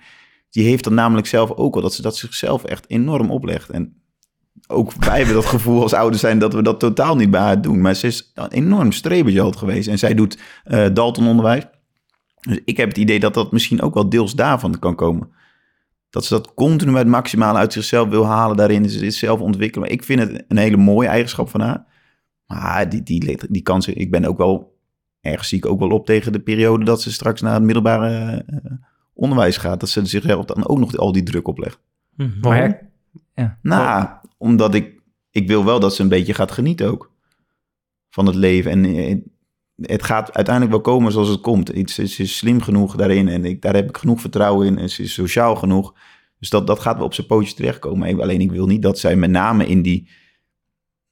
Die 0.50 0.64
heeft 0.64 0.84
dat 0.84 0.92
namelijk 0.92 1.26
zelf 1.26 1.50
ook 1.50 1.74
wel, 1.74 1.82
dat 1.82 1.94
ze 1.94 2.02
dat 2.02 2.16
zichzelf 2.16 2.64
echt 2.64 2.90
enorm 2.90 3.30
oplegt. 3.30 3.70
En 3.70 4.02
ook 4.66 4.92
wij 4.92 5.16
hebben 5.16 5.34
dat 5.34 5.46
gevoel 5.46 5.82
als 5.82 5.92
ouders 5.92 6.20
zijn 6.20 6.38
dat 6.38 6.54
we 6.54 6.62
dat 6.62 6.80
totaal 6.80 7.16
niet 7.16 7.30
bij 7.30 7.40
haar 7.40 7.62
doen. 7.62 7.80
Maar 7.80 7.94
ze 7.94 8.06
is 8.06 8.32
een 8.34 8.50
enorm 8.50 8.92
strebertje 8.92 9.40
altijd 9.40 9.58
geweest. 9.58 9.88
En 9.88 9.98
zij 9.98 10.14
doet 10.14 10.38
eh 10.64 10.86
Dalton-onderwijs. 10.92 11.64
Dus 12.40 12.60
ik 12.64 12.76
heb 12.76 12.88
het 12.88 12.98
idee 12.98 13.20
dat 13.20 13.34
dat 13.34 13.52
misschien 13.52 13.82
ook 13.82 13.94
wel 13.94 14.08
deels 14.08 14.34
daarvan 14.34 14.78
kan 14.78 14.94
komen. 14.94 15.28
Dat 16.10 16.24
ze 16.24 16.34
dat 16.34 16.54
continu 16.54 16.96
het 16.96 17.06
maximale 17.06 17.58
uit 17.58 17.72
zichzelf 17.72 18.08
wil 18.08 18.26
halen 18.26 18.56
daarin. 18.56 18.88
Ze 18.90 19.00
dit 19.00 19.14
zelf 19.14 19.40
ontwikkelen. 19.40 19.84
Maar 19.84 19.96
ik 19.96 20.04
vind 20.04 20.20
het 20.20 20.44
een 20.48 20.56
hele 20.56 20.76
mooie 20.76 21.08
eigenschap 21.08 21.50
van 21.50 21.60
haar. 21.60 21.84
Maar 22.46 22.88
die, 22.88 23.02
die, 23.02 23.20
die, 23.20 23.38
die 23.48 23.62
kan 23.62 23.82
ze... 23.82 23.92
Ik 23.92 24.10
ben 24.10 24.24
ook 24.24 24.38
wel... 24.38 24.72
Ergens 25.20 25.48
zie 25.48 25.58
ik 25.58 25.66
ook 25.66 25.78
wel 25.78 25.88
op 25.88 26.06
tegen 26.06 26.32
de 26.32 26.40
periode 26.40 26.84
dat 26.84 27.02
ze 27.02 27.12
straks 27.12 27.40
naar 27.40 27.54
het 27.54 27.62
middelbare 27.62 28.44
eh, 28.46 28.72
onderwijs 29.14 29.56
gaat. 29.56 29.80
Dat 29.80 29.88
ze 29.88 30.06
zichzelf 30.06 30.44
dan 30.44 30.68
ook 30.68 30.78
nog 30.78 30.96
al 30.96 31.12
die 31.12 31.22
druk 31.22 31.48
oplegt. 31.48 31.78
Mhm. 32.16 32.40
Maar 32.40 32.90
ja. 33.34 33.58
Nou, 33.62 34.08
omdat 34.44 34.74
ik, 34.74 35.00
ik 35.30 35.48
wil 35.48 35.64
wel 35.64 35.80
dat 35.80 35.94
ze 35.94 36.02
een 36.02 36.09
beetje 36.09 36.35
gaat 36.35 36.52
genieten 36.52 36.87
ook. 36.90 37.12
Van 38.11 38.26
het 38.26 38.35
leven. 38.35 38.70
En 38.70 38.85
eh, 38.85 39.16
het 39.76 40.02
gaat 40.02 40.33
uiteindelijk 40.35 40.74
wel 40.74 40.85
komen 40.94 41.12
zoals 41.12 41.28
het 41.28 41.40
komt. 41.40 41.70
Ze 41.85 42.02
is 42.02 42.37
slim 42.37 42.61
genoeg 42.62 42.96
daarin 42.96 43.28
en 43.28 43.44
ik, 43.44 43.62
daar 43.62 43.74
heb 43.74 43.88
ik 43.88 43.96
genoeg 43.96 44.20
vertrouwen 44.20 44.66
in. 44.66 44.78
En 44.78 44.90
ze 44.90 45.02
is 45.02 45.12
sociaal 45.14 45.57
genoeg. 45.57 45.94
Dus 46.38 46.48
dat, 46.50 46.66
dat 46.66 46.80
gaat 46.80 46.96
wel 46.96 47.04
op 47.07 47.14
zijn 47.14 47.26
pootjes 47.26 47.54
terechtkomen. 47.54 48.20
Alleen 48.20 48.40
ik 48.40 48.50
wil 48.50 48.66
niet 48.66 48.83
dat 48.83 48.98
zij 48.98 49.16
met 49.16 49.30
name 49.30 49.66
in 49.66 49.83
die, 49.83 50.09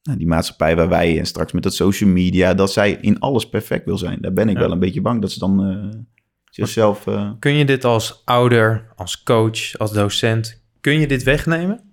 nou, 0.03 0.19
die 0.19 0.27
maatschappij 0.27 0.77
waar 0.77 0.89
wij 0.89 1.19
en 1.19 1.27
straks 1.27 1.53
met 1.53 1.63
dat 1.63 1.75
social 1.75 2.11
media, 2.11 2.55
dat 2.55 2.73
zij 2.73 2.93
in 3.01 3.19
alles 3.19 3.49
perfect 3.49 3.85
wil 3.85 3.99
zijn. 3.99 4.19
Daar 4.21 4.33
ben 4.33 4.49
ik 4.49 4.55
Ja. 4.55 4.61
wel 4.61 4.71
een 4.73 4.79
beetje 4.79 5.01
bang 5.01 5.21
dat 5.21 5.31
ze 5.33 5.39
dan 5.39 5.65
eh, 5.65 5.99
zichzelf... 6.51 7.07
eh, 7.07 7.31
Kun 7.39 7.53
je 7.55 7.65
dit 7.65 7.85
als 7.85 8.23
ouder, 8.25 8.93
als 8.97 9.23
coach, 9.23 9.79
als 9.79 9.93
docent, 9.93 10.63
kun 10.81 11.01
je 11.01 11.07
dit 11.07 11.23
wegnemen? 11.23 11.92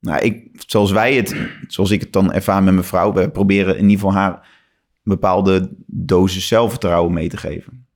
Nou, 0.00 0.20
ik, 0.22 0.48
zoals 0.66 0.90
wij 0.90 1.14
het, 1.14 1.36
zoals 1.66 1.90
ik 1.90 2.00
het 2.00 2.12
dan 2.12 2.32
ervaar 2.32 2.62
met 2.62 2.74
mijn 2.74 2.86
vrouw, 2.86 3.12
we 3.12 3.30
proberen 3.30 3.76
in 3.76 3.82
ieder 3.88 3.96
geval 4.06 4.12
haar 4.12 4.32
een 4.32 5.12
bepaalde 5.12 5.70
dosis 5.86 6.46
zelfvertrouwen 6.48 7.12
mee 7.12 7.28
te 7.28 7.36
geven. 7.36 7.86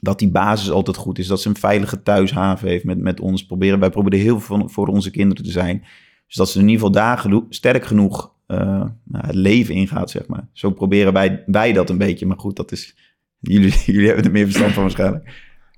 Dat 0.00 0.18
die 0.18 0.30
basis 0.30 0.70
altijd 0.70 0.96
goed 0.96 1.18
is, 1.18 1.26
dat 1.26 1.40
ze 1.40 1.48
een 1.48 1.56
veilige 1.56 2.02
thuishaven 2.02 2.68
heeft 2.68 2.84
met, 2.84 2.98
met 2.98 3.20
ons. 3.20 3.46
Proberen, 3.46 3.78
wij 3.80 3.90
proberen 3.90 4.18
heel 4.18 4.40
veel 4.40 4.58
van- 4.58 4.70
voor 4.70 4.86
onze 4.86 5.10
kinderen 5.10 5.44
te 5.44 5.50
zijn. 5.50 5.84
Dus 6.26 6.36
dat 6.36 6.48
ze 6.48 6.54
in 6.58 6.68
ieder 6.68 6.76
geval 6.76 6.92
daar 7.02 7.18
geno- 7.18 7.46
sterk 7.48 7.84
genoeg 7.84 8.32
eh, 8.46 8.58
nou, 9.04 9.26
het 9.26 9.34
leven 9.34 9.74
ingaat, 9.74 10.10
zeg 10.10 10.26
maar. 10.26 10.48
Zo 10.52 10.70
proberen 10.70 11.12
wij, 11.12 11.42
wij 11.46 11.72
dat 11.72 11.90
een 11.90 11.98
beetje. 11.98 12.26
Maar 12.26 12.38
goed, 12.38 12.56
dat 12.56 12.72
is... 12.72 12.96
Jullie, 13.40 13.74
jullie 13.86 14.06
hebben 14.06 14.24
er 14.24 14.30
meer 14.30 14.44
verstand 14.44 14.72
van 14.72 14.82
waarschijnlijk. 14.82 15.24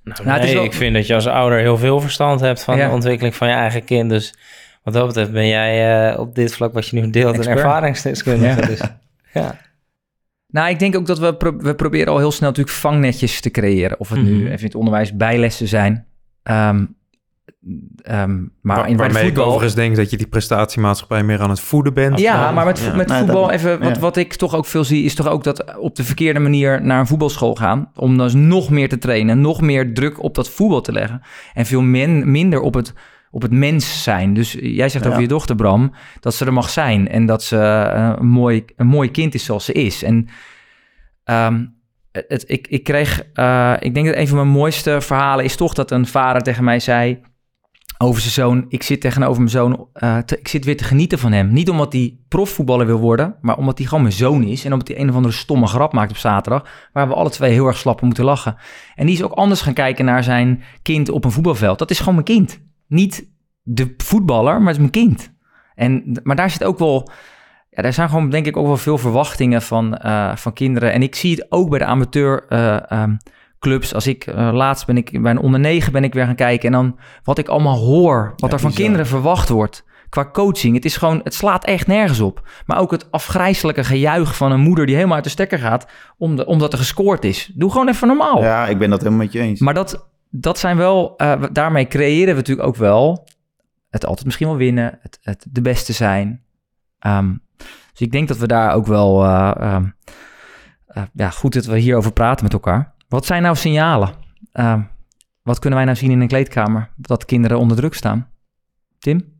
Nou, 0.04 0.24
Nou, 0.24 0.40
nee, 0.40 0.54
wel- 0.54 0.64
ik 0.64 0.72
vind 0.72 0.94
dat 0.94 1.06
je 1.06 1.14
als 1.14 1.26
ouder 1.26 1.58
heel 1.58 1.78
veel 1.78 2.00
verstand 2.00 2.40
hebt 2.40 2.62
van 2.64 2.76
Ja. 2.76 2.88
de 2.88 2.94
ontwikkeling 2.94 3.34
van 3.34 3.48
je 3.48 3.54
eigen 3.54 3.84
kind. 3.84 4.10
Dus 4.10 4.34
wat 4.86 4.94
dat 4.94 5.06
betreft 5.06 5.32
ben 5.32 5.46
jij 5.48 6.10
eh, 6.12 6.18
op 6.18 6.34
dit 6.34 6.54
vlak 6.54 6.72
wat 6.72 6.88
je 6.88 7.00
nu 7.00 7.10
deelt 7.10 7.38
een 7.38 7.46
ervaringsdeskundige. 7.52 8.60
Ja. 8.60 8.66
Dus, 8.66 8.80
ja. 9.42 9.56
Nou, 10.48 10.68
ik 10.70 10.78
denk 10.78 10.96
ook 10.96 11.06
dat 11.06 11.18
we, 11.18 11.34
pro- 11.34 11.56
we 11.56 11.74
proberen 11.74 12.12
al 12.12 12.18
heel 12.18 12.32
snel 12.32 12.48
natuurlijk 12.48 12.76
vangnetjes 12.76 13.40
te 13.40 13.50
creëren. 13.50 14.00
Of 14.00 14.08
het 14.08 14.22
nu 14.22 14.34
Mhm. 14.34 14.44
even 14.46 14.58
in 14.58 14.64
het 14.64 14.74
onderwijs 14.74 15.16
bijlessen 15.16 15.68
zijn. 15.68 16.06
Ehm, 16.42 16.84
ehm, 18.02 18.36
maar 18.60 18.76
Waar- 18.76 18.88
in, 18.88 18.96
waarmee 18.96 19.26
ik 19.26 19.38
overigens 19.38 19.74
denk 19.74 19.96
dat 19.96 20.10
je 20.10 20.16
die 20.16 20.26
prestatiemaatschappij 20.26 21.22
meer 21.22 21.40
aan 21.40 21.50
het 21.50 21.60
voeden 21.60 21.94
bent. 21.94 22.18
Ja, 22.20 22.44
dan- 22.44 22.54
maar 22.54 22.64
met, 22.64 22.78
vo- 22.80 22.90
ja. 22.90 22.96
met 22.96 23.08
Nee, 23.08 23.18
voetbal, 23.18 23.50
even, 23.50 23.78
wat, 23.80 23.94
ja. 23.94 24.00
wat 24.00 24.16
ik 24.16 24.34
toch 24.34 24.54
ook 24.54 24.66
veel 24.66 24.84
zie, 24.84 25.04
is 25.04 25.14
toch 25.14 25.26
ook 25.28 25.44
dat 25.44 25.76
op 25.78 25.96
de 25.96 26.04
verkeerde 26.04 26.40
manier 26.40 26.82
naar 26.82 27.00
een 27.00 27.06
voetbalschool 27.06 27.54
gaan. 27.54 27.90
Om 27.94 28.18
dus 28.18 28.34
nog 28.34 28.70
meer 28.70 28.88
te 28.88 28.98
trainen, 28.98 29.40
nog 29.40 29.60
meer 29.60 29.94
druk 29.94 30.22
op 30.22 30.34
dat 30.34 30.48
voetbal 30.50 30.80
te 30.80 30.92
leggen. 30.92 31.22
En 31.54 31.66
veel 31.66 31.82
min, 31.82 32.30
minder 32.30 32.60
op 32.60 32.74
het, 32.74 32.92
op 33.36 33.42
het 33.42 33.52
mens 33.52 34.02
zijn. 34.02 34.34
Dus 34.34 34.52
jij 34.60 34.88
zegt 34.88 35.04
Ja. 35.04 35.10
over 35.10 35.22
je 35.22 35.28
dochter, 35.28 35.56
Bram, 35.56 35.92
dat 36.20 36.34
ze 36.34 36.44
er 36.44 36.52
mag 36.52 36.70
zijn. 36.70 37.08
En 37.08 37.26
dat 37.26 37.42
ze 37.42 37.58
eh, 37.58 38.12
een, 38.18 38.26
mooi, 38.26 38.64
een 38.76 38.86
mooi 38.86 39.10
kind 39.10 39.34
is 39.34 39.44
zoals 39.44 39.64
ze 39.64 39.72
is. 39.72 40.02
En 40.02 40.28
ehm, 41.24 41.66
het, 42.12 42.44
ik, 42.46 42.66
ik 42.68 42.84
kreeg, 42.84 43.22
eh, 43.34 43.72
ik 43.78 43.94
denk 43.94 44.06
dat 44.06 44.16
een 44.16 44.28
van 44.28 44.36
mijn 44.36 44.48
mooiste 44.48 45.00
verhalen 45.00 45.44
is 45.44 45.56
toch 45.56 45.74
dat 45.74 45.90
een 45.90 46.06
vader 46.06 46.42
tegen 46.42 46.64
mij 46.64 46.80
zei 46.80 47.20
over 47.98 48.20
zijn 48.20 48.32
zoon. 48.32 48.64
Ik 48.68 48.82
zit 48.82 49.00
tegenover 49.00 49.36
mijn 49.38 49.50
zoon. 49.50 49.88
eh, 49.92 50.18
te- 50.18 50.38
ik 50.38 50.48
zit 50.48 50.64
weer 50.64 50.76
te 50.76 50.84
genieten 50.84 51.18
van 51.18 51.32
hem. 51.32 51.52
Niet 51.52 51.70
omdat 51.70 51.92
hij 51.92 52.16
profvoetballer 52.28 52.86
wil 52.86 52.98
worden, 52.98 53.36
maar 53.40 53.56
omdat 53.56 53.78
hij 53.78 53.86
gewoon 53.86 54.02
mijn 54.02 54.14
zoon 54.14 54.42
is. 54.42 54.64
En 54.64 54.72
omdat 54.72 54.88
hij 54.88 55.00
een 55.00 55.08
of 55.08 55.14
andere 55.14 55.34
stomme 55.34 55.66
grap 55.66 55.92
maakt 55.92 56.10
op 56.10 56.16
zaterdag. 56.16 56.88
Waar 56.92 57.08
we 57.08 57.14
alle 57.14 57.30
twee 57.30 57.52
heel 57.52 57.66
erg 57.66 57.76
slap 57.78 58.00
moeten 58.00 58.24
lachen. 58.24 58.56
En 58.94 59.06
die 59.06 59.14
is 59.14 59.22
ook 59.22 59.32
anders 59.32 59.60
gaan 59.60 59.72
kijken 59.74 60.04
naar 60.04 60.24
zijn 60.24 60.62
kind 60.82 61.08
op 61.08 61.24
een 61.24 61.30
voetbalveld. 61.30 61.78
Dat 61.78 61.90
is 61.90 61.98
gewoon 61.98 62.14
mijn 62.14 62.26
kind. 62.26 62.60
Niet 62.88 63.28
de 63.62 63.94
voetballer, 63.96 64.52
maar 64.58 64.72
het 64.72 64.74
is 64.74 64.78
mijn 64.78 64.90
kind. 64.90 65.34
En, 65.74 66.20
maar 66.22 66.36
daar 66.36 66.50
zit 66.50 66.64
ook 66.64 66.78
wel. 66.78 67.10
Ja, 67.70 67.82
daar 67.82 67.92
zijn 67.92 68.08
gewoon 68.08 68.30
denk 68.30 68.46
ik 68.46 68.56
ook 68.56 68.66
wel 68.66 68.76
veel 68.76 68.98
verwachtingen 68.98 69.62
van, 69.62 69.96
eh, 69.96 70.36
van 70.36 70.52
kinderen. 70.52 70.92
En 70.92 71.02
ik 71.02 71.14
zie 71.14 71.30
het 71.34 71.46
ook 71.48 71.70
bij 71.70 71.78
de 71.78 71.84
amateur 71.84 72.44
eh, 72.48 72.90
ehm. 72.90 73.14
Als 73.92 74.06
ik 74.06 74.26
eh, 74.26 74.50
laatst 74.52 74.86
ben 74.86 74.96
ik 74.96 75.22
bij 75.22 75.30
een 75.30 75.38
onder 75.38 75.60
negen 75.60 75.92
ben 75.92 76.04
ik 76.04 76.14
weer 76.14 76.24
gaan 76.24 76.34
kijken. 76.34 76.66
En 76.66 76.72
dan 76.72 76.98
wat 77.24 77.38
ik 77.38 77.48
allemaal 77.48 77.76
hoor, 77.76 78.32
wat 78.36 78.50
Ja, 78.50 78.56
er 78.56 78.60
van 78.60 78.68
bizar. 78.68 78.84
kinderen 78.84 79.06
verwacht 79.06 79.48
wordt. 79.48 79.84
Qua 80.08 80.28
coaching. 80.32 80.74
Het 80.74 80.84
is 80.84 80.96
gewoon, 80.96 81.20
het 81.24 81.34
slaat 81.34 81.64
echt 81.64 81.86
nergens 81.86 82.20
op. 82.20 82.48
Maar 82.66 82.78
ook 82.78 82.90
het 82.90 83.10
afgrijzelijke 83.10 83.84
gejuich 83.84 84.36
van 84.36 84.52
een 84.52 84.60
moeder 84.60 84.86
die 84.86 84.94
helemaal 84.94 85.14
uit 85.14 85.24
de 85.24 85.30
stekker 85.30 85.58
gaat. 85.58 85.86
Om 86.18 86.36
de, 86.36 86.46
omdat 86.46 86.72
er 86.72 86.78
gescoord 86.78 87.24
is. 87.24 87.52
Doe 87.54 87.70
gewoon 87.70 87.88
even 87.88 88.08
normaal. 88.08 88.42
Ja, 88.42 88.66
ik 88.66 88.78
ben 88.78 88.90
dat 88.90 88.98
helemaal 88.98 89.24
met 89.24 89.32
je 89.32 89.40
eens. 89.40 89.60
Maar 89.60 89.74
dat, 89.74 90.08
dat 90.40 90.58
zijn 90.58 90.76
wel, 90.76 91.16
eh, 91.16 91.42
daarmee 91.52 91.86
creëren 91.86 92.28
we 92.28 92.40
natuurlijk 92.40 92.68
ook 92.68 92.76
wel 92.76 93.26
het 93.90 94.06
altijd 94.06 94.24
misschien 94.24 94.46
wel 94.46 94.56
winnen, 94.56 94.98
het, 95.02 95.18
het 95.22 95.46
de 95.50 95.60
beste 95.60 95.92
zijn. 95.92 96.44
Ehm, 96.98 97.34
dus 97.90 98.00
ik 98.00 98.12
denk 98.12 98.28
dat 98.28 98.38
we 98.38 98.46
daar 98.46 98.74
ook 98.74 98.86
wel, 98.86 99.24
eh, 99.24 99.52
ehm, 99.58 99.86
eh, 100.86 101.02
ja, 101.12 101.30
goed 101.30 101.52
dat 101.52 101.64
we 101.64 101.78
hierover 101.78 102.12
praten 102.12 102.44
met 102.44 102.52
elkaar. 102.52 102.94
Wat 103.08 103.26
zijn 103.26 103.42
nou 103.42 103.56
signalen? 103.56 104.10
Ehm, 104.52 104.82
wat 105.42 105.58
kunnen 105.58 105.78
wij 105.78 105.86
nou 105.86 105.98
zien 105.98 106.10
in 106.10 106.20
een 106.20 106.28
kleedkamer 106.28 106.90
dat 106.96 107.24
kinderen 107.24 107.58
onder 107.58 107.76
druk 107.76 107.94
staan? 107.94 108.30
Tim? 108.98 109.34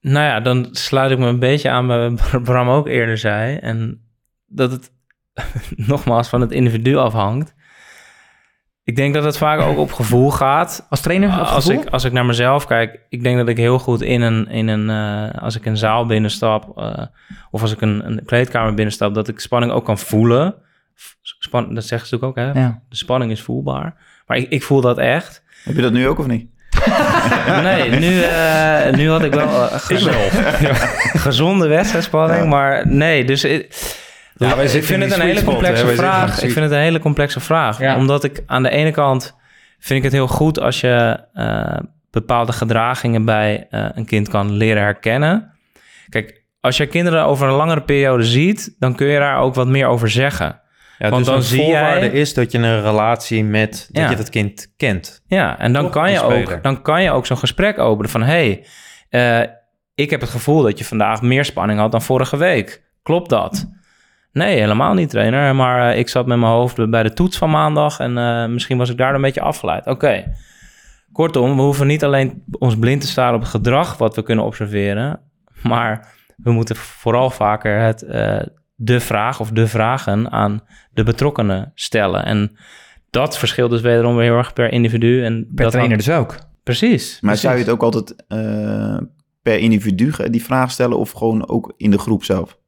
Nou 0.00 0.26
ja, 0.26 0.40
dan 0.40 0.68
sluit 0.70 1.10
ik 1.10 1.18
me 1.18 1.26
een 1.26 1.38
beetje 1.38 1.70
aan 1.70 1.86
bij 1.86 2.10
wat 2.10 2.42
Bram 2.42 2.68
ook 2.68 2.86
eerder 2.86 3.18
zei. 3.18 3.56
En 3.56 4.02
dat 4.46 4.70
het 4.70 4.92
nogmaals 5.90 6.28
van 6.28 6.40
het 6.40 6.52
individu 6.52 6.96
afhangt. 6.96 7.54
Ik 8.88 8.96
denk 8.96 9.14
dat 9.14 9.24
het 9.24 9.38
vaak 9.38 9.60
ook 9.60 9.78
op 9.78 9.92
gevoel 9.92 10.30
gaat. 10.30 10.86
Als 10.88 11.00
trainer? 11.00 11.40
op 11.40 11.46
Als 11.46 11.68
ik, 11.68 11.86
als 11.88 12.04
ik 12.04 12.12
naar 12.12 12.26
mezelf 12.26 12.66
kijk, 12.66 12.98
ik 13.08 13.22
denk 13.22 13.38
dat 13.38 13.48
ik 13.48 13.56
heel 13.56 13.78
goed 13.78 14.02
in 14.02 14.20
een, 14.20 14.48
in 14.48 14.68
een 14.68 14.90
eh, 14.90 15.42
als 15.42 15.56
ik 15.56 15.66
een 15.66 15.76
zaal 15.76 16.06
binnenstap 16.06 16.78
eh, 16.78 17.04
of 17.50 17.62
als 17.62 17.72
ik 17.72 17.80
een, 17.80 18.06
een 18.06 18.22
kleedkamer 18.24 18.74
binnenstap, 18.74 19.14
dat 19.14 19.28
ik 19.28 19.40
spanning 19.40 19.72
ook 19.72 19.84
kan 19.84 19.98
voelen. 19.98 20.54
Span, 21.22 21.74
dat 21.74 21.84
zeggen 21.84 22.08
ze 22.08 22.14
natuurlijk 22.14 22.48
ook, 22.48 22.54
hè? 22.54 22.60
Ja. 22.60 22.80
De 22.88 22.96
spanning 22.96 23.30
is 23.30 23.42
voelbaar. 23.42 23.94
Maar 24.26 24.36
ik, 24.36 24.48
ik 24.48 24.62
voel 24.62 24.80
dat 24.80 24.98
echt. 24.98 25.42
Heb 25.64 25.76
je 25.76 25.82
dat 25.82 25.92
nu 25.92 26.08
ook 26.08 26.18
of 26.18 26.26
niet? 26.26 26.46
Nee, 27.62 27.90
nu, 27.90 28.22
eh, 28.22 28.92
nu 28.92 29.10
had 29.10 29.22
ik 29.22 29.32
wel 29.32 29.48
uh, 29.48 29.74
gezonde 31.26 31.66
wedstrijdspanning, 31.68 32.42
Ja. 32.42 32.48
maar 32.48 32.88
nee, 32.88 33.24
dus 33.24 33.44
Ja, 34.38 34.56
wij 34.56 34.64
ik 34.64 34.70
vind 34.70 34.88
in 34.90 35.00
het 35.00 35.12
een 35.18 35.20
hele 35.26 35.38
spot, 35.38 35.50
complexe 35.52 35.86
vraag. 35.86 36.42
Ik 36.42 36.50
vind 36.52 36.64
het 36.64 36.74
een 36.74 36.78
hele 36.80 36.98
complexe 36.98 37.40
vraag, 37.40 37.78
Ja. 37.80 37.96
omdat 37.96 38.24
ik 38.24 38.42
aan 38.46 38.62
de 38.62 38.70
ene 38.70 38.90
kant 38.90 39.36
vind 39.78 39.98
ik 39.98 40.04
het 40.04 40.12
heel 40.12 40.28
goed 40.28 40.60
als 40.60 40.80
je 40.80 41.20
eh, 41.34 41.76
bepaalde 42.10 42.52
gedragingen 42.52 43.24
bij 43.24 43.66
eh, 43.70 43.86
een 43.94 44.04
kind 44.06 44.28
kan 44.28 44.52
leren 44.52 44.82
herkennen. 44.82 45.52
Kijk, 46.08 46.42
als 46.60 46.76
je 46.76 46.86
kinderen 46.86 47.24
over 47.24 47.48
een 47.48 47.54
langere 47.54 47.82
periode 47.82 48.22
ziet, 48.24 48.74
dan 48.78 48.94
kun 48.94 49.06
je 49.06 49.18
daar 49.18 49.38
ook 49.38 49.54
wat 49.54 49.66
meer 49.66 49.86
over 49.86 50.10
zeggen. 50.10 50.60
Ja, 50.98 51.08
Want 51.10 51.24
dus 51.24 51.34
dan 51.34 51.42
zie 51.42 51.62
voorwaarde 51.62 52.06
jij- 52.06 52.20
is 52.20 52.34
dat 52.34 52.52
je 52.52 52.58
een 52.58 52.82
relatie 52.82 53.44
met 53.44 53.88
dat 53.90 54.02
Ja. 54.02 54.10
je 54.10 54.16
dat 54.16 54.30
kind 54.30 54.72
kent. 54.76 55.22
Ja, 55.26 55.58
en 55.58 55.72
dan 55.72 55.82
Toch, 55.82 55.92
kan, 55.92 56.10
je 56.12 56.22
ook, 56.22 56.62
dan 56.62 56.82
kan 56.82 57.02
je 57.02 57.10
ook 57.10 57.26
zo'n 57.26 57.38
gesprek 57.38 57.78
openen 57.78 58.10
van... 58.10 58.22
hey, 58.22 58.66
eh, 59.08 59.40
ik 59.94 60.10
heb 60.10 60.20
het 60.20 60.30
gevoel 60.30 60.62
dat 60.62 60.78
je 60.78 60.84
vandaag 60.84 61.22
meer 61.22 61.44
spanning 61.44 61.78
had 61.80 61.90
dan 61.92 62.02
vorige 62.02 62.36
week. 62.36 62.82
Klopt 63.02 63.30
dat? 63.30 63.68
Nee, 64.38 64.58
helemaal 64.58 64.94
niet, 64.94 65.10
trainer. 65.10 65.54
Maar 65.54 65.90
eh, 65.90 65.98
ik 65.98 66.08
zat 66.08 66.26
met 66.26 66.38
mijn 66.38 66.52
hoofd 66.52 66.90
bij 66.90 67.02
de 67.02 67.12
toets 67.12 67.38
van 67.38 67.50
maandag... 67.50 67.98
en 67.98 68.18
eh, 68.18 68.46
misschien 68.46 68.78
was 68.78 68.90
ik 68.90 68.96
daar 68.96 69.14
een 69.14 69.20
beetje 69.20 69.40
afgeleid. 69.40 69.86
Oké. 69.86 70.32
Kortom, 71.12 71.56
we 71.56 71.62
hoeven 71.62 71.86
niet 71.86 72.04
alleen 72.04 72.42
ons 72.58 72.78
blind 72.78 73.00
te 73.00 73.06
staren 73.06 73.34
op 73.34 73.40
het 73.40 73.50
gedrag... 73.50 73.96
wat 73.96 74.16
we 74.16 74.22
kunnen 74.22 74.44
observeren... 74.44 75.20
maar 75.62 76.14
we 76.36 76.52
moeten 76.52 76.76
vooral 76.76 77.30
vaker 77.30 77.80
het, 77.80 78.02
eh, 78.02 78.40
de 78.74 79.00
vraag 79.00 79.40
of 79.40 79.50
de 79.50 79.66
vragen 79.66 80.30
aan 80.30 80.60
de 80.92 81.02
betrokkenen 81.02 81.72
stellen. 81.74 82.24
En 82.24 82.56
dat 83.10 83.38
verschilt 83.38 83.70
dus 83.70 83.80
wederom 83.80 84.16
weer 84.16 84.24
heel 84.24 84.36
erg 84.36 84.52
per 84.52 84.72
individu. 84.72 85.24
En 85.24 85.46
Per 85.54 85.64
dat 85.64 85.72
trainer 85.72 85.96
dus 85.96 86.10
ook. 86.10 86.38
Precies. 86.62 87.20
Maar 87.20 87.20
precies. 87.20 87.40
zou 87.40 87.54
je 87.54 87.64
het 87.64 87.72
ook 87.72 87.82
altijd 87.82 88.24
eh, 88.28 88.98
per 89.42 89.58
individu 89.58 90.12
die 90.30 90.44
vraag 90.44 90.70
stellen 90.70 90.98
of 90.98 91.10
gewoon 91.10 91.48
ook 91.48 91.74
in 91.76 91.90
de 91.90 91.98
groep 91.98 92.24
zelf? 92.24 92.58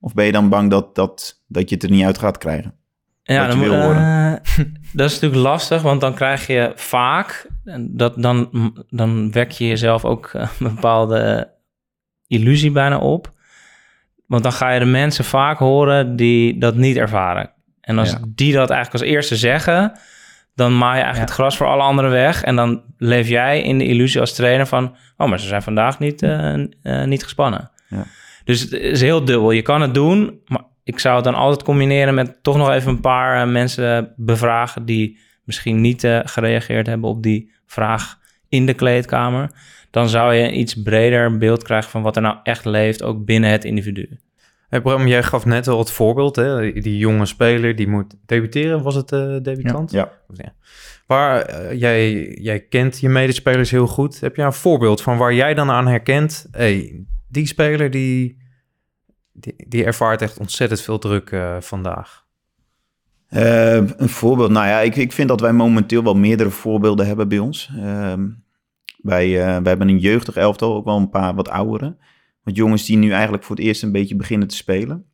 Of 0.00 0.14
ben 0.14 0.24
je 0.24 0.32
dan 0.32 0.48
bang 0.48 0.70
dat, 0.70 0.94
dat, 0.94 1.42
dat 1.46 1.68
je 1.68 1.74
het 1.74 1.84
er 1.84 1.90
niet 1.90 2.04
uit 2.04 2.18
gaat 2.18 2.38
krijgen? 2.38 2.74
ja, 3.22 3.42
je 3.42 3.48
dan 3.48 3.60
wil 3.60 3.72
eh, 3.72 4.32
dat 4.98 5.10
is 5.10 5.14
natuurlijk 5.20 5.42
lastig, 5.42 5.82
want 5.82 6.00
dan 6.00 6.14
krijg 6.14 6.46
je 6.46 6.72
vaak... 6.74 7.46
en 7.64 7.96
Dat, 7.96 8.22
dan, 8.22 8.50
dan 8.90 9.32
wek 9.32 9.50
je 9.50 9.66
jezelf 9.66 10.04
ook 10.04 10.26
eh, 10.26 10.48
een 10.58 10.74
bepaalde 10.74 11.50
illusie 12.26 12.70
bijna 12.70 12.98
op. 12.98 13.32
Want 14.26 14.42
dan 14.42 14.52
ga 14.52 14.70
je 14.70 14.78
de 14.78 14.84
mensen 14.84 15.24
vaak 15.24 15.58
horen 15.58 16.16
die 16.16 16.58
dat 16.58 16.74
niet 16.74 16.96
ervaren. 16.96 17.50
En 17.80 17.98
als 17.98 18.10
Ja. 18.10 18.18
die 18.28 18.52
dat 18.52 18.70
eigenlijk 18.70 19.02
als 19.02 19.12
eerste 19.12 19.36
zeggen... 19.36 19.92
dan 20.54 20.78
maai 20.78 20.96
je 20.96 21.02
eigenlijk 21.02 21.16
Ja. 21.16 21.34
het 21.34 21.42
gras 21.44 21.56
voor 21.56 21.66
alle 21.66 21.82
anderen 21.82 22.10
weg. 22.10 22.42
En 22.42 22.56
dan 22.56 22.82
leef 22.98 23.28
jij 23.28 23.62
in 23.62 23.78
de 23.78 23.84
illusie 23.86 24.20
als 24.20 24.34
trainer 24.34 24.66
van... 24.66 24.96
oh, 25.16 25.28
maar 25.28 25.40
ze 25.40 25.46
zijn 25.46 25.62
vandaag 25.62 25.98
niet, 25.98 26.22
eh, 26.22 26.54
niet 27.04 27.22
gespannen. 27.22 27.70
Ja. 27.88 28.04
Dus 28.48 28.60
het 28.60 28.72
is 28.72 29.00
heel 29.00 29.24
dubbel. 29.24 29.50
Je 29.50 29.62
kan 29.62 29.80
het 29.80 29.94
doen, 29.94 30.40
maar 30.46 30.62
ik 30.84 30.98
zou 30.98 31.14
het 31.14 31.24
dan 31.24 31.34
altijd 31.34 31.62
combineren... 31.62 32.14
met 32.14 32.42
toch 32.42 32.56
nog 32.56 32.70
even 32.70 32.90
een 32.90 33.00
paar 33.00 33.42
eh, 33.42 33.52
mensen 33.52 34.12
bevragen... 34.16 34.84
die 34.84 35.18
misschien 35.44 35.80
niet 35.80 36.04
eh, 36.04 36.20
gereageerd 36.24 36.86
hebben 36.86 37.08
op 37.10 37.22
die 37.22 37.52
vraag 37.66 38.18
in 38.48 38.66
de 38.66 38.74
kleedkamer. 38.74 39.50
Dan 39.90 40.08
zou 40.08 40.34
je 40.34 40.42
een 40.42 40.58
iets 40.58 40.82
breder 40.82 41.38
beeld 41.38 41.62
krijgen... 41.62 41.90
van 41.90 42.02
wat 42.02 42.16
er 42.16 42.22
nou 42.22 42.36
echt 42.42 42.64
leeft, 42.64 43.02
ook 43.02 43.24
binnen 43.24 43.50
het 43.50 43.64
individu. 43.64 44.18
Hey 44.68 44.80
Bram, 44.80 45.06
jij 45.06 45.22
gaf 45.22 45.44
net 45.44 45.68
al 45.68 45.78
het 45.78 45.90
voorbeeld, 45.90 46.36
hè? 46.36 46.72
Die, 46.72 46.98
jonge 46.98 47.26
speler 47.26 47.76
die 47.76 47.88
moet 47.88 48.14
debuteren. 48.26 48.82
Was 48.82 48.94
het 48.94 49.12
eh 49.12 49.36
debutant? 49.42 49.90
Ja. 49.90 50.12
Waar, 51.06 51.40
eh, 51.40 51.78
jij, 51.80 52.28
jij 52.40 52.60
kent 52.60 53.00
je 53.00 53.08
medespelers 53.08 53.70
heel 53.70 53.86
goed. 53.86 54.20
Heb 54.20 54.36
je 54.36 54.42
een 54.42 54.52
voorbeeld 54.52 55.02
van 55.02 55.16
waar 55.16 55.34
jij 55.34 55.54
dan 55.54 55.70
aan 55.70 55.86
herkent... 55.86 56.48
hey, 56.50 57.06
die 57.28 57.46
speler 57.46 57.90
die, 57.90 58.37
die, 59.40 59.54
die 59.68 59.84
ervaart 59.84 60.22
echt 60.22 60.38
ontzettend 60.38 60.80
veel 60.80 60.98
druk 60.98 61.30
eh, 61.30 61.56
vandaag. 61.60 62.26
Eh, 63.28 63.74
een 63.74 64.08
voorbeeld. 64.08 64.50
Nou 64.50 64.66
ja, 64.66 64.80
ik, 64.80 64.96
ik 64.96 65.12
vind 65.12 65.28
dat 65.28 65.40
wij 65.40 65.52
momenteel 65.52 66.02
wel 66.02 66.14
meerdere 66.14 66.50
voorbeelden 66.50 67.06
hebben 67.06 67.28
bij 67.28 67.38
ons. 67.38 67.70
Ehm, 67.76 68.28
wij, 69.02 69.40
eh, 69.40 69.46
wij 69.46 69.68
hebben 69.68 69.88
een 69.88 69.98
jeugdig 69.98 70.36
elftal, 70.36 70.74
ook 70.74 70.84
wel 70.84 70.96
een 70.96 71.10
paar 71.10 71.34
wat 71.34 71.48
oudere. 71.48 71.96
Want 72.42 72.56
jongens 72.56 72.86
die 72.86 72.96
nu 72.96 73.10
eigenlijk 73.10 73.44
voor 73.44 73.56
het 73.56 73.64
eerst 73.64 73.82
een 73.82 73.92
beetje 73.92 74.16
beginnen 74.16 74.48
te 74.48 74.56
spelen. 74.56 75.04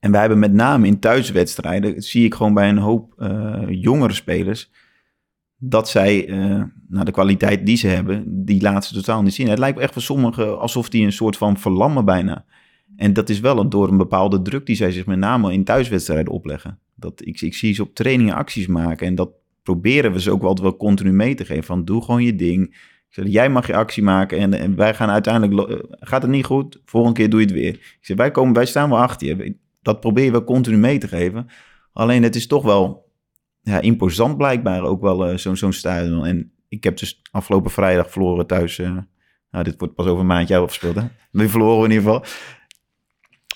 En 0.00 0.10
wij 0.10 0.20
hebben 0.20 0.38
met 0.38 0.52
name 0.52 0.86
in 0.86 0.98
thuiswedstrijden, 0.98 2.02
zie 2.02 2.24
ik 2.24 2.34
gewoon 2.34 2.54
bij 2.54 2.68
een 2.68 2.78
hoop 2.78 3.14
eh, 3.18 3.62
jongere 3.68 4.12
spelers, 4.12 4.70
dat 5.56 5.88
zij 5.88 6.28
eh, 6.28 6.62
nou, 6.88 7.04
de 7.04 7.10
kwaliteit 7.10 7.66
die 7.66 7.76
ze 7.76 7.86
hebben, 7.86 8.44
die 8.44 8.62
laten 8.62 8.88
ze 8.88 8.94
totaal 8.94 9.22
niet 9.22 9.34
zien. 9.34 9.48
Het 9.48 9.58
lijkt 9.58 9.78
echt 9.78 9.92
voor 9.92 10.02
sommigen 10.02 10.60
alsof 10.60 10.88
die 10.88 11.04
een 11.04 11.12
soort 11.12 11.36
van 11.36 11.58
verlammen 11.58 12.04
bijna. 12.04 12.44
En 12.96 13.12
dat 13.12 13.28
is 13.28 13.40
wel 13.40 13.68
door 13.68 13.88
een 13.88 13.96
bepaalde 13.96 14.42
druk 14.42 14.66
die 14.66 14.76
zij 14.76 14.90
zich 14.92 15.06
met 15.06 15.18
name 15.18 15.52
in 15.52 15.64
thuiswedstrijden 15.64 16.32
opleggen. 16.32 16.78
Dat, 16.94 17.26
ik, 17.26 17.40
ik 17.40 17.54
zie 17.54 17.74
ze 17.74 17.82
op 17.82 17.94
trainingen 17.94 18.34
acties 18.34 18.66
maken 18.66 19.06
en 19.06 19.14
dat 19.14 19.30
proberen 19.62 20.12
we 20.12 20.20
ze 20.20 20.30
ook 20.30 20.42
wel, 20.42 20.56
wel 20.62 20.76
continu 20.76 21.12
mee 21.12 21.34
te 21.34 21.44
geven. 21.44 21.64
Van 21.64 21.84
doe 21.84 22.02
gewoon 22.04 22.22
je 22.22 22.36
ding. 22.36 22.90
Zeg, 23.08 23.24
jij 23.28 23.50
mag 23.50 23.66
je 23.66 23.74
actie 23.76 24.02
maken 24.02 24.52
en, 24.52 24.76
wij 24.76 24.94
gaan 24.94 25.10
uiteindelijk... 25.10 25.70
eh, 25.70 25.76
Gaat 25.90 26.22
het 26.22 26.30
niet 26.30 26.44
goed? 26.44 26.80
Volgende 26.84 27.16
keer 27.18 27.30
doe 27.30 27.40
je 27.40 27.46
het 27.46 27.54
weer. 27.54 27.72
Ik 27.74 27.98
zeg, 28.00 28.16
wij, 28.16 28.30
komen, 28.30 28.54
wij 28.54 28.66
staan 28.66 28.88
wel 28.90 28.98
achter 28.98 29.26
je. 29.26 29.56
Dat 29.82 30.00
probeer 30.00 30.24
je 30.24 30.30
wel 30.30 30.44
continu 30.44 30.76
mee 30.76 30.98
te 30.98 31.08
geven. 31.08 31.46
Alleen 31.92 32.22
het 32.22 32.36
is 32.36 32.46
toch 32.46 32.64
wel 32.64 33.10
ja, 33.60 33.80
imposant 33.80 34.36
blijkbaar 34.36 34.82
ook 34.82 35.00
wel 35.00 35.26
eh, 35.26 35.36
zo'n 35.36 35.56
zo'n 35.56 35.72
stadion. 35.72 36.26
En 36.26 36.52
ik 36.68 36.84
heb 36.84 36.98
dus 36.98 37.20
afgelopen 37.30 37.70
vrijdag 37.70 38.10
verloren 38.10 38.46
thuis. 38.46 38.78
eh, 38.78 38.96
nou, 39.50 39.64
dit 39.64 39.74
wordt 39.78 39.94
pas 39.94 40.06
over 40.06 40.20
een 40.20 40.26
maandje 40.26 40.56
afgespeeld, 40.56 40.94
hè? 40.94 41.02
Die 41.32 41.48
verloren 41.48 41.78
we 41.78 41.84
in 41.84 41.90
ieder 41.90 42.12
geval. 42.12 42.24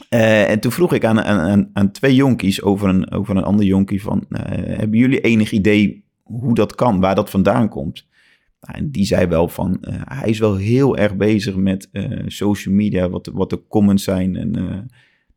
Eh, 0.08 0.50
en 0.50 0.60
toen 0.60 0.72
vroeg 0.72 0.92
ik 0.92 1.04
aan, 1.04 1.20
aan, 1.22 1.38
aan, 1.50 1.70
aan 1.72 1.90
twee 1.90 2.14
jonkies 2.14 2.62
over 2.62 2.88
een, 2.88 3.10
over 3.10 3.36
een 3.36 3.42
ander 3.44 3.64
jonkie 3.66 4.02
van... 4.02 4.24
eh, 4.28 4.40
hebben 4.78 4.98
jullie 4.98 5.20
enig 5.20 5.50
idee 5.50 6.04
hoe 6.22 6.54
dat 6.54 6.74
kan, 6.74 7.00
waar 7.00 7.14
dat 7.14 7.30
vandaan 7.30 7.68
komt? 7.68 8.06
Nou, 8.60 8.78
en 8.78 8.90
die 8.90 9.04
zei 9.06 9.26
wel 9.26 9.48
van, 9.48 9.78
eh, 9.80 9.94
hij 10.04 10.28
is 10.28 10.38
wel 10.38 10.56
heel 10.56 10.96
erg 10.96 11.16
bezig 11.16 11.56
met 11.56 11.88
eh, 11.92 12.04
social 12.26 12.74
media, 12.74 13.08
wat, 13.08 13.24
de- 13.24 13.32
wat 13.34 13.50
de 13.50 13.62
comments 13.68 14.04
zijn. 14.04 14.36
En, 14.36 14.56
eh, 14.56 14.78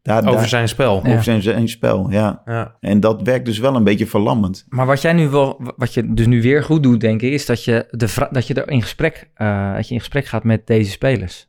daar, 0.02 0.20
Over 0.28 0.32
daar- 0.40 0.48
zijn 0.48 0.68
spel. 0.68 1.02
Ja. 1.04 1.12
over 1.12 1.24
zijn, 1.24 1.42
zijn 1.42 1.68
spel, 1.70 2.12
ja. 2.12 2.42
Ja. 2.46 2.76
En 2.80 3.00
dat 3.00 3.22
werkt 3.22 3.46
dus 3.46 3.60
wel 3.60 3.76
een 3.76 3.84
beetje 3.84 4.08
verlammend. 4.08 4.66
Maar 4.70 4.86
wat 4.86 5.02
jij 5.02 5.14
nu 5.14 5.28
wel, 5.30 5.62
wat 5.78 5.94
je 5.94 6.14
dus 6.14 6.26
nu 6.28 6.42
weer 6.42 6.64
goed 6.64 6.84
doet, 6.84 7.02
denk 7.02 7.22
ik, 7.22 7.32
is 7.32 7.46
dat 7.46 7.64
je, 7.64 7.88
de 7.92 8.28
dat 8.32 8.48
je 8.48 8.54
er 8.54 8.70
in 8.70 8.82
gesprek, 8.82 9.30
eh, 9.34 9.74
dat 9.76 9.88
je 9.88 9.94
in 9.94 10.00
gesprek 10.00 10.26
gaat 10.26 10.44
met 10.44 10.68
deze 10.68 10.92
spelers. 10.92 11.48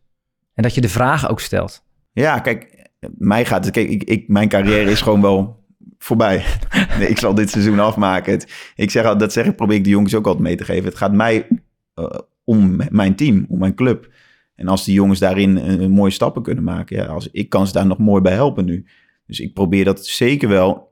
En 0.55 0.63
dat 0.63 0.75
je 0.75 0.81
de 0.81 0.89
vragen 0.89 1.29
ook 1.29 1.41
stelt. 1.41 1.85
Ja, 2.13 2.39
kijk, 2.39 2.70
mij 3.09 3.45
gaat 3.45 3.65
het. 3.65 3.75
Kijk, 3.75 3.91
ik, 3.91 4.05
ik, 4.05 4.29
mijn 4.29 4.49
carrière 4.49 4.91
is 4.91 5.01
gewoon 5.01 5.23
wel 5.23 5.65
voorbij. 5.99 6.45
Nee, 6.99 7.09
ik 7.09 7.19
zal 7.19 7.35
dit 7.35 7.51
seizoen 7.51 7.79
afmaken. 7.79 8.45
Ik 8.77 8.91
zeg 8.91 9.17
dat 9.17 9.33
zeg 9.33 9.47
ik, 9.47 9.57
probeer 9.57 9.77
ik 9.77 9.85
de 9.85 9.91
jongens 9.91 10.15
ook 10.15 10.27
altijd 10.27 10.45
mee 10.45 10.57
te 10.57 10.65
geven. 10.65 10.85
Het 10.85 10.97
gaat 10.97 11.13
mij 11.13 11.47
eh, 11.95 12.19
om 12.45 12.81
mijn 12.91 13.17
team, 13.17 13.47
om 13.49 13.59
mijn 13.59 13.75
club. 13.75 14.13
En 14.55 14.69
als 14.69 14.85
die 14.85 14.95
jongens 14.95 15.19
daarin 15.19 15.59
eh, 15.59 15.87
mooie 15.87 16.11
stappen 16.11 16.43
kunnen 16.43 16.65
maken, 16.65 16.97
ja, 16.97 17.07
als, 17.07 17.29
ik 17.33 17.49
kan 17.49 17.67
ze 17.67 17.73
daar 17.73 17.87
nog 17.87 17.99
mooi 17.99 18.23
bij 18.23 18.33
helpen 18.33 18.65
nu. 18.65 18.87
Dus 19.27 19.41
ik 19.41 19.55
probeer 19.55 19.85
dat 19.85 20.07
zeker 20.07 20.49
wel. 20.49 20.89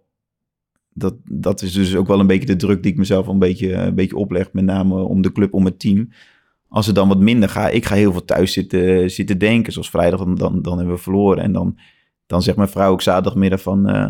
Dat, 0.92 1.14
dat 1.24 1.62
is 1.62 1.72
dus 1.72 1.96
ook 1.96 2.06
wel 2.06 2.20
een 2.20 2.26
beetje 2.26 2.46
de 2.46 2.56
druk 2.56 2.82
die 2.82 2.92
ik 2.92 2.98
mezelf 2.98 3.26
een 3.26 3.38
beetje, 3.38 3.72
een 3.72 3.94
beetje 3.94 4.16
opleg. 4.16 4.52
Met 4.52 4.64
name 4.64 4.94
om 4.94 5.22
de 5.22 5.32
club, 5.32 5.54
om 5.54 5.64
het 5.64 5.78
team. 5.78 6.08
Als 6.68 6.86
het 6.86 6.94
dan 6.94 7.08
wat 7.08 7.20
minder 7.20 7.48
gaat, 7.48 7.72
ik 7.72 7.84
ga 7.84 7.94
heel 7.94 8.12
veel 8.12 8.24
thuis 8.24 8.52
zitten, 8.52 9.10
zitten 9.10 9.38
denken. 9.38 9.72
Zoals 9.72 9.90
vrijdag, 9.90 10.24
dan, 10.24 10.62
dan 10.62 10.76
hebben 10.76 10.94
we 10.94 11.02
verloren. 11.02 11.42
En 11.42 11.52
dan, 11.52 11.78
dan 12.28 12.42
zegt 12.42 12.56
mijn 12.56 12.68
vrouw 12.68 12.90
ook 12.90 13.02
zaterdagmiddag 13.02 13.60
van... 13.60 13.88
eh, 13.88 14.08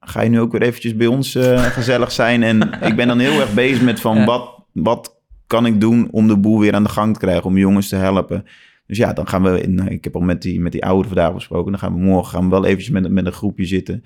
ga 0.00 0.20
je 0.20 0.30
nu 0.30 0.40
ook 0.40 0.52
weer 0.52 0.62
eventjes 0.62 0.96
bij 0.96 1.06
ons 1.06 1.34
eh, 1.34 1.62
gezellig 1.78 2.12
zijn? 2.12 2.42
En 2.42 2.60
ik 2.82 2.96
ben 2.96 3.06
dan 3.06 3.18
heel 3.18 3.40
erg 3.40 3.54
bezig 3.54 3.82
met 3.82 4.00
van 4.00 4.24
wat, 4.24 4.64
wat 4.72 5.20
kan 5.46 5.66
ik 5.66 5.80
doen 5.80 6.08
om 6.10 6.28
de 6.28 6.38
boel 6.38 6.58
weer 6.58 6.74
aan 6.74 6.82
de 6.82 6.88
gang 6.88 7.12
te 7.12 7.20
krijgen, 7.20 7.44
om 7.44 7.58
jongens 7.58 7.88
te 7.88 7.96
helpen. 7.96 8.44
Dus 8.86 8.96
ja, 8.96 9.12
dan 9.12 9.28
gaan 9.28 9.42
we, 9.42 9.62
in, 9.62 9.78
eh, 9.78 9.92
ik 9.92 10.04
heb 10.04 10.14
al 10.14 10.20
met 10.20 10.42
die, 10.42 10.60
met 10.60 10.72
die 10.72 10.84
ouderen 10.84 11.08
vandaag 11.16 11.34
besproken, 11.34 11.70
dan 11.70 11.80
gaan 11.80 11.94
we 11.94 12.00
morgen 12.00 12.30
gaan 12.30 12.44
we 12.44 12.50
wel 12.50 12.64
eventjes 12.64 12.90
met, 12.90 13.10
met 13.10 13.26
een 13.26 13.32
groepje 13.32 13.64
zitten. 13.64 14.04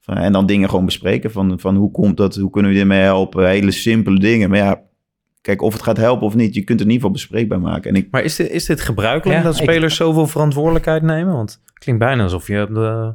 Van, 0.00 0.16
en 0.16 0.32
dan 0.32 0.46
dingen 0.46 0.68
gewoon 0.68 0.84
bespreken 0.84 1.32
van, 1.32 1.60
van 1.60 1.76
hoe 1.76 1.90
komt 1.90 2.16
dat, 2.16 2.36
hoe 2.36 2.50
kunnen 2.50 2.72
we 2.72 2.78
ermee 2.78 3.00
helpen, 3.00 3.48
hele 3.48 3.70
simpele 3.70 4.18
dingen. 4.18 4.50
Maar 4.50 4.58
ja, 4.58 4.82
kijk, 5.44 5.62
of 5.62 5.72
het 5.72 5.82
gaat 5.82 5.96
helpen 5.96 6.26
of 6.26 6.34
niet, 6.34 6.54
je 6.54 6.62
kunt 6.64 6.78
het 6.78 6.88
in 6.88 6.94
ieder 6.94 6.94
geval 6.94 7.10
bespreekbaar 7.10 7.60
maken. 7.60 7.90
En 7.90 7.96
ik, 7.96 8.08
Maar 8.10 8.22
is 8.22 8.36
dit, 8.36 8.50
is 8.50 8.64
dit 8.64 8.80
gebruikelijk 8.80 9.38
Ja, 9.38 9.44
dat 9.44 9.56
ik- 9.56 9.62
spelers 9.62 9.96
zoveel 9.96 10.26
verantwoordelijkheid 10.26 11.02
nemen? 11.02 11.34
Want 11.34 11.60
het 11.66 11.78
klinkt 11.78 12.00
bijna 12.02 12.22
alsof 12.22 12.46
je 12.46 12.66
de, 12.70 13.14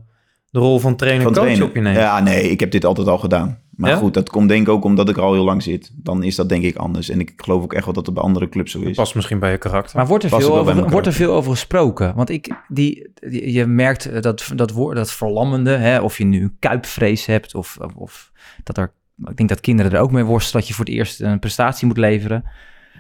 de 0.50 0.60
rol 0.60 0.80
van 0.80 0.96
trainer 0.96 1.24
van 1.24 1.32
coach 1.34 1.44
trainen. 1.44 1.68
op 1.68 1.76
je 1.76 1.82
neemt. 1.82 1.96
Ja, 1.98 2.20
nee, 2.20 2.50
ik 2.50 2.60
heb 2.60 2.72
dit 2.72 2.86
altijd 2.86 3.08
al 3.08 3.18
gedaan. 3.18 3.60
Maar 3.76 3.90
Ja? 3.90 3.96
goed, 3.98 4.14
dat 4.14 4.30
komt 4.30 4.50
denk 4.50 4.62
ik 4.68 4.74
ook 4.74 4.84
omdat 4.84 5.10
ik 5.10 5.18
er 5.18 5.22
al 5.24 5.34
heel 5.34 5.44
lang 5.44 5.64
zit. 5.64 5.92
Dan 5.96 6.24
is 6.24 6.36
dat 6.36 6.50
denk 6.50 6.64
ik 6.64 6.76
anders. 6.76 7.10
En 7.10 7.20
ik 7.20 7.34
geloof 7.36 7.64
ook 7.64 7.74
echt 7.74 7.86
wel 7.86 7.94
dat 7.94 8.06
het 8.06 8.16
bij 8.16 8.24
andere 8.24 8.50
clubs 8.50 8.72
zo 8.72 8.80
Dat 8.80 8.90
is. 8.90 8.96
past 8.96 9.16
misschien 9.16 9.40
bij 9.40 9.52
je 9.52 9.58
karakter. 9.58 9.98
Maar 9.98 10.08
wordt 10.08 10.24
er, 10.24 10.30
Past 10.30 10.46
veel 10.46 10.58
over, 10.58 10.90
wordt 10.90 11.08
er 11.08 11.14
veel 11.14 11.34
over 11.34 11.52
gesproken? 11.52 12.16
Want 12.16 12.30
ik, 12.30 12.56
die, 12.68 13.12
die- 13.14 13.52
je 13.54 13.66
merkt 13.66 14.06
eh, 14.06 14.22
dat, 14.22 14.52
dat, 14.56 14.72
woord, 14.72 14.96
dat 14.96 15.12
verlammende, 15.12 15.72
hè, 15.76 16.00
of 16.02 16.18
je 16.18 16.26
nu 16.26 16.42
een 16.42 16.56
kuipvrees 16.60 17.26
hebt, 17.26 17.56
of, 17.56 17.78
of, 17.82 17.94
of 17.96 18.32
dat 18.64 18.78
er, 18.78 18.92
ik 19.26 19.38
denk 19.38 19.50
dat 19.50 19.60
kinderen 19.60 19.92
er 19.92 20.00
ook 20.00 20.12
mee 20.12 20.24
worstelen, 20.24 20.60
dat 20.60 20.68
je 20.68 20.76
voor 20.76 20.86
het 20.86 20.94
eerst 20.94 21.22
een 21.22 21.40
prestatie 21.40 21.88
moet 21.88 21.98
leveren. 21.98 22.44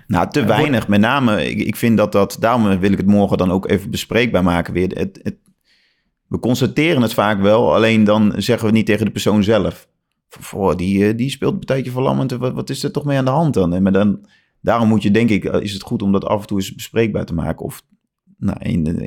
Nou, 0.07 0.29
te 0.29 0.39
Eh, 0.39 0.47
weinig. 0.47 0.87
Met 0.87 0.99
name, 0.99 1.49
ik, 1.49 1.59
ik 1.59 1.75
vind 1.75 1.97
dat 1.97 2.11
dat... 2.11 2.37
Daarom 2.39 2.79
wil 2.79 2.91
ik 2.91 2.97
het 2.97 3.07
morgen 3.07 3.37
dan 3.37 3.51
ook 3.51 3.69
even 3.69 3.91
bespreekbaar 3.91 4.43
maken 4.43 4.73
weer. 4.73 4.89
Het, 4.89 5.19
het, 5.23 5.37
we 6.27 6.39
constateren 6.39 7.01
het 7.01 7.13
vaak 7.13 7.41
wel, 7.41 7.73
alleen 7.75 8.03
dan 8.03 8.33
zeggen 8.37 8.67
we 8.67 8.73
niet 8.73 8.85
tegen 8.85 9.05
de 9.05 9.11
persoon 9.11 9.43
zelf. 9.43 9.87
"Voor, 10.29 10.77
die, 10.77 11.07
eh, 11.07 11.17
die 11.17 11.29
speelt 11.29 11.51
een 11.51 11.57
partijtje 11.57 11.91
verlammend. 11.91 12.31
Wat, 12.31 12.53
wat 12.53 12.69
is 12.69 12.83
er 12.83 12.91
toch 12.91 13.05
mee 13.05 13.17
aan 13.17 13.25
de 13.25 13.31
hand 13.31 13.53
dan? 13.53 13.81
Maar 13.81 13.91
dan? 13.91 14.25
Daarom 14.61 14.87
moet 14.87 15.03
je, 15.03 15.11
denk 15.11 15.29
ik, 15.29 15.45
eh, 15.45 15.61
is 15.61 15.73
het 15.73 15.81
goed 15.83 16.01
om 16.01 16.11
dat 16.11 16.25
af 16.25 16.41
en 16.41 16.47
toe 16.47 16.57
eens 16.57 16.75
bespreekbaar 16.75 17.25
te 17.25 17.33
maken. 17.33 17.65
Of 17.65 17.81
nou, 18.37 18.57
in, 18.59 18.99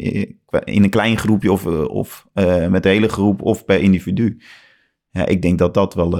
in 0.64 0.82
een 0.82 0.90
klein 0.90 1.18
groepje 1.18 1.52
of, 1.52 1.66
of 1.66 2.26
met 2.68 2.82
de 2.82 2.88
hele 2.88 3.08
groep 3.08 3.42
of 3.42 3.64
per 3.64 3.80
individu. 3.80 4.38
Ja, 5.10 5.26
ik 5.26 5.42
denk 5.42 5.58
dat 5.58 5.74
dat 5.74 5.94
wel... 5.94 6.10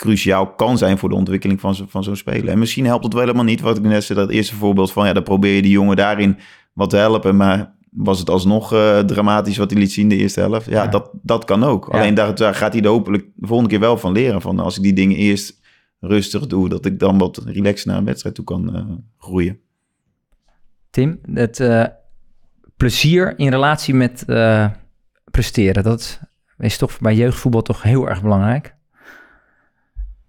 cruciaal 0.00 0.54
kan 0.54 0.78
zijn 0.78 0.98
voor 0.98 1.08
de 1.08 1.14
ontwikkeling 1.14 1.60
van, 1.60 1.74
zo, 1.74 1.84
van 1.88 2.04
zo'n 2.04 2.16
speler. 2.16 2.48
En 2.48 2.58
misschien 2.58 2.84
helpt 2.84 3.04
het 3.04 3.12
wel 3.12 3.22
helemaal 3.22 3.44
niet, 3.44 3.60
wat 3.60 3.76
ik 3.76 3.82
net 3.82 4.04
zei, 4.04 4.18
dat 4.18 4.30
eerste 4.30 4.54
voorbeeld 4.54 4.92
van, 4.92 5.06
ja, 5.06 5.12
dan 5.12 5.22
probeer 5.22 5.54
je 5.54 5.62
die 5.62 5.70
jongen 5.70 5.96
daarin 5.96 6.38
wat 6.72 6.90
te 6.90 6.96
helpen, 6.96 7.36
maar 7.36 7.74
was 7.90 8.18
het 8.18 8.30
alsnog 8.30 8.72
eh, 8.72 8.98
dramatisch 8.98 9.56
wat 9.56 9.70
hij 9.70 9.80
liet 9.80 9.92
zien 9.92 10.08
de 10.08 10.16
eerste 10.16 10.40
helft? 10.40 10.66
Ja, 10.66 10.82
Ja. 10.82 10.88
Dat, 10.88 11.10
dat 11.22 11.44
kan 11.44 11.64
ook. 11.64 11.88
Ja. 11.92 11.98
Alleen 11.98 12.14
daar, 12.14 12.34
daar 12.34 12.54
gaat 12.54 12.72
hij 12.72 12.82
er 12.82 12.88
hopelijk 12.88 13.24
de 13.34 13.46
volgende 13.46 13.70
keer 13.70 13.80
wel 13.80 13.96
van 13.96 14.12
leren, 14.12 14.40
van 14.40 14.58
als 14.58 14.76
ik 14.76 14.82
die 14.82 14.92
dingen 14.92 15.16
eerst 15.16 15.60
rustig 16.00 16.46
doe, 16.46 16.68
dat 16.68 16.84
ik 16.84 16.98
dan 16.98 17.18
wat 17.18 17.42
relaxed 17.46 17.86
naar 17.86 17.96
een 17.96 18.04
wedstrijd 18.04 18.34
toe 18.34 18.44
kan 18.44 18.74
eh, 18.74 18.84
groeien. 19.18 19.60
Tim, 20.90 21.20
het 21.32 21.60
eh, 21.60 21.84
plezier 22.76 23.38
in 23.38 23.50
relatie 23.50 23.94
met 23.94 24.24
presteren, 25.30 25.82
dat 25.82 26.20
is 26.58 26.78
toch 26.78 26.98
bij 26.98 27.14
jeugdvoetbal 27.14 27.62
toch 27.62 27.82
heel 27.82 28.08
erg 28.08 28.22
belangrijk. 28.22 28.78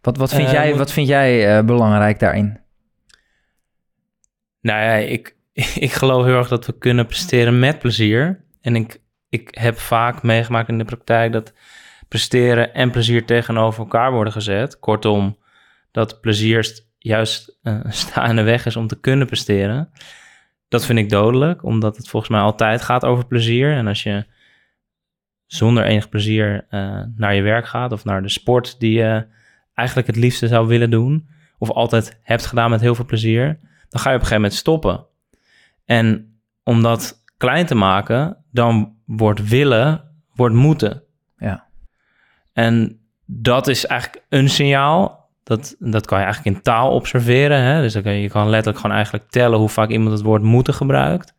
Wat, 0.01 0.17
wat 0.17 0.33
vind 0.33 0.47
Eh, 0.47 0.53
jij, 0.53 0.75
wat 0.75 0.91
vind 0.91 1.07
jij 1.07 1.57
eh, 1.57 1.65
belangrijk 1.65 2.19
daarin? 2.19 2.59
Nou 4.61 4.81
ja, 4.83 4.93
ik, 4.93 5.35
ik 5.87 5.91
geloof 5.91 6.25
heel 6.25 6.37
erg 6.37 6.47
dat 6.47 6.65
we 6.65 6.77
kunnen 6.77 7.05
presteren 7.05 7.59
met 7.59 7.79
plezier. 7.79 8.43
En 8.61 8.75
ik, 8.75 9.01
ik 9.29 9.49
heb 9.51 9.77
vaak 9.79 10.23
meegemaakt 10.23 10.69
in 10.69 10.77
de 10.77 10.83
praktijk 10.85 11.31
dat 11.31 11.53
presteren 12.07 12.73
en 12.73 12.91
plezier 12.91 13.25
tegenover 13.25 13.79
elkaar 13.79 14.11
worden 14.11 14.33
gezet. 14.33 14.79
Kortom, 14.79 15.37
dat 15.91 16.21
plezier 16.21 16.63
st- 16.63 16.89
juist 16.97 17.57
eh, 17.63 17.79
staande 17.89 18.41
weg 18.43 18.65
is 18.65 18.75
om 18.75 18.87
te 18.87 18.99
kunnen 18.99 19.27
presteren. 19.27 19.89
Dat 20.67 20.85
vind 20.85 20.99
ik 20.99 21.09
dodelijk, 21.09 21.63
omdat 21.63 21.97
het 21.97 22.07
volgens 22.09 22.31
mij 22.31 22.41
altijd 22.41 22.81
gaat 22.81 23.05
over 23.05 23.25
plezier. 23.27 23.73
En 23.73 23.87
als 23.87 24.03
je 24.03 24.25
zonder 25.45 25.83
enig 25.83 26.09
plezier 26.09 26.65
eh, 26.69 27.01
naar 27.15 27.35
je 27.35 27.41
werk 27.41 27.67
gaat 27.67 27.91
of 27.91 28.03
naar 28.03 28.21
de 28.21 28.29
sport 28.29 28.79
die 28.79 28.93
je 28.97 29.25
eigenlijk 29.73 30.07
het 30.07 30.17
liefste 30.17 30.47
zou 30.47 30.67
willen 30.67 30.89
doen, 30.89 31.29
of 31.57 31.69
altijd 31.69 32.19
hebt 32.23 32.45
gedaan 32.45 32.69
met 32.69 32.81
heel 32.81 32.95
veel 32.95 33.05
plezier, 33.05 33.59
dan 33.89 34.01
ga 34.01 34.09
je 34.09 34.15
op 34.15 34.21
een 34.21 34.27
gegeven 34.27 34.35
moment 34.35 34.53
stoppen. 34.53 35.05
En 35.85 36.35
om 36.63 36.81
dat 36.81 37.23
klein 37.37 37.65
te 37.65 37.75
maken, 37.75 38.37
dan 38.51 38.95
wordt 39.05 39.47
willen, 39.47 40.11
wordt 40.33 40.55
moeten. 40.55 41.03
Ja. 41.37 41.67
En 42.53 42.99
dat 43.25 43.67
is 43.67 43.85
eigenlijk 43.85 44.25
een 44.29 44.49
signaal. 44.49 45.29
Dat, 45.43 45.75
dat 45.79 46.05
kan 46.05 46.19
je 46.19 46.23
eigenlijk 46.25 46.55
in 46.55 46.63
taal 46.63 46.91
observeren. 46.91 47.61
Hè? 47.61 47.81
Dus 47.81 47.93
dan 47.93 48.01
kan 48.01 48.13
je, 48.13 48.21
je 48.21 48.29
kan 48.29 48.49
letterlijk 48.49 48.79
gewoon 48.79 48.95
eigenlijk 48.95 49.29
tellen 49.29 49.59
hoe 49.59 49.69
vaak 49.69 49.89
iemand 49.89 50.11
het 50.11 50.21
woord 50.21 50.41
moeten 50.41 50.73
gebruikt. 50.73 51.33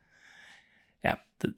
Ja, 1.00 1.22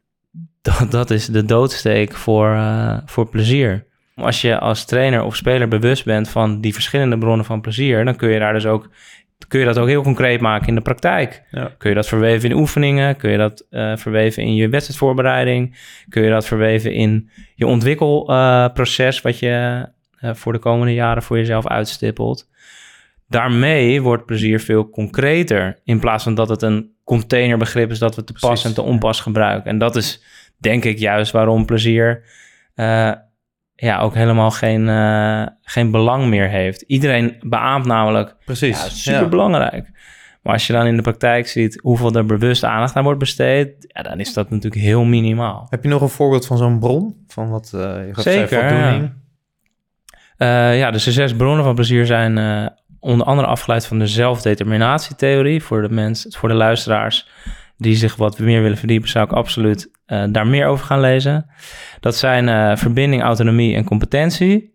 dat, 0.62 0.90
dat 0.90 1.10
is 1.10 1.26
de 1.26 1.44
doodsteek 1.44 2.12
voor, 2.12 2.52
eh, 2.52 2.98
voor 3.04 3.28
plezier. 3.28 3.86
Als 4.14 4.40
je 4.40 4.58
als 4.58 4.84
trainer 4.84 5.22
of 5.22 5.36
speler 5.36 5.68
bewust 5.68 6.04
bent 6.04 6.28
van 6.28 6.60
die 6.60 6.72
verschillende 6.72 7.18
bronnen 7.18 7.44
van 7.44 7.60
plezier, 7.60 8.04
dan 8.04 8.16
kun 8.16 8.28
je 8.28 8.38
daar 8.38 8.52
dus 8.52 8.66
ook 8.66 8.90
kun 9.48 9.60
je 9.60 9.66
dat 9.66 9.78
ook 9.78 9.88
heel 9.88 10.02
concreet 10.02 10.40
maken 10.40 10.68
in 10.68 10.74
de 10.74 10.80
praktijk. 10.80 11.42
Ja. 11.50 11.74
Kun 11.78 11.88
je 11.88 11.96
dat 11.96 12.08
verweven 12.08 12.50
in 12.50 12.56
oefeningen? 12.56 13.16
Kun 13.16 13.30
je 13.30 13.36
dat 13.36 13.66
eh, 13.70 13.96
verweven 13.96 14.42
in 14.42 14.54
je 14.54 14.68
wedstrijdvoorbereiding? 14.68 15.76
Kun 16.08 16.22
je 16.22 16.30
dat 16.30 16.46
verweven 16.46 16.92
in 16.92 17.30
je 17.54 17.66
ontwikkelproces 17.66 19.20
wat 19.20 19.38
je 19.38 19.86
eh, 20.18 20.34
voor 20.34 20.52
de 20.52 20.58
komende 20.58 20.94
jaren 20.94 21.22
voor 21.22 21.36
jezelf 21.36 21.66
uitstippelt? 21.66 22.50
Daarmee 23.28 24.02
wordt 24.02 24.26
plezier 24.26 24.60
veel 24.60 24.90
concreter 24.90 25.80
in 25.84 26.00
plaats 26.00 26.24
van 26.24 26.34
dat 26.34 26.48
het 26.48 26.62
een 26.62 26.92
containerbegrip 27.04 27.90
is 27.90 27.98
dat 27.98 28.16
we 28.16 28.24
te 28.24 28.32
pas 28.40 28.64
en 28.64 28.74
te 28.74 28.82
onpas 28.82 29.20
gebruiken. 29.20 29.70
En 29.70 29.78
dat 29.78 29.96
is 29.96 30.22
denk 30.58 30.84
ik 30.84 30.98
juist 30.98 31.32
waarom 31.32 31.66
plezier 31.66 32.24
eh, 32.74 33.12
ja, 33.74 33.98
ook 33.98 34.14
helemaal 34.14 34.50
geen, 34.50 34.88
eh, 34.88 35.46
geen 35.62 35.90
belang 35.90 36.26
meer 36.26 36.48
heeft. 36.48 36.82
Iedereen 36.82 37.36
beaamt 37.40 37.86
namelijk 37.86 38.36
Precies. 38.44 38.82
ja, 38.82 38.88
super 38.88 39.28
belangrijk. 39.28 39.90
Maar 40.42 40.52
als 40.52 40.66
je 40.66 40.72
dan 40.72 40.86
in 40.86 40.96
de 40.96 41.02
praktijk 41.02 41.48
ziet 41.48 41.80
hoeveel 41.82 42.12
er 42.12 42.26
bewust 42.26 42.64
aandacht 42.64 42.96
aan 42.96 43.04
wordt 43.04 43.18
besteed, 43.18 43.74
ja, 43.78 44.02
dan 44.02 44.20
is 44.20 44.32
dat 44.34 44.50
natuurlijk 44.50 44.82
heel 44.82 45.04
minimaal. 45.04 45.66
Heb 45.70 45.82
je 45.82 45.88
nog 45.88 46.02
een 46.02 46.08
voorbeeld 46.08 46.46
van 46.46 46.58
zo'n 46.58 46.78
bron? 46.78 47.24
Van 47.26 47.50
wat 47.50 47.72
eh 47.74 47.80
je 47.80 48.12
zei, 48.14 48.38
Zeker? 48.38 48.62
Eh, 50.36 50.78
ja, 50.78 50.90
dus 50.90 51.04
de 51.04 51.12
zes 51.12 51.36
bronnen 51.36 51.64
van 51.64 51.74
plezier 51.74 52.06
zijn 52.06 52.72
onder 53.00 53.26
andere 53.26 53.48
afgeleid 53.48 53.86
van 53.86 53.98
de 53.98 54.06
zelfdeterminatietheorie. 54.06 55.62
Voor 55.62 55.82
de 55.82 55.88
mensen, 55.94 56.32
voor 56.32 56.48
de 56.48 56.54
luisteraars 56.54 57.28
die 57.76 57.96
zich 57.96 58.16
wat 58.16 58.38
meer 58.38 58.62
willen 58.62 58.78
verdiepen, 58.78 59.08
zou 59.08 59.24
ik 59.24 59.32
absoluut 59.32 59.90
eh, 60.06 60.24
daar 60.30 60.46
meer 60.46 60.66
over 60.66 60.86
gaan 60.86 61.00
lezen. 61.00 61.46
Dat 62.00 62.16
zijn 62.16 62.48
eh, 62.48 62.76
verbinding, 62.76 63.22
autonomie 63.22 63.76
en 63.76 63.84
competentie. 63.84 64.74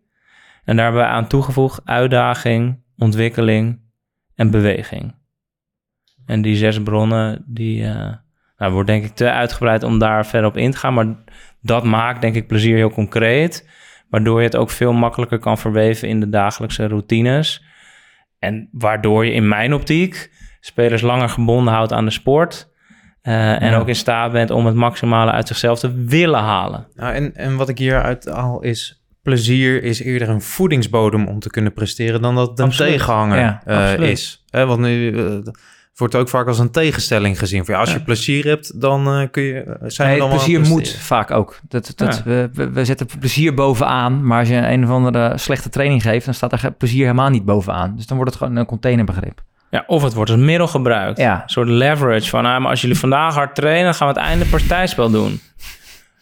En 0.63 0.75
daar 0.75 0.85
hebben 0.85 1.03
we 1.03 1.09
aan 1.09 1.27
toegevoegd 1.27 1.81
uitdaging, 1.85 2.83
ontwikkeling 2.97 3.81
en 4.35 4.51
beweging. 4.51 5.15
En 6.25 6.41
die 6.41 6.55
zes 6.55 6.83
bronnen, 6.83 7.43
die 7.47 7.83
eh, 7.83 8.13
nou, 8.57 8.71
wordt 8.71 8.87
denk 8.87 9.03
ik 9.03 9.15
te 9.15 9.31
uitgebreid 9.31 9.83
om 9.83 9.99
daar 9.99 10.25
verder 10.25 10.49
op 10.49 10.57
in 10.57 10.71
te 10.71 10.77
gaan. 10.77 10.93
Maar 10.93 11.15
dat 11.61 11.83
maakt 11.83 12.21
denk 12.21 12.35
ik 12.35 12.47
plezier 12.47 12.75
heel 12.75 12.91
concreet. 12.91 13.69
Waardoor 14.09 14.39
je 14.39 14.45
het 14.45 14.55
ook 14.55 14.69
veel 14.69 14.93
makkelijker 14.93 15.39
kan 15.39 15.57
verweven 15.57 16.07
in 16.07 16.19
de 16.19 16.29
dagelijkse 16.29 16.87
routines. 16.87 17.63
En 18.39 18.69
waardoor 18.71 19.25
je 19.25 19.31
in 19.31 19.47
mijn 19.47 19.73
optiek 19.73 20.31
spelers 20.59 21.01
langer 21.01 21.29
gebonden 21.29 21.73
houdt 21.73 21.93
aan 21.93 22.05
de 22.05 22.11
sport. 22.11 22.68
Eh, 23.29 23.61
en 23.61 23.69
Ja. 23.71 23.77
ook 23.77 23.87
in 23.87 23.95
staat 23.95 24.31
bent 24.31 24.51
om 24.51 24.65
het 24.65 24.75
maximale 24.75 25.31
uit 25.31 25.47
zichzelf 25.47 25.79
te 25.79 25.93
willen 25.93 26.39
halen. 26.39 26.87
Nou, 26.95 27.13
en, 27.13 27.35
en 27.35 27.55
wat 27.55 27.69
ik 27.69 27.77
hieruit 27.77 28.29
haal 28.29 28.61
is... 28.61 29.03
plezier 29.21 29.83
is 29.83 30.03
eerder 30.03 30.29
een 30.29 30.41
voedingsbodem 30.41 31.27
om 31.27 31.39
te 31.39 31.49
kunnen 31.49 31.73
presteren... 31.73 32.21
dan 32.21 32.35
dat 32.35 32.49
het 32.49 32.59
een 32.59 32.65
Absoluut. 32.65 32.91
tegenhanger 32.91 33.39
Ja, 33.39 33.61
eh, 33.65 34.09
is. 34.09 34.45
Eh, 34.49 34.65
want 34.65 34.79
nu 34.79 35.17
het 35.17 36.11
wordt 36.11 36.15
ook 36.15 36.29
vaak 36.29 36.47
als 36.47 36.59
een 36.59 36.71
tegenstelling 36.71 37.39
gezien. 37.39 37.65
Van, 37.65 37.73
ja, 37.73 37.79
als 37.79 37.93
je 37.93 38.01
plezier 38.01 38.45
hebt, 38.45 38.81
dan 38.81 39.27
kun 39.31 39.43
je... 39.43 39.77
Zijn 39.85 40.07
Nee, 40.07 40.17
we 40.17 40.27
dan 40.27 40.37
plezier 40.37 40.59
moet 40.59 40.89
vaak 40.89 41.31
ook. 41.31 41.59
Dat, 41.67 41.93
dat, 41.95 42.23
we, 42.23 42.49
we, 42.73 42.85
zetten 42.85 43.07
plezier 43.19 43.53
bovenaan, 43.53 44.25
maar 44.25 44.39
als 44.39 44.49
je 44.49 44.55
een 44.55 44.83
of 44.83 44.89
andere 44.89 45.37
slechte 45.37 45.69
training 45.69 46.01
geeft, 46.01 46.25
dan 46.25 46.33
staat 46.33 46.51
er 46.51 46.71
plezier 46.71 47.01
helemaal 47.01 47.29
niet 47.29 47.45
bovenaan. 47.45 47.95
Dus 47.95 48.05
dan 48.05 48.17
wordt 48.17 48.31
het 48.31 48.41
gewoon 48.41 48.57
een 48.57 48.65
containerbegrip. 48.65 49.41
Ja, 49.69 49.83
of 49.87 50.03
het 50.03 50.13
wordt 50.13 50.31
als 50.31 50.39
middel 50.39 50.67
gebruikt. 50.67 51.17
Ja. 51.17 51.41
Een 51.43 51.49
soort 51.49 51.67
leverage 51.67 52.29
van, 52.29 52.45
ah, 52.45 52.61
maar 52.61 52.69
als 52.69 52.81
jullie 52.81 52.97
vandaag 52.99 53.33
hard 53.33 53.55
trainen, 53.55 53.83
dan 53.83 53.93
gaan 53.93 54.07
we 54.07 54.13
het 54.13 54.23
einde 54.23 54.45
partijspel 54.45 55.09
doen. 55.09 55.39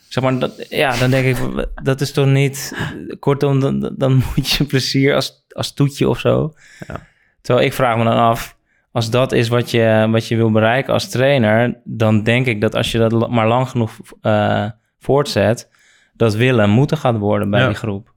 Zeg 0.07 0.23
maar, 0.23 0.39
dat, 0.39 0.65
ja, 0.69 0.97
dan 0.97 1.09
denk 1.09 1.37
ik, 1.37 1.67
dat 1.83 2.01
is 2.01 2.11
toch 2.11 2.25
niet... 2.25 2.75
Kortom, 3.19 3.59
dan, 3.59 3.93
dan 3.97 4.13
moet 4.35 4.49
je 4.49 4.63
plezier 4.63 5.15
als, 5.15 5.45
als 5.49 5.73
toetje 5.73 6.09
of 6.09 6.19
zo. 6.19 6.53
Ja. 6.87 7.07
Terwijl 7.41 7.65
ik 7.67 7.73
vraag 7.73 7.97
me 7.97 8.03
dan 8.03 8.17
af, 8.17 8.57
als 8.91 9.09
dat 9.09 9.31
is 9.31 9.47
wat 9.47 9.71
je, 9.71 10.07
wat 10.11 10.27
je 10.27 10.35
wil 10.35 10.51
bereiken 10.51 10.93
als 10.93 11.09
trainer... 11.09 11.81
dan 11.83 12.23
denk 12.23 12.45
ik 12.45 12.61
dat 12.61 12.75
als 12.75 12.91
je 12.91 12.97
dat 12.97 13.29
maar 13.29 13.47
lang 13.47 13.69
genoeg 13.69 13.91
eh, 14.21 14.65
voortzet... 14.99 15.69
dat 16.13 16.35
willen 16.35 16.69
moeten 16.69 16.97
gaat 16.97 17.17
worden 17.17 17.49
bij 17.49 17.59
Ja. 17.59 17.67
die 17.67 17.75
groep. 17.75 18.15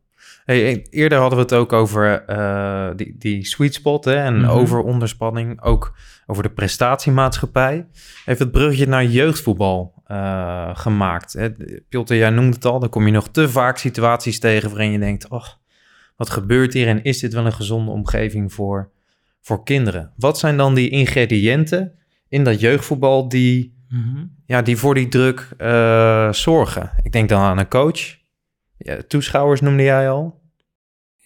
Hey, 0.50 0.86
eerder 0.90 1.18
hadden 1.18 1.38
we 1.38 1.44
het 1.44 1.54
ook 1.54 1.72
over 1.72 2.24
eh, 2.24 2.90
die, 2.96 3.14
die 3.18 3.44
sweet 3.46 3.74
spot 3.74 4.04
hè, 4.04 4.14
en 4.14 4.40
Mhm. 4.40 4.50
over 4.50 4.80
onderspanning. 4.82 5.62
Ook 5.62 5.96
over 6.26 6.42
de 6.42 6.48
prestatiemaatschappij. 6.50 7.86
Heeft 8.24 8.38
het 8.38 8.50
bruggetje 8.50 8.86
naar 8.86 9.04
jeugdvoetbal 9.04 9.94
eh, 10.06 10.70
gemaakt. 10.72 11.32
Hè? 11.32 11.50
Piotr, 11.88 12.14
jij 12.14 12.30
noemde 12.30 12.54
het 12.54 12.64
al. 12.64 12.78
Dan 12.80 12.88
kom 12.88 13.06
je 13.06 13.12
nog 13.12 13.28
te 13.28 13.48
vaak 13.48 13.78
situaties 13.78 14.38
tegen 14.38 14.70
waarin 14.70 14.90
je 14.92 14.98
denkt... 14.98 15.28
Oh, 15.28 15.44
wat 16.16 16.30
gebeurt 16.30 16.72
hier 16.72 16.86
en 16.88 17.02
is 17.02 17.18
dit 17.18 17.32
wel 17.32 17.46
een 17.46 17.52
gezonde 17.52 17.90
omgeving 17.90 18.52
voor, 18.52 18.90
voor 19.40 19.64
kinderen? 19.64 20.12
Wat 20.16 20.38
zijn 20.38 20.56
dan 20.56 20.74
die 20.74 20.88
ingrediënten 20.90 21.92
in 22.28 22.44
dat 22.44 22.60
jeugdvoetbal 22.60 23.28
die, 23.28 23.74
ja, 24.46 24.62
die 24.62 24.76
voor 24.76 24.94
die 24.94 25.08
druk 25.08 25.48
eh, 25.58 26.32
zorgen? 26.32 26.90
Ik 27.02 27.12
denk 27.12 27.28
dan 27.28 27.40
aan 27.40 27.58
een 27.58 27.68
coach. 27.68 28.18
Ja, 28.76 28.96
toeschouwers 29.08 29.60
noemde 29.60 29.82
jij 29.82 30.10
al. 30.10 30.39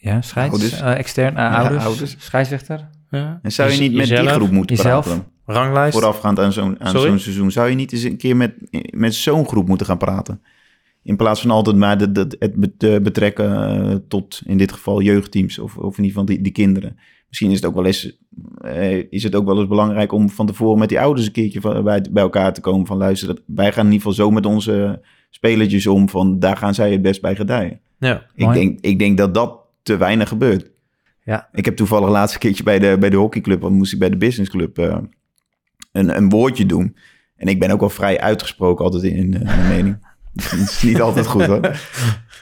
Ja, 0.05 0.21
scheids, 0.23 0.51
Ouders. 0.53 0.81
eh, 0.81 0.99
extern, 0.99 1.37
eh, 1.37 1.43
Ja, 1.43 1.57
ouders, 1.59 1.85
ouders. 1.85 2.15
scheidsrechter. 2.19 2.89
Ja. 3.11 3.39
En 3.43 3.53
zou 3.53 3.71
je 3.71 3.81
niet 3.81 3.95
met 3.95 4.07
die 4.07 4.17
groep 4.17 4.51
moeten 4.51 4.77
Jezelf? 4.77 5.05
praten? 5.05 5.25
Ranglijst. 5.47 5.95
Voorafgaand 5.99 6.39
aan 6.39 6.53
zo'n 6.53 6.77
aan 6.81 6.91
Sorry? 6.91 7.09
zo'n 7.09 7.19
seizoen. 7.19 7.51
Zou 7.51 7.69
je 7.69 7.75
niet 7.75 7.93
eens 7.93 8.03
een 8.03 8.17
keer 8.17 8.37
met, 8.37 8.55
met 8.91 9.15
zo'n 9.15 9.47
groep 9.47 9.69
moeten 9.69 9.87
gaan 9.87 9.99
praten? 9.99 10.43
In 11.03 11.17
plaats 11.17 11.41
van 11.41 11.51
altijd 11.51 11.77
maar 11.77 11.99
de, 11.99 12.13
de, 12.13 12.37
het 12.39 12.55
bet- 12.55 13.03
betrekken 13.03 13.69
eh, 13.91 13.97
tot, 14.09 14.43
in 14.47 14.57
dit 14.59 14.73
geval, 14.73 15.01
jeugdteams. 15.01 15.59
Of, 15.59 15.77
of 15.77 15.99
in 15.99 16.05
ieder 16.05 16.21
geval 16.21 16.25
die, 16.25 16.41
die 16.43 16.53
kinderen. 16.53 16.97
Misschien 17.29 17.51
is 17.51 17.57
het 17.57 17.65
ook 17.67 17.75
wel 17.75 17.85
eens, 17.87 18.19
is 19.11 19.23
het 19.23 19.35
ook 19.35 19.47
wel 19.47 19.59
eens 19.59 19.69
belangrijk 19.69 20.13
om 20.13 20.31
van 20.31 20.47
tevoren 20.47 20.79
met 20.79 20.89
die 20.89 21.01
ouders 21.01 21.27
een 21.27 21.33
keertje 21.33 21.61
van, 21.61 21.85
bij, 21.85 22.05
bij 22.11 22.23
elkaar 22.23 22.53
te 22.53 22.61
komen. 22.61 22.87
Van 22.87 22.97
luister, 22.97 23.29
dat- 23.29 23.41
wij 23.47 23.73
gaan 23.73 23.87
in 23.87 23.93
ieder 23.93 24.07
geval 24.09 24.25
zo 24.25 24.31
met 24.31 24.47
onze 24.47 25.01
spelertjes 25.31 25.87
om. 25.87 26.09
Van 26.09 26.39
daar 26.39 26.57
gaan 26.57 26.75
zij 26.75 26.93
het 26.93 27.03
best 27.03 27.21
bij 27.21 27.37
gedijden. 27.37 27.81
Ja. 27.99 28.23
Ik 28.35 28.53
denk, 28.53 28.79
ik 28.81 28.99
denk 28.99 29.19
dat 29.19 29.35
dat 29.35 29.63
te 29.85 29.97
weinig 29.97 30.29
gebeurt. 30.29 30.71
Ja. 31.25 31.49
Ik 31.53 31.65
heb 31.65 31.77
toevallig 31.77 32.09
laatste 32.09 32.39
keertje 32.39 32.63
bij 32.63 32.79
de, 32.79 32.97
bij 33.01 33.11
de 33.11 33.17
hockeyclub, 33.17 33.61
want 33.61 33.75
moest 33.75 33.93
ik 33.93 33.99
bij 33.99 34.11
de 34.11 34.17
businessclub 34.17 34.79
eh, 34.79 34.99
een, 35.93 36.17
een 36.17 36.29
woordje 36.29 36.67
doen. 36.67 36.97
En 37.37 37.49
ik 37.49 37.61
ben 37.61 37.71
ook 37.71 37.81
wel 37.81 37.91
vrij 37.91 38.21
uitgesproken 38.21 38.85
altijd 38.85 39.03
in 39.03 39.35
eh, 39.35 39.57
mijn 39.57 39.69
mening. 39.69 39.97
Dat 40.33 40.53
is 40.53 40.83
niet 40.83 41.01
altijd 41.01 41.27
goed 41.27 41.45
hoor. 41.45 41.61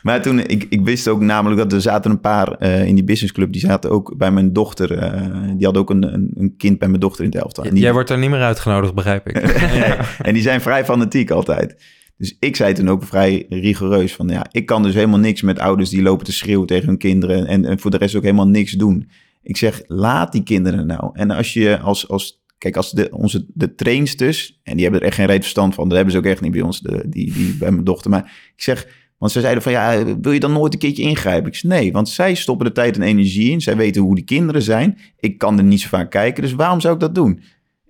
Maar 0.03 0.23
toen, 0.23 0.39
ik, 0.41 0.67
ik 0.69 0.81
wist 0.85 1.09
ook 1.09 1.21
namelijk 1.21 1.61
dat 1.61 1.73
er 1.73 1.81
zaten 1.81 2.11
een 2.11 2.21
paar 2.21 2.53
eh, 2.53 2.85
in 2.85 2.95
die 2.95 3.05
businessclub, 3.05 3.53
die 3.53 3.61
zaten 3.61 3.91
ook 3.91 4.17
bij 4.17 4.31
mijn 4.31 4.53
dochter. 4.53 4.99
eh, 4.99 5.31
die 5.57 5.65
hadden 5.65 5.83
ook 5.83 5.91
een, 5.91 6.15
een, 6.15 6.31
een 6.35 6.57
kind 6.57 6.79
bij 6.79 6.89
mijn 6.89 7.01
dochter 7.01 7.25
in 7.25 7.31
het 7.31 7.43
elftal. 7.43 7.75
Jij 7.75 7.93
wordt 7.93 8.11
er 8.11 8.19
niet 8.19 8.31
meer 8.31 8.43
uitgenodigd, 8.43 8.95
begrijp 8.95 9.29
ik. 9.29 9.37
en 10.27 10.35
die 10.35 10.43
zijn 10.43 10.61
vrij 10.61 10.85
fanatiek 10.85 11.31
altijd. 11.31 11.77
Dus 12.23 12.37
ik 12.39 12.57
zei 12.57 12.75
toen 12.75 12.89
ook 12.89 13.05
vrij 13.05 13.47
rigoureus 13.49 14.15
van 14.15 14.29
ja, 14.29 14.47
ik 14.51 14.67
kan 14.67 14.83
dus 14.83 14.95
helemaal 14.95 15.19
niks 15.19 15.43
met 15.43 15.59
ouders 15.59 15.91
die 15.91 16.03
lopen 16.03 16.25
te 16.25 16.33
schreeuwen 16.33 16.67
tegen 16.67 16.87
hun 16.87 16.99
kinderen 16.99 17.47
en, 17.47 17.65
en 17.65 17.79
voor 17.79 17.91
de 17.91 17.97
rest 17.97 18.15
ook 18.15 18.23
helemaal 18.23 18.49
niks 18.49 18.73
doen. 18.73 19.09
Ik 19.43 19.57
zeg, 19.57 19.83
laat 19.87 20.33
die 20.33 20.43
kinderen 20.43 20.87
nou. 20.87 21.11
En 21.13 21.31
als 21.31 21.53
je 21.53 21.79
als, 21.79 22.09
als 22.09 22.43
kijk, 22.59 22.77
als 22.77 22.91
de, 22.91 23.09
onze 23.11 23.47
de 23.55 23.75
trainsters, 23.75 24.61
en 24.63 24.75
die 24.75 24.83
hebben 24.83 25.01
er 25.01 25.07
echt 25.07 25.17
geen 25.17 25.27
reet 25.27 25.43
verstand 25.43 25.75
van, 25.75 25.85
dat 25.85 25.97
hebben 25.97 26.13
ze 26.13 26.19
ook 26.19 26.25
echt 26.25 26.41
niet 26.41 26.53
bij 26.53 26.61
ons, 26.61 26.81
de, 26.81 27.05
die, 27.09 27.33
die 27.33 27.57
bij 27.57 27.71
mijn 27.71 27.85
dochter. 27.85 28.11
Maar 28.11 28.53
ik 28.57 28.63
zeg, 28.63 28.89
want 29.19 29.33
ze 29.33 29.41
zeiden 29.41 29.63
van 29.63 29.73
ja, 29.73 30.05
wil 30.21 30.33
je 30.33 30.41
dan 30.41 30.53
nooit 30.53 30.73
een 30.73 30.79
keertje 30.79 31.03
ingrijpen? 31.03 31.49
Ik 31.49 31.57
zeg 31.57 31.71
nee, 31.71 31.93
want 31.93 32.09
zij 32.09 32.35
stoppen 32.35 32.67
de 32.67 32.73
tijd 32.73 32.97
en 32.97 33.03
energie 33.03 33.51
in. 33.51 33.61
Zij 33.61 33.77
weten 33.77 34.03
hoe 34.03 34.15
die 34.15 34.25
kinderen 34.25 34.63
zijn. 34.63 34.99
Ik 35.19 35.39
kan 35.39 35.59
er 35.59 35.65
niet 35.65 35.81
zo 35.81 35.89
vaak 35.89 36.11
kijken, 36.11 36.43
dus 36.43 36.53
waarom 36.53 36.81
zou 36.81 36.95
ik 36.95 37.01
dat 37.01 37.15
doen? 37.15 37.43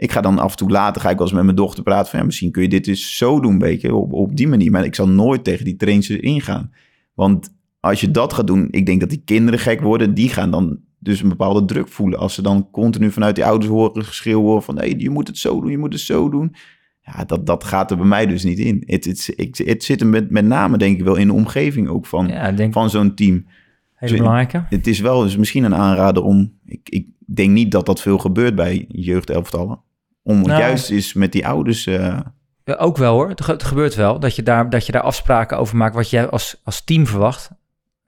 Ik 0.03 0.12
ga 0.12 0.21
dan 0.21 0.38
af 0.38 0.51
en 0.51 0.57
toe 0.57 0.71
later 0.71 1.03
ga 1.03 1.11
ik 1.11 1.17
wel 1.17 1.27
eens 1.27 1.37
met 1.37 1.45
mijn 1.45 1.57
dochter 1.57 1.83
praten 1.83 2.11
van 2.11 2.19
ja, 2.19 2.25
misschien 2.25 2.51
kun 2.51 2.62
je 2.62 2.69
dit 2.69 2.87
eens 2.87 3.17
zo 3.17 3.41
doen, 3.41 3.59
weet 3.59 3.81
je, 3.81 3.95
op, 3.95 4.12
op 4.12 4.37
die 4.37 4.49
manier. 4.49 4.71
Maar 4.71 4.85
ik 4.85 4.95
zal 4.95 5.09
nooit 5.09 5.45
tegen 5.45 5.65
die 5.65 5.77
trainsters 5.77 6.19
ingaan. 6.21 6.71
Want 7.15 7.55
als 7.81 8.01
je 8.01 8.11
dat 8.11 8.33
gaat 8.33 8.47
doen, 8.47 8.69
ik 8.71 8.87
denk 8.87 9.01
dat 9.01 9.09
die 9.09 9.23
kinderen 9.25 9.61
gek 9.61 9.81
worden. 9.81 10.15
Die 10.15 10.29
gaan 10.29 10.51
dan 10.51 10.79
dus 10.99 11.23
een 11.23 11.29
bepaalde 11.29 11.65
druk 11.65 11.88
voelen. 11.88 12.19
Als 12.19 12.35
ze 12.35 12.43
dan 12.43 12.71
continu 12.71 13.11
vanuit 13.11 13.35
die 13.35 13.45
ouders 13.45 13.71
horen 13.71 14.05
geschreeuwen 14.05 14.62
van... 14.62 14.79
hé, 14.79 14.88
hey, 14.88 14.95
je 14.99 15.11
moet 15.11 15.29
het 15.29 15.38
zo 15.38 15.61
doen, 15.61 15.71
je 15.71 15.79
moet 15.79 15.93
het 15.93 16.03
zo 16.03 16.29
doen. 16.29 16.55
Ja, 17.01 17.25
dat, 17.25 17.47
dat 17.47 17.65
gaat 17.65 17.91
er 17.91 17.97
bij 17.97 18.07
mij 18.07 18.27
dus 18.27 18.45
niet 18.45 18.59
in. 18.59 18.83
Het, 18.87 19.05
het, 19.05 19.62
het 19.65 19.85
zit 19.85 20.01
er 20.01 20.07
met, 20.07 20.31
met 20.31 20.45
name 20.45 20.79
denk 20.79 20.99
ik 20.99 21.05
wel 21.05 21.17
in 21.17 21.27
de 21.27 21.33
omgeving 21.33 21.88
ook 21.88 22.07
van, 22.07 22.29
Ja, 22.29 22.71
van 22.71 22.91
zo'n 22.91 23.15
team. 23.15 23.47
hele 23.95 24.17
belangrijke. 24.17 24.65
Het 24.69 24.87
is 24.87 25.01
wel 25.01 25.23
dus 25.23 25.37
misschien 25.37 25.65
een 25.65 25.75
aanrader 25.75 26.23
om... 26.23 26.53
Ik, 26.67 26.88
ik 26.88 27.07
denk 27.27 27.51
niet 27.51 27.71
dat 27.71 27.87
dat 27.87 28.01
veel 28.01 28.19
gebeurt 28.19 28.55
bij 28.55 28.85
jeugdelftallen. 28.88 29.81
Om 30.23 30.43
Nou. 30.43 30.61
juist 30.61 30.91
eens 30.91 31.13
met 31.15 31.33
die 31.33 31.47
ouders... 31.47 31.87
eh, 31.87 32.19
Ja, 32.65 32.75
ook 32.75 32.97
wel 32.97 33.13
hoor. 33.15 33.29
Het, 33.29 33.45
ge- 33.45 33.53
het 33.53 33.63
gebeurt 33.63 33.95
wel 33.95 34.19
dat 34.19 34.37
je 34.37 34.43
daar, 34.43 34.71
dat 34.71 34.87
je 34.87 34.93
daar 34.93 35.03
afspraken 35.03 35.59
over 35.59 35.77
maakt 35.77 35.95
wat 35.95 36.11
jij 36.11 36.29
als, 36.29 36.61
als 36.65 36.85
team 36.85 37.07
verwacht. 37.07 37.51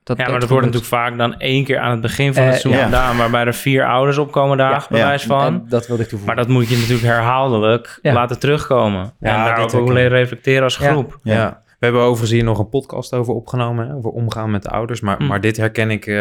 Dat, 0.02 0.16
Ja, 0.18 0.28
maar 0.30 0.40
dat 0.40 0.48
wordt 0.48 0.64
natuurlijk 0.66 0.92
vaak 0.92 1.18
dan 1.18 1.38
één 1.38 1.64
keer 1.64 1.78
aan 1.78 1.90
het 1.90 2.00
begin 2.00 2.34
van 2.34 2.42
het 2.42 2.54
Eh, 2.54 2.60
seizoen 2.60 2.80
ja. 2.82 2.86
gedaan, 2.86 3.16
waarbij 3.16 3.44
er 3.44 3.54
vier 3.54 3.86
ouders 3.86 4.18
opkomen 4.18 4.56
dagen, 4.56 4.88
bij 4.90 5.00
Ja. 5.00 5.06
wijze 5.06 5.26
van. 5.26 5.44
En 5.46 5.64
dat 5.68 5.86
wilde 5.86 6.02
ik 6.02 6.08
toevoegen. 6.08 6.36
Maar 6.36 6.44
dat 6.44 6.54
moet 6.54 6.68
je 6.68 6.76
natuurlijk 6.76 7.02
herhaaldelijk 7.04 7.98
Ja. 8.02 8.12
laten 8.12 8.38
terugkomen. 8.38 9.12
Ja, 9.20 9.38
en 9.38 9.44
daar 9.44 9.80
ook 9.80 9.90
ik. 9.90 9.96
reflecteren 10.08 10.62
als 10.62 10.76
groep. 10.76 11.18
Ja. 11.22 11.34
Ja. 11.34 11.62
We 11.66 11.90
hebben 11.90 12.02
overigens 12.02 12.30
hier 12.30 12.44
nog 12.44 12.58
een 12.58 12.68
podcast 12.68 13.12
over 13.14 13.34
opgenomen, 13.34 13.88
hè, 13.88 13.94
over 13.94 14.10
omgaan 14.10 14.50
met 14.50 14.62
de 14.62 14.68
ouders. 14.70 15.00
Maar, 15.00 15.16
Hm. 15.16 15.26
maar 15.26 15.40
dit 15.40 15.56
herken 15.56 15.90
ik 15.90 16.06
eh, 16.06 16.16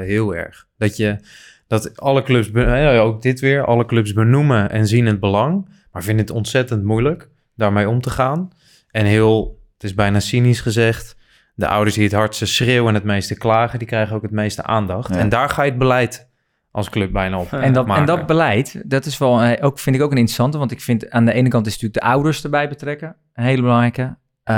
heel 0.00 0.34
erg. 0.34 0.66
Dat 0.78 0.96
je, 0.96 1.16
dat 1.66 2.00
alle 2.00 2.22
clubs, 2.22 2.50
hè, 2.52 3.00
ook 3.00 3.22
dit 3.22 3.40
weer, 3.40 3.64
alle 3.64 3.86
clubs 3.86 4.12
benoemen 4.12 4.70
en 4.70 4.86
zien 4.86 5.06
het 5.06 5.20
belang. 5.20 5.68
Maar 5.92 6.02
vinden 6.02 6.26
het 6.26 6.34
ontzettend 6.34 6.84
moeilijk 6.84 7.28
daarmee 7.54 7.88
om 7.88 8.00
te 8.00 8.10
gaan. 8.10 8.48
En 8.90 9.04
heel, 9.04 9.60
het 9.74 9.84
is 9.84 9.94
bijna 9.94 10.20
cynisch 10.20 10.60
gezegd, 10.60 11.16
de 11.54 11.68
ouders 11.68 11.94
die 11.94 12.04
het 12.04 12.12
hardste 12.12 12.46
schreeuwen 12.46 12.88
en 12.88 12.94
het 12.94 13.04
meeste 13.04 13.36
klagen, 13.36 13.78
die 13.78 13.88
krijgen 13.88 14.16
ook 14.16 14.22
het 14.22 14.30
meeste 14.30 14.62
aandacht. 14.62 15.14
Ja. 15.14 15.20
En 15.20 15.28
daar 15.28 15.48
ga 15.48 15.62
je 15.62 15.70
het 15.70 15.78
beleid 15.78 16.28
als 16.70 16.90
club 16.90 17.12
bijna 17.12 17.38
op 17.38 17.52
En 17.52 17.72
dat, 17.72 17.88
en 17.88 18.04
dat 18.04 18.26
beleid, 18.26 18.82
dat 18.90 19.04
is 19.04 19.18
wel 19.18 19.42
eh, 19.42 19.64
ook, 19.64 19.78
vind 19.78 19.96
ik 19.96 20.02
ook 20.02 20.10
een 20.10 20.16
interessante. 20.16 20.58
Want 20.58 20.70
ik 20.70 20.80
vind 20.80 21.10
aan 21.10 21.24
de 21.24 21.32
ene 21.32 21.48
kant 21.48 21.66
is 21.66 21.72
natuurlijk 21.72 22.00
de 22.00 22.10
ouders 22.10 22.44
erbij 22.44 22.68
betrekken. 22.68 23.16
Een 23.34 23.44
hele 23.44 23.62
belangrijke. 23.62 24.16
Eh, 24.42 24.54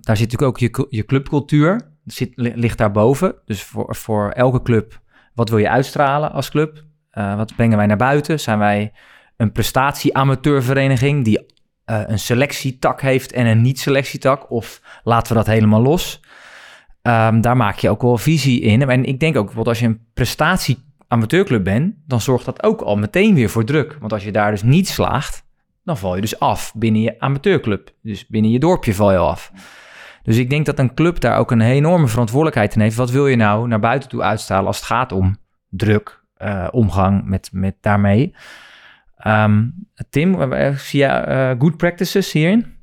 daar 0.00 0.16
zit 0.16 0.30
natuurlijk 0.30 0.42
ook 0.42 0.58
je, 0.58 0.86
je 0.88 1.04
clubcultuur. 1.04 1.80
Zit, 2.04 2.32
li- 2.34 2.52
ligt 2.54 2.78
daarboven. 2.78 3.34
Dus 3.44 3.62
voor, 3.62 3.96
voor 3.96 4.30
elke 4.30 4.62
club, 4.62 5.00
wat 5.38 5.48
wil 5.48 5.58
je 5.58 5.68
uitstralen 5.68 6.32
als 6.32 6.50
club? 6.50 6.84
Eh, 7.10 7.36
wat 7.36 7.54
brengen 7.56 7.76
wij 7.76 7.86
naar 7.86 7.96
buiten? 7.96 8.40
Zijn 8.40 8.58
wij 8.58 8.92
een 9.36 9.52
prestatie-amateurvereniging 9.52 11.24
die 11.24 11.46
eh, 11.84 12.00
een 12.06 12.18
selectietak 12.18 13.00
heeft 13.00 13.32
en 13.32 13.46
een 13.46 13.62
niet-selectietak? 13.62 14.50
Of 14.50 14.80
laten 15.04 15.32
we 15.32 15.38
dat 15.38 15.46
helemaal 15.46 15.82
los? 15.82 16.20
Ehm, 17.02 17.40
daar 17.40 17.56
maak 17.56 17.78
je 17.78 17.90
ook 17.90 18.02
wel 18.02 18.18
visie 18.18 18.60
in. 18.60 18.88
En 18.88 19.04
ik 19.04 19.20
denk 19.20 19.36
ook 19.36 19.44
bijvoorbeeld 19.44 19.76
als 19.76 19.78
je 19.78 19.86
een 19.86 20.06
prestatie 20.14 20.78
amateurclub 21.08 21.64
bent, 21.64 21.94
dan 22.06 22.20
zorgt 22.20 22.44
dat 22.44 22.62
ook 22.62 22.80
al 22.80 22.96
meteen 22.96 23.34
weer 23.34 23.50
voor 23.50 23.64
druk. 23.64 23.96
Want 24.00 24.12
als 24.12 24.24
je 24.24 24.32
daar 24.32 24.50
dus 24.50 24.62
niet 24.62 24.88
slaagt, 24.88 25.44
dan 25.84 25.98
val 25.98 26.14
je 26.14 26.20
dus 26.20 26.38
af 26.38 26.72
binnen 26.74 27.00
je 27.00 27.20
amateurclub. 27.20 27.90
Dus 28.02 28.26
binnen 28.26 28.50
je 28.50 28.58
dorpje 28.58 28.94
val 28.94 29.12
je 29.12 29.18
af. 29.18 29.52
Dus 30.22 30.36
ik 30.36 30.50
denk 30.50 30.66
dat 30.66 30.78
een 30.78 30.94
club 30.94 31.20
daar 31.20 31.38
ook 31.38 31.50
een 31.50 31.60
enorme 31.60 32.08
verantwoordelijkheid 32.08 32.74
in 32.74 32.80
heeft. 32.80 32.96
Wat 32.96 33.10
wil 33.10 33.26
je 33.26 33.36
nou 33.36 33.68
naar 33.68 33.80
buiten 33.80 34.08
toe 34.08 34.22
uitstralen 34.22 34.66
als 34.66 34.76
het 34.76 34.86
gaat 34.86 35.12
om 35.12 35.36
druk, 35.68 36.22
eh, 36.36 36.68
omgang 36.70 37.24
met, 37.24 37.48
met 37.52 37.74
daarmee? 37.80 38.34
Ehm, 39.16 39.64
Tim, 40.10 40.52
eh, 40.52 40.76
zie 40.76 41.00
je 41.00 41.06
eh, 41.06 41.50
good 41.58 41.76
practices 41.76 42.32
hierin? 42.32 42.76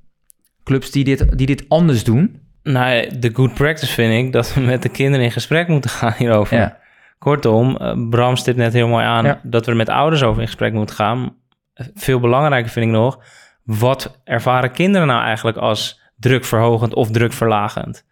Clubs 0.64 0.92
die 0.92 1.04
dit, 1.04 1.38
die 1.38 1.48
dit 1.48 1.66
anders 1.68 2.04
doen? 2.04 2.40
Nou, 2.64 3.18
de 3.20 3.30
good 3.34 3.54
practice 3.54 3.94
vind 3.94 4.26
ik 4.26 4.32
dat 4.32 4.54
we 4.54 4.62
met 4.62 4.82
de 4.82 4.90
kinderen 4.90 5.26
in 5.26 5.32
gesprek 5.32 5.68
moeten 5.68 5.90
gaan 5.90 6.14
hierover. 6.18 6.58
Ja. 6.58 6.78
Kortom, 7.20 7.78
eh, 7.78 8.10
Bram 8.10 8.36
stipt 8.36 8.58
net 8.58 8.74
heel 8.74 8.88
mooi 8.88 9.06
aan 9.06 9.26
Ja. 9.26 9.40
dat 9.44 9.66
we 9.66 9.72
er 9.72 9.78
met 9.78 9.90
ouders 9.90 10.24
over 10.24 10.42
in 10.42 10.48
gesprek 10.48 10.74
moeten 10.74 10.96
gaan. 10.96 11.36
Veel 11.94 12.20
belangrijker 12.20 12.72
vind 12.72 12.86
ik 12.86 12.92
nog, 12.92 13.20
wat 13.64 14.22
ervaren 14.24 14.72
kinderen 14.72 15.08
nou 15.08 15.24
eigenlijk 15.24 15.58
als 15.58 16.02
drukverhogend 16.20 16.94
of 16.94 17.12
drukverlagend? 17.12 18.06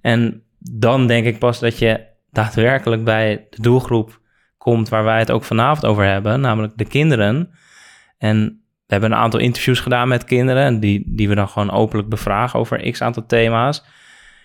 En 0.00 0.42
dan 0.58 1.06
denk 1.06 1.26
ik 1.26 1.38
pas 1.38 1.58
dat 1.58 1.78
je 1.78 2.00
daadwerkelijk 2.30 3.04
bij 3.04 3.46
de 3.50 3.62
doelgroep 3.62 4.20
komt 4.58 4.88
waar 4.88 5.04
wij 5.04 5.18
het 5.18 5.30
ook 5.30 5.44
vanavond 5.44 5.86
over 5.86 6.04
hebben, 6.04 6.40
namelijk 6.40 6.72
de 6.76 6.84
kinderen. 6.84 7.50
En 8.18 8.62
we 8.86 8.92
hebben 8.92 9.12
een 9.12 9.18
aantal 9.18 9.40
interviews 9.40 9.80
gedaan 9.80 10.08
met 10.08 10.24
kinderen, 10.24 10.64
en 10.64 10.80
die, 10.80 11.02
die 11.06 11.28
we 11.28 11.34
dan 11.34 11.48
gewoon 11.48 11.70
openlijk 11.70 12.08
bevragen 12.08 12.58
over 12.58 12.90
x 12.90 13.02
aantal 13.02 13.26
thema's. 13.26 13.84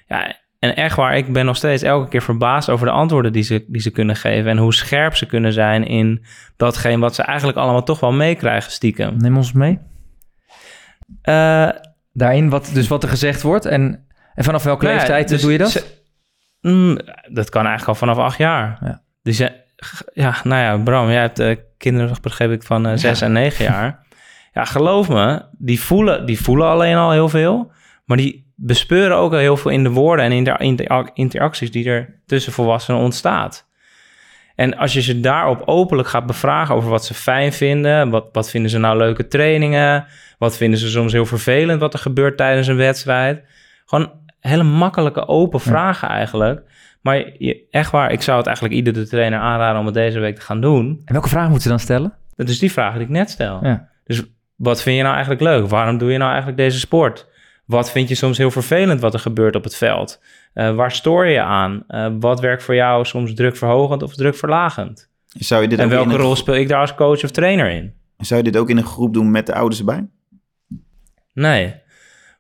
Ja, 0.08 0.36
en 0.60 0.76
echt 0.76 0.96
waar, 0.96 1.18
ik 1.18 1.34
ben 1.34 1.46
nog 1.46 1.56
steeds 1.56 1.84
elke 1.84 2.10
keer 2.10 2.22
verbaasd 2.22 2.70
over 2.70 2.86
de 2.86 2.92
antwoorden 2.92 3.34
die 3.34 3.44
ze, 3.44 3.66
die 3.68 3.82
ze 3.82 3.92
kunnen 3.92 4.16
geven. 4.16 4.52
En 4.52 4.58
hoe 4.58 4.74
scherp 4.74 5.16
ze 5.16 5.26
kunnen 5.26 5.54
zijn 5.54 5.86
in 5.86 6.26
datgene 6.58 7.00
wat 7.00 7.16
ze 7.16 7.24
eigenlijk 7.24 7.58
allemaal 7.58 7.84
toch 7.84 8.00
wel 8.00 8.12
meekrijgen 8.12 8.72
stiekem. 8.72 9.18
Neem 9.18 9.38
ons 9.38 9.52
mee. 9.52 9.80
Eh, 11.22 11.70
Daarin, 12.20 12.50
wat, 12.50 12.70
dus 12.74 12.88
wat 12.88 13.04
er 13.04 13.10
gezegd 13.10 13.42
wordt. 13.42 13.66
En, 13.66 14.06
en 14.36 14.44
vanaf 14.44 14.64
welke 14.64 14.84
nou 14.84 14.96
ja, 14.96 15.02
leeftijd 15.02 15.28
dus 15.30 15.42
doe 15.42 15.52
je 15.52 15.58
dat? 15.58 15.72
ze- 15.72 15.98
Mm, 16.62 17.00
dat 17.32 17.50
kan 17.50 17.66
eigenlijk 17.66 17.88
al 17.88 17.96
vanaf 18.08 18.18
acht 18.18 18.38
jaar. 18.38 18.78
Ja. 18.82 19.02
Dus 19.22 19.38
ja, 20.14 20.36
nou 20.44 20.62
ja, 20.64 20.78
Bram, 20.78 21.10
jij 21.10 21.22
hebt 21.22 21.40
eh, 21.40 21.56
kinderen, 21.78 22.16
begreep 22.22 22.52
ik, 22.52 22.64
van 22.64 22.86
eh, 22.88 22.98
zes 22.98 23.22
en 23.22 23.32
negen 23.32 23.66
jaar. 23.66 24.06
Ja, 24.54 24.66
geloof 24.66 25.10
me, 25.10 25.46
die 25.58 25.80
voelen, 25.82 26.26
die 26.26 26.42
voelen 26.42 26.68
alleen 26.68 26.96
al 26.96 27.12
heel 27.12 27.30
veel. 27.30 27.72
Maar 28.06 28.18
die 28.18 28.52
bespeuren 28.56 29.18
ook 29.18 29.32
al 29.32 29.38
heel 29.38 29.58
veel 29.58 29.72
in 29.72 29.84
de 29.84 29.90
woorden 29.90 30.26
en 30.26 30.32
in 30.32 30.44
de 30.44 30.56
inter- 30.58 31.10
interacties 31.14 31.72
die 31.72 31.90
er 31.90 32.22
tussen 32.26 32.54
volwassenen 32.54 33.02
ontstaat. 33.02 33.68
En 34.60 34.78
als 34.78 34.94
je 34.94 35.02
ze 35.02 35.20
daarop 35.20 35.62
openlijk 35.66 36.08
gaat 36.08 36.26
bevragen 36.26 36.76
over 36.76 36.90
wat 36.90 37.06
ze 37.06 37.14
fijn 37.14 37.54
vinden, 37.54 38.10
wat, 38.10 38.30
wat 38.32 38.50
vinden 38.50 38.72
ze 38.72 38.78
nou 38.78 38.98
leuke 38.98 39.28
trainingen, 39.28 40.06
wat 40.38 40.58
vinden 40.58 40.80
ze 40.80 40.90
soms 40.90 41.12
heel 41.12 41.26
vervelend 41.26 41.80
wat 41.80 41.94
er 41.94 42.00
gebeurt 42.00 42.38
tijdens 42.38 42.68
een 42.68 42.76
wedstrijd. 42.76 43.44
Gewoon 43.86 44.12
hele 44.40 44.64
makkelijke 44.64 45.28
open 45.28 45.60
vragen 45.60 46.08
eigenlijk. 46.08 46.62
Maar 47.02 47.16
je, 47.38 47.68
echt 47.70 47.92
waar, 47.92 48.12
ik 48.12 48.22
zou 48.22 48.38
het 48.38 48.46
eigenlijk 48.46 48.76
iedere 48.76 49.08
trainer 49.08 49.40
aanraden 49.40 49.80
om 49.80 49.86
het 49.86 49.96
deze 49.96 50.20
week 50.20 50.36
te 50.36 50.42
gaan 50.42 50.62
doen. 50.62 51.02
En 51.06 51.14
welke 51.14 51.30
vragen 51.30 51.50
moeten 51.50 51.64
ze 51.64 51.70
dan 51.70 51.80
stellen? 51.80 52.14
Dat 52.36 52.50
is 52.50 52.60
die 52.60 52.72
vraag 52.72 52.94
die 52.94 53.02
ik 53.02 53.10
net 53.10 53.30
stel. 53.30 53.60
Ja. 53.64 53.90
Dus 54.04 54.24
wat 54.56 54.82
vind 54.82 54.96
je 54.96 55.02
nou 55.02 55.14
eigenlijk 55.14 55.44
leuk? 55.44 55.68
Waarom 55.68 55.98
doe 55.98 56.12
je 56.12 56.18
nou 56.18 56.30
eigenlijk 56.30 56.58
deze 56.58 56.80
sport? 56.80 57.28
Wat 57.66 57.92
vind 57.92 58.10
je 58.10 58.16
soms 58.16 58.38
heel 58.38 58.52
vervelend 58.52 59.02
wat 59.02 59.14
er 59.14 59.20
gebeurt 59.20 59.56
op 59.56 59.64
het 59.64 59.76
veld? 59.76 60.22
Eh, 60.54 60.76
waar 60.76 60.92
stoor 60.92 61.28
je 61.28 61.42
aan? 61.42 61.84
Eh, 61.88 62.08
wat 62.20 62.40
werkt 62.40 62.64
voor 62.64 62.76
jou 62.76 63.06
soms 63.06 63.34
drukverhogend 63.34 64.04
of 64.04 64.16
drukverlagend? 64.16 65.10
Zou 65.28 65.62
je 65.62 65.68
dit, 65.68 65.80
En 65.80 65.90
welke 65.90 66.16
rol 66.18 66.36
speel 66.36 66.56
ik 66.56 66.68
daar 66.68 66.80
als 66.80 66.96
coach 66.96 67.24
of 67.24 67.32
trainer 67.32 67.70
in? 67.70 67.94
zou 68.18 68.44
je 68.44 68.52
dit 68.52 68.62
ook 68.62 68.70
in 68.70 68.78
een 68.78 68.86
groep 68.86 69.14
doen 69.14 69.32
met 69.32 69.46
de 69.46 69.54
ouders 69.54 69.80
erbij? 69.80 70.08
Nee. 71.34 71.76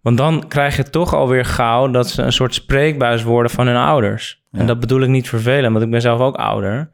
Want 0.01 0.17
dan 0.17 0.47
krijg 0.47 0.77
je 0.77 0.83
toch 0.83 1.13
alweer 1.13 1.45
gauw 1.45 1.91
dat 1.91 2.09
ze 2.09 2.21
een 2.21 2.33
soort 2.33 2.53
spreekbuis 2.53 3.23
worden 3.23 3.51
van 3.51 3.67
hun 3.67 3.75
ouders. 3.75 4.43
Ja. 4.51 4.59
En 4.59 4.67
dat 4.67 4.79
bedoel 4.79 5.01
ik 5.01 5.09
niet 5.09 5.29
vervelend, 5.29 5.71
want 5.71 5.85
ik 5.85 5.91
ben 5.91 6.01
zelf 6.01 6.19
ook 6.19 6.35
ouder. 6.35 6.91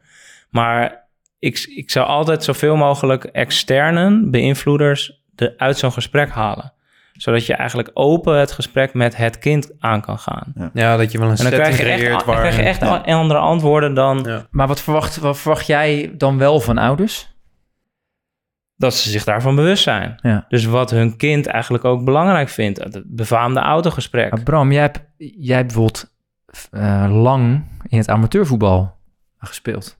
Maar 0.50 1.08
ik, 1.38 1.58
ik 1.74 1.90
zou 1.90 2.06
altijd 2.06 2.44
zoveel 2.44 2.76
mogelijk 2.76 3.24
externen, 3.24 4.30
beïnvloeders, 4.30 5.22
de, 5.34 5.58
uit 5.58 5.78
zo'n 5.78 5.92
gesprek 5.92 6.30
halen. 6.30 6.72
Zodat 7.16 7.46
je 7.46 7.54
eigenlijk 7.54 7.90
open 7.94 8.38
het 8.38 8.52
gesprek 8.52 8.94
met 8.94 9.16
het 9.16 9.38
kind 9.38 9.72
aan 9.78 10.00
kan 10.00 10.18
gaan. 10.18 10.52
Ja, 10.72 10.96
dat 10.96 11.12
je 11.12 11.18
wel 11.18 11.30
een 11.30 11.36
En 11.36 11.42
dan 11.44 11.52
setting 11.52 11.76
krijg 11.76 11.78
je 11.78 11.92
echt, 11.92 12.02
creëert 12.02 12.24
waar... 12.24 12.38
krijg 12.38 12.56
je 12.56 12.62
echt 12.62 12.80
Ja. 12.80 12.96
andere 12.96 13.40
antwoorden 13.40 13.94
dan 13.94 14.22
Ja. 14.26 14.46
Maar 14.50 14.66
wat 14.66 14.80
verwacht, 14.80 15.16
wat 15.16 15.38
verwacht 15.38 15.66
jij 15.66 16.14
dan 16.16 16.38
wel 16.38 16.60
van 16.60 16.78
ouders? 16.78 17.34
dat 18.76 18.94
ze 18.94 19.10
zich 19.10 19.24
daarvan 19.24 19.54
bewust 19.56 19.82
zijn. 19.82 20.18
Ja. 20.22 20.44
Dus 20.48 20.64
wat 20.64 20.90
hun 20.90 21.16
kind 21.16 21.46
eigenlijk 21.46 21.84
ook 21.84 22.04
belangrijk 22.04 22.48
vindt. 22.48 22.78
Het 22.78 23.02
befaamde 23.06 23.60
autogesprek. 23.60 24.30
Maar 24.30 24.42
Bram, 24.42 24.72
jij 24.72 24.80
hebt, 24.80 25.00
jij 25.16 25.56
hebt 25.56 25.66
bijvoorbeeld 25.66 26.12
eh, 26.70 27.06
lang 27.22 27.64
in 27.88 27.98
het 27.98 28.08
amateurvoetbal 28.08 28.96
gespeeld. 29.38 29.98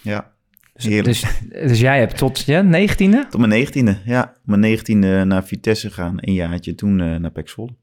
Ja, 0.00 0.30
Dus, 0.76 1.02
dus, 1.02 1.24
dus 1.48 1.80
jij 1.80 1.98
hebt 1.98 2.16
tot 2.16 2.40
je 2.40 2.56
negentiende? 2.56 3.26
tot 3.30 3.38
mijn 3.40 3.52
negentiende. 3.52 3.98
Ja, 4.04 4.36
mijn 4.44 4.60
negentiende 4.60 5.24
naar 5.24 5.44
Vitesse 5.44 5.90
gaan. 5.90 6.16
Een 6.16 6.32
jaartje, 6.32 6.74
toen 6.74 7.00
eh, 7.00 7.16
naar 7.16 7.30
Pek 7.30 7.48
Zwolle. 7.48 7.74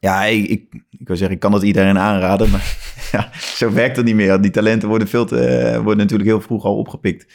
Ja, 0.00 0.24
ik, 0.24 0.48
ik, 0.48 0.82
ik 0.90 1.06
wil 1.06 1.16
zeggen, 1.16 1.34
ik 1.34 1.40
kan 1.40 1.50
dat 1.50 1.62
iedereen 1.62 1.98
aanraden. 1.98 2.50
Maar 2.50 2.76
ja, 3.12 3.30
zo 3.38 3.72
werkt 3.72 3.96
het 3.96 4.04
niet 4.04 4.14
meer. 4.14 4.40
Die 4.40 4.50
talenten 4.50 4.88
worden, 4.88 5.08
veel 5.08 5.24
te, 5.24 5.38
eh, 5.38 5.76
worden 5.76 5.96
natuurlijk 5.96 6.28
heel 6.28 6.40
vroeg 6.40 6.64
al 6.64 6.76
opgepikt. 6.76 7.34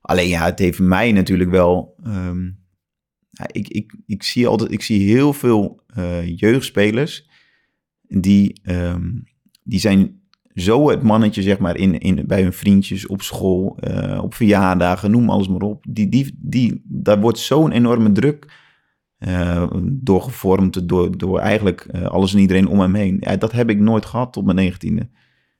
Alleen 0.00 0.28
ja, 0.28 0.44
het 0.44 0.58
heeft 0.58 0.78
mij 0.78 1.12
natuurlijk 1.12 1.50
wel... 1.50 1.94
ehm, 2.04 2.44
ja, 3.30 3.46
ik, 3.52 3.68
ik, 3.68 3.94
ik, 4.06 4.22
zie 4.22 4.46
altijd, 4.46 4.72
ik 4.72 4.82
zie 4.82 5.10
heel 5.10 5.32
veel 5.32 5.82
eh, 5.86 6.36
jeugdspelers 6.38 7.28
die, 8.08 8.60
ehm, 8.62 9.10
die 9.62 9.78
zijn 9.80 10.20
zo 10.54 10.90
het 10.90 11.02
mannetje, 11.02 11.42
zeg 11.42 11.58
maar, 11.58 11.76
in, 11.76 11.98
in, 11.98 12.24
bij 12.26 12.42
hun 12.42 12.52
vriendjes, 12.52 13.06
op 13.06 13.22
school, 13.22 13.76
eh, 13.80 14.22
op 14.22 14.34
verjaardagen, 14.34 15.10
noem 15.10 15.30
alles 15.30 15.48
maar 15.48 15.62
op. 15.62 15.84
Die, 15.88 16.08
die, 16.08 16.38
die, 16.42 16.82
daar 16.84 17.20
wordt 17.20 17.38
zo'n 17.38 17.72
enorme 17.72 18.12
druk 18.12 18.62
eh 19.18 19.66
door 19.82 20.22
gevormd, 20.22 20.88
door, 20.88 21.18
door 21.18 21.38
eigenlijk 21.38 21.80
eh, 21.80 22.06
alles 22.06 22.34
en 22.34 22.38
iedereen 22.38 22.68
om 22.68 22.80
hem 22.80 22.94
heen. 22.94 23.16
Ja, 23.20 23.36
dat 23.36 23.52
heb 23.52 23.70
ik 23.70 23.78
nooit 23.78 24.06
gehad 24.06 24.32
tot 24.32 24.44
mijn 24.44 24.56
negentiende. 24.56 25.08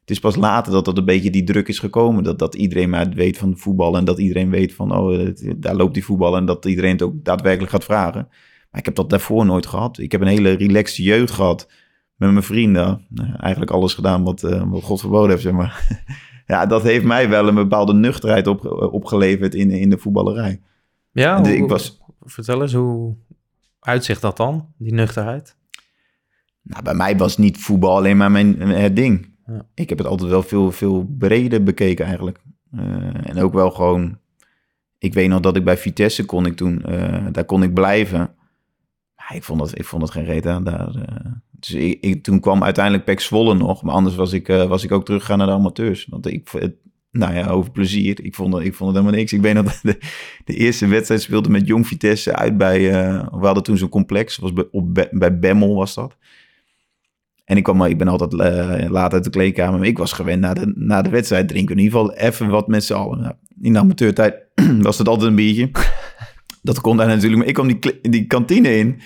Het 0.01 0.11
is 0.11 0.21
pas 0.21 0.37
later 0.37 0.73
dat 0.73 0.85
dat 0.85 0.99
een 0.99 1.05
beetje 1.05 1.31
die 1.31 1.45
druk 1.45 1.69
is 1.69 1.79
gekomen. 1.79 2.25
Dat, 2.25 2.39
dat 2.39 2.55
iedereen 2.55 2.91
maar 2.91 3.09
weet 3.09 3.39
van 3.39 3.57
voetbal 3.57 3.97
en 3.97 4.05
dat 4.05 4.19
iedereen 4.19 4.51
weet 4.51 4.75
van, 4.75 4.97
oh, 4.97 5.29
daar 5.57 5.75
loopt 5.75 5.95
die 5.95 6.05
voetbal 6.05 6.37
en 6.37 6.45
dat 6.45 6.65
iedereen 6.65 6.91
het 6.91 7.03
ook 7.03 7.25
daadwerkelijk 7.25 7.73
gaat 7.73 7.85
vragen. 7.85 8.27
Maar 8.71 8.81
ik 8.81 8.85
heb 8.85 8.95
dat 8.95 9.11
daarvoor 9.11 9.47
nooit 9.47 9.67
gehad. 9.67 9.99
Ik 9.99 10.13
heb 10.13 10.21
een 10.21 10.27
hele 10.27 10.51
relaxte 10.51 11.03
jeugd 11.03 11.33
gehad 11.33 11.69
met 12.25 12.33
mijn 12.33 12.45
vrienden. 12.45 13.05
Nou, 13.09 13.33
eigenlijk 13.37 13.71
alles 13.73 13.95
gedaan 13.95 14.23
wat, 14.23 14.43
eh, 14.43 14.63
wat 14.67 14.83
God 14.83 15.01
verboden 15.01 15.31
heeft, 15.31 15.43
zeg 15.43 15.53
maar. 15.53 16.03
ja, 16.47 16.67
dat 16.67 16.83
heeft 16.83 17.05
mij 17.05 17.29
wel 17.29 17.49
een 17.49 17.55
bepaalde 17.55 17.95
nuchterheid 17.95 18.47
op, 18.47 18.65
opgeleverd 18.93 19.55
in, 19.55 19.71
in 19.71 19.91
de 19.91 19.99
voetballerij. 19.99 20.61
Ja, 21.13 21.39
hoe- 21.39 21.57
ik 21.57 21.69
was- 21.69 22.01
vertel 22.25 22.63
eens, 22.63 22.73
hoe 22.75 23.15
uitzicht 23.81 24.21
dat 24.21 24.37
dan, 24.37 24.69
die 24.79 24.93
nuchterheid? 24.95 25.57
Nou, 26.63 26.83
bij 26.83 26.95
mij 26.95 27.17
was 27.17 27.37
niet 27.39 27.59
voetbal 27.59 27.97
alleen 27.97 28.17
maar 28.17 28.31
mijn, 28.31 28.61
het 28.61 28.97
ding. 28.97 29.33
Ja. 29.47 29.67
Ik 29.75 29.89
heb 29.89 29.99
het 29.99 30.07
altijd 30.07 30.31
wel 30.31 30.43
veel, 30.43 30.73
veel 30.73 31.07
breder 31.19 31.63
bekeken 31.63 32.05
eigenlijk. 32.07 32.41
Eh, 32.73 32.81
en 33.31 33.39
ook 33.39 33.53
wel 33.53 33.71
gewoon... 33.71 34.19
Ik 34.99 35.15
weet 35.15 35.29
nog 35.29 35.41
dat 35.41 35.57
ik 35.57 35.65
bij 35.65 35.77
Vitesse 35.77 36.25
kon 36.25 36.47
ik 36.47 36.57
toen... 36.57 36.83
eh, 36.85 37.27
daar 37.33 37.45
kon 37.45 37.63
ik 37.63 37.75
blijven. 37.75 38.19
Maar 39.17 39.35
ik 39.35 39.43
vond 39.45 39.59
dat, 39.59 39.79
ik 39.79 39.85
vond 39.85 40.03
dat 40.03 40.11
geen 40.11 40.25
reet 40.25 40.47
aan. 40.47 40.65
Daar, 40.65 40.95
eh. 40.95 41.33
Dus 41.67 41.75
ik, 41.75 41.99
ik- 42.01 42.23
toen 42.23 42.41
kwam 42.41 42.63
uiteindelijk 42.65 43.05
Pek 43.05 43.21
Zwolle 43.21 43.55
nog. 43.55 43.83
Maar 43.83 43.95
anders 43.95 44.15
was 44.15 44.33
ik, 44.33 44.49
eh, 44.49 44.67
was 44.67 44.85
ik 44.85 44.93
ook 44.93 45.05
teruggegaan 45.05 45.39
naar 45.39 45.47
de 45.47 45.53
amateurs. 45.53 46.07
Want 46.11 46.27
ik... 46.27 46.49
Het, 46.59 46.75
nou 47.11 47.35
ja, 47.35 47.47
over 47.49 47.71
plezier. 47.71 48.25
Ik 48.25 48.35
vond, 48.35 48.53
dat, 48.53 48.61
ik 48.63 48.75
vond 48.75 48.91
het 48.91 48.99
helemaal 48.99 49.19
niks. 49.21 49.33
Ik 49.33 49.41
weet 49.41 49.55
nog 49.55 49.65
dat 49.73 49.81
de, 49.83 49.99
de 50.45 50.55
eerste 50.55 50.87
wedstrijd 50.87 51.23
speelde 51.23 51.49
met 51.51 51.67
Jong 51.67 51.87
Vitesse 51.87 52.37
uit 52.37 52.57
bij... 52.59 52.91
eh, 52.93 53.27
we 53.31 53.47
hadden 53.47 53.63
toen 53.63 53.77
zo'n 53.77 53.89
complex. 53.89 54.37
was 54.37 54.53
bij, 54.53 54.65
op, 54.71 55.07
bij 55.11 55.39
Bemmel 55.39 55.75
was 55.75 55.95
dat. 55.95 56.17
En 57.45 57.57
ik, 57.57 57.63
kwam, 57.63 57.83
ik 57.85 57.99
ben 57.99 58.09
altijd 58.09 58.35
eh, 58.35 58.91
laat 58.91 59.13
uit 59.13 59.25
de 59.25 59.31
kleedkamer. 59.31 59.79
Maar 59.79 59.89
ik 59.89 59.99
was 59.99 60.13
gewend 60.13 60.41
na 60.41 60.55
de, 60.55 60.73
na 60.77 61.03
de 61.03 61.11
wedstrijd 61.11 61.49
drinken. 61.49 61.77
In 61.77 61.83
ieder 61.83 61.99
geval 61.99 62.15
even 62.17 62.49
wat 62.49 62.69
met 62.69 62.85
z'n 62.85 62.93
allen. 62.95 63.21
Nou, 63.21 63.35
in 63.63 63.73
de 63.73 63.79
amateurtijd 63.79 64.35
was 64.83 64.99
het 64.99 65.09
altijd 65.09 65.29
een 65.29 65.37
biertje. 65.37 65.71
Dat 66.63 66.81
kon 66.81 66.97
daar 66.97 67.07
natuurlijk. 67.07 67.37
Maar 67.39 67.47
ik 67.47 67.55
kwam 67.55 67.67
die, 67.67 68.01
die 68.11 68.27
kantine 68.27 68.77
in. 68.77 69.01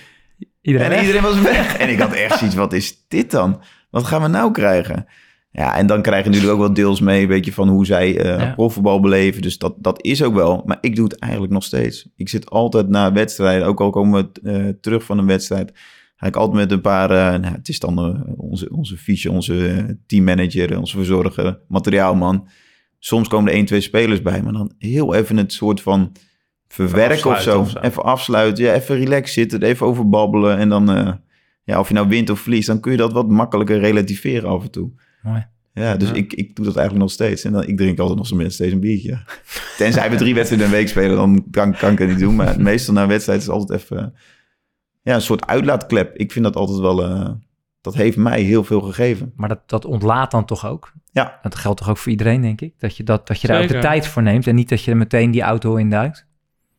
Iedereen 0.68 0.90
en 0.92 1.00
iedereen 1.00 1.22
was 1.22 1.40
weg. 1.40 1.76
en 1.76 1.88
ik 1.88 1.98
had 1.98 2.12
echt 2.12 2.38
zoiets. 2.38 2.56
Wat 2.56 2.72
is 2.72 3.04
dit 3.08 3.30
dan? 3.30 3.60
Wat 3.90 4.04
gaan 4.04 4.22
we 4.22 4.28
nou 4.28 4.52
krijgen? 4.52 5.06
Ja, 5.50 5.76
en 5.76 5.86
dan 5.86 6.02
krijg 6.02 6.24
je 6.24 6.30
natuurlijk 6.30 6.54
ook 6.54 6.60
wel 6.66 6.74
deels 6.74 7.00
mee. 7.00 7.26
Weet 7.28 7.44
je, 7.44 7.52
van 7.52 7.68
hoe 7.68 7.86
zij 7.86 8.12
Ja. 8.12 8.52
profvoetbal 8.54 9.00
beleven. 9.00 9.42
Dus 9.42 9.58
dat, 9.58 9.74
dat 9.78 10.04
is 10.04 10.22
ook 10.22 10.34
wel. 10.34 10.62
Maar 10.64 10.78
ik 10.80 10.96
doe 10.96 11.04
het 11.04 11.18
eigenlijk 11.18 11.52
nog 11.52 11.64
steeds. 11.64 12.08
Ik 12.16 12.28
zit 12.28 12.50
altijd 12.50 12.88
na 12.88 13.12
wedstrijden. 13.12 13.66
Ook 13.66 13.80
al 13.80 13.90
komen 13.90 14.30
we 14.32 14.50
eh, 14.50 14.68
terug 14.80 15.02
van 15.04 15.18
een 15.18 15.26
wedstrijd 15.26 15.72
ga 16.16 16.26
ik 16.26 16.36
altijd 16.36 16.56
met 16.56 16.72
een 16.72 16.80
paar, 16.80 17.10
eh, 17.10 17.40
nou, 17.40 17.54
het 17.54 17.68
is 17.68 17.78
dan 17.78 18.24
onze, 18.36 18.68
onze 18.70 18.96
fiche, 18.96 19.30
onze 19.30 19.98
teammanager, 20.06 20.78
onze 20.78 20.96
verzorger, 20.96 21.58
materiaalman. 21.68 22.48
Soms 22.98 23.28
komen 23.28 23.48
er 23.50 23.56
één, 23.56 23.64
twee 23.64 23.80
spelers 23.80 24.22
bij, 24.22 24.42
maar 24.42 24.52
dan 24.52 24.72
heel 24.78 25.14
even 25.14 25.36
het 25.36 25.52
soort 25.52 25.80
van 25.80 26.12
verwerken 26.68 27.30
of 27.30 27.40
zo. 27.40 27.60
of 27.60 27.70
zo. 27.70 27.78
Even 27.78 28.02
afsluiten, 28.02 28.64
ja, 28.64 28.74
even 28.74 28.96
relax 28.96 29.32
zitten, 29.32 29.62
even 29.62 29.86
over 29.86 30.08
babbelen 30.08 30.58
en 30.58 30.68
dan, 30.68 30.90
eh, 30.90 31.12
ja, 31.64 31.78
of 31.78 31.88
je 31.88 31.94
nou 31.94 32.08
wint 32.08 32.30
of 32.30 32.40
verliest, 32.40 32.66
dan 32.66 32.80
kun 32.80 32.92
je 32.92 32.98
dat 32.98 33.12
wat 33.12 33.28
makkelijker 33.28 33.78
relativeren 33.78 34.50
af 34.50 34.62
en 34.62 34.70
toe. 34.70 34.90
Mooi. 35.22 35.46
Ja, 35.72 35.96
dus 35.96 36.08
Ja. 36.08 36.14
Ik, 36.14 36.32
ik 36.32 36.56
doe 36.56 36.64
dat 36.64 36.76
eigenlijk 36.76 37.06
nog 37.06 37.14
steeds. 37.14 37.44
En 37.44 37.52
dan, 37.52 37.66
ik 37.66 37.76
drink 37.76 37.98
altijd 37.98 38.18
nog 38.18 38.26
zo 38.26 38.36
minstens 38.36 38.56
steeds 38.56 38.72
een 38.72 38.80
biertje. 38.80 39.18
Tenzij 39.78 40.10
we 40.10 40.16
drie 40.16 40.34
wedstrijden 40.34 40.68
in 40.68 40.72
een 40.72 40.78
week 40.78 40.88
spelen, 40.88 41.16
dan 41.16 41.44
kan, 41.50 41.74
kan 41.74 41.92
ik 41.92 41.98
het 41.98 42.08
niet 42.08 42.18
doen. 42.18 42.36
Maar 42.36 42.60
meestal 42.60 42.94
na 42.94 43.02
een 43.02 43.08
wedstrijd 43.08 43.40
is 43.40 43.46
het 43.46 43.54
altijd 43.54 43.80
even 43.80 44.14
ja, 45.02 45.14
een 45.14 45.22
soort 45.22 45.46
uitlaatklep. 45.46 46.16
Ik 46.16 46.32
vind 46.32 46.44
dat 46.44 46.56
altijd 46.56 46.78
wel, 46.78 47.04
eh, 47.04 47.30
dat 47.80 47.94
heeft 47.94 48.16
mij 48.16 48.40
heel 48.40 48.64
veel 48.64 48.80
gegeven. 48.80 49.32
Maar 49.36 49.48
dat, 49.48 49.60
dat 49.66 49.84
ontlaat 49.84 50.30
dan 50.30 50.44
toch 50.44 50.66
ook? 50.66 50.92
Ja. 51.12 51.38
Dat 51.42 51.54
geldt 51.54 51.78
toch 51.78 51.88
ook 51.88 51.96
voor 51.96 52.10
iedereen, 52.10 52.40
denk 52.40 52.60
ik? 52.60 52.74
Dat 52.78 52.96
je, 52.96 53.02
dat, 53.02 53.26
dat 53.26 53.40
je 53.40 53.46
daar 53.46 53.62
ook 53.62 53.68
de 53.68 53.78
tijd 53.78 54.06
voor 54.06 54.22
neemt 54.22 54.46
en 54.46 54.54
niet 54.54 54.68
dat 54.68 54.82
je 54.82 54.90
er 54.90 54.96
meteen 54.96 55.30
die 55.30 55.42
auto 55.42 55.76
in 55.76 55.90
duikt. 55.90 56.26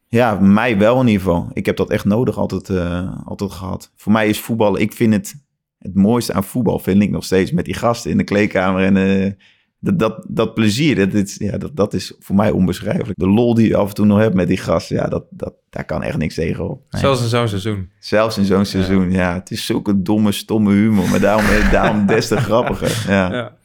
Ja, 0.10 0.36
mij 0.36 0.78
wel 0.78 1.01
in 1.01 1.07
ieder 1.07 1.22
geval. 1.22 1.49
Ik 1.53 1.66
heb 1.66 1.78
dat 1.78 1.89
echt 1.89 2.05
nodig 2.05 2.38
altijd, 2.38 2.70
eh, 2.70 3.26
altijd 3.26 3.51
gehad. 3.51 3.91
Voor 3.95 4.12
mij 4.12 4.28
is 4.30 4.39
voetbal, 4.39 4.80
ik 4.80 4.93
vind 4.93 5.14
het, 5.14 5.36
het 5.78 5.95
mooiste 5.95 6.34
aan 6.34 6.43
voetbal, 6.43 6.80
vind 6.80 7.01
ik 7.01 7.10
nog 7.10 7.24
steeds 7.24 7.51
met 7.51 7.66
die 7.66 7.74
gasten 7.74 8.12
in 8.12 8.18
de 8.18 8.24
kleedkamer. 8.24 8.84
En 8.84 8.97
eh, 8.97 9.32
dat, 9.80 9.99
dat, 9.99 10.26
dat 10.28 10.53
plezier, 10.53 10.95
dat, 10.95 11.12
dit, 11.12 11.36
ja, 11.38 11.57
dat, 11.57 11.76
dat 11.76 11.93
is 11.93 12.14
voor 12.20 12.36
mij 12.36 12.51
onbeschrijfelijk. 12.51 13.20
De 13.20 13.28
lol 13.28 13.53
die 13.53 13.68
je 13.68 13.76
af 13.76 13.89
en 13.89 13.95
toe 13.95 14.05
nog 14.05 14.20
hebt 14.20 14.36
met 14.36 14.47
die 14.47 14.57
gasten, 14.57 14.95
ja, 14.95 15.07
dat, 15.07 15.26
dat, 15.30 15.53
daar 15.70 15.86
kan 15.86 16.03
echt 16.03 16.18
niks 16.18 16.36
tegen 16.36 16.70
op. 16.70 16.82
Nee. 16.89 17.01
Zelfs 17.01 17.22
in 17.22 17.28
zo'n 17.28 17.47
seizoen. 17.47 17.89
Zelfs 17.99 18.38
in 18.38 18.45
zo'n 18.45 18.66
seizoen, 18.66 19.12
ja. 19.12 19.34
Het 19.34 19.51
is 19.51 19.66
zulke 19.66 20.01
domme, 20.01 20.32
stomme 20.32 20.72
humor, 20.72 21.10
maar 21.10 21.20
daarom, 21.20 21.45
daarom 21.72 22.05
des 22.16 22.28
te 22.28 22.38
grappiger. 22.38 23.12
Ja. 23.12 23.34
Ja. 23.34 23.57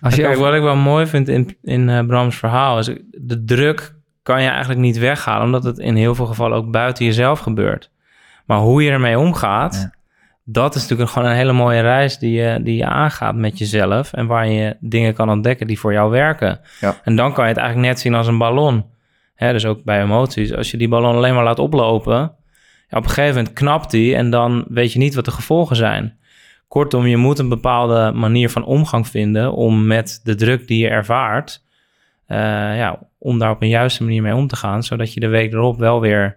Als 0.00 0.14
je 0.14 0.22
Kijk, 0.22 0.36
wat 0.36 0.54
ik 0.54 0.62
wel 0.62 0.76
mooi 0.76 1.06
vind 1.06 1.28
in, 1.28 1.56
in 1.62 1.88
eh, 1.88 2.06
Brams 2.06 2.36
verhaal 2.36 2.78
is 2.78 2.86
de 3.10 3.44
druk 3.44 3.96
kan 4.28 4.42
je 4.42 4.48
eigenlijk 4.48 4.80
niet 4.80 4.98
weghalen, 4.98 5.44
omdat 5.46 5.64
het 5.64 5.78
in 5.78 5.94
heel 5.96 6.14
veel 6.14 6.26
gevallen 6.26 6.56
ook 6.58 6.70
buiten 6.70 7.04
jezelf 7.04 7.38
gebeurt. 7.38 7.90
Maar 8.46 8.58
hoe 8.58 8.82
je 8.82 8.90
ermee 8.90 9.18
omgaat, 9.18 9.74
Ja. 9.74 9.92
dat 10.44 10.74
is 10.74 10.82
natuurlijk 10.82 11.10
gewoon 11.10 11.28
een 11.28 11.36
hele 11.36 11.52
mooie 11.52 11.80
reis 11.80 12.18
die 12.18 12.32
je, 12.32 12.60
die 12.62 12.76
je 12.76 12.86
aangaat 12.86 13.34
met 13.34 13.58
jezelf 13.58 14.12
en 14.12 14.26
waar 14.26 14.48
je 14.48 14.76
dingen 14.80 15.14
kan 15.14 15.30
ontdekken 15.30 15.66
die 15.66 15.78
voor 15.78 15.92
jou 15.92 16.10
werken. 16.10 16.60
Ja. 16.80 16.96
En 17.04 17.16
dan 17.16 17.32
kan 17.32 17.44
je 17.44 17.50
het 17.50 17.58
eigenlijk 17.58 17.88
net 17.88 18.00
zien 18.00 18.14
als 18.14 18.26
een 18.26 18.38
ballon. 18.38 18.84
Hè, 19.34 19.52
dus 19.52 19.66
ook 19.66 19.84
bij 19.84 20.02
emoties. 20.02 20.54
Als 20.54 20.70
je 20.70 20.76
die 20.76 20.88
ballon 20.88 21.14
alleen 21.14 21.34
maar 21.34 21.44
laat 21.44 21.58
oplopen, 21.58 22.32
ja, 22.88 22.98
op 22.98 23.04
een 23.04 23.10
gegeven 23.10 23.36
moment 23.36 23.54
knapt 23.54 23.90
die 23.90 24.14
en 24.14 24.30
dan 24.30 24.64
weet 24.68 24.92
je 24.92 24.98
niet 24.98 25.14
wat 25.14 25.24
de 25.24 25.30
gevolgen 25.30 25.76
zijn. 25.76 26.16
Kortom, 26.68 27.06
je 27.06 27.16
moet 27.16 27.38
een 27.38 27.48
bepaalde 27.48 28.12
manier 28.14 28.50
van 28.50 28.64
omgang 28.64 29.08
vinden 29.08 29.52
om 29.52 29.86
met 29.86 30.20
de 30.24 30.34
druk 30.34 30.66
die 30.66 30.78
je 30.82 30.88
ervaart, 30.88 31.66
eh, 32.28 32.38
ja, 32.76 33.08
om 33.18 33.38
daar 33.38 33.50
op 33.50 33.62
een 33.62 33.68
juiste 33.68 34.02
manier 34.02 34.22
mee 34.22 34.34
om 34.34 34.46
te 34.46 34.56
gaan, 34.56 34.82
zodat 34.82 35.12
je 35.14 35.20
de 35.20 35.26
week 35.28 35.52
erop 35.52 35.78
wel 35.78 36.00
weer, 36.00 36.36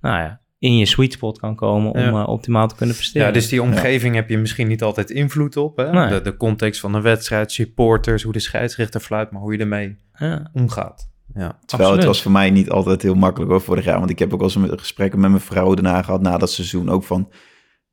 nou 0.00 0.18
ja, 0.18 0.40
in 0.58 0.76
je 0.76 0.86
sweet 0.86 1.12
spot 1.12 1.38
kan 1.38 1.54
komen 1.54 1.92
om 1.92 2.00
Ja. 2.00 2.08
eh, 2.22 2.28
optimaal 2.28 2.68
te 2.68 2.74
kunnen 2.74 2.94
presteren. 2.94 3.26
Ja, 3.26 3.32
dus 3.32 3.48
die 3.48 3.62
omgeving 3.62 4.14
heb 4.14 4.28
je 4.28 4.38
misschien 4.38 4.68
niet 4.68 4.82
altijd 4.82 5.10
invloed 5.10 5.56
op. 5.56 5.76
Hè? 5.76 5.90
Nee. 5.90 6.08
De, 6.08 6.20
de 6.20 6.36
context 6.36 6.80
van 6.80 6.92
de 6.92 7.00
wedstrijd, 7.00 7.52
supporters, 7.52 8.22
hoe 8.22 8.32
de 8.32 8.38
scheidsrechter 8.40 9.00
fluit, 9.00 9.30
maar 9.30 9.40
hoe 9.40 9.52
je 9.52 9.58
ermee 9.58 9.96
ja, 10.18 10.50
omgaat. 10.52 11.10
Ja. 11.34 11.58
Terwijl 11.66 11.90
absoluut. 11.90 11.96
het 11.96 12.04
was 12.04 12.22
voor 12.22 12.32
mij 12.32 12.50
niet 12.50 12.70
altijd 12.70 13.02
heel 13.02 13.14
makkelijk 13.14 13.50
hoor, 13.50 13.60
vorig 13.60 13.84
jaar. 13.84 13.98
Want 13.98 14.10
ik 14.10 14.18
heb 14.18 14.32
ook 14.32 14.40
wel 14.40 14.50
eens 14.54 14.80
gesprekken 14.80 15.20
met 15.20 15.30
mijn 15.30 15.42
vrouw 15.42 15.74
daarna 15.74 16.02
gehad, 16.02 16.20
na 16.22 16.38
dat 16.38 16.50
seizoen. 16.50 16.88
Ook 16.90 17.04
van, 17.04 17.30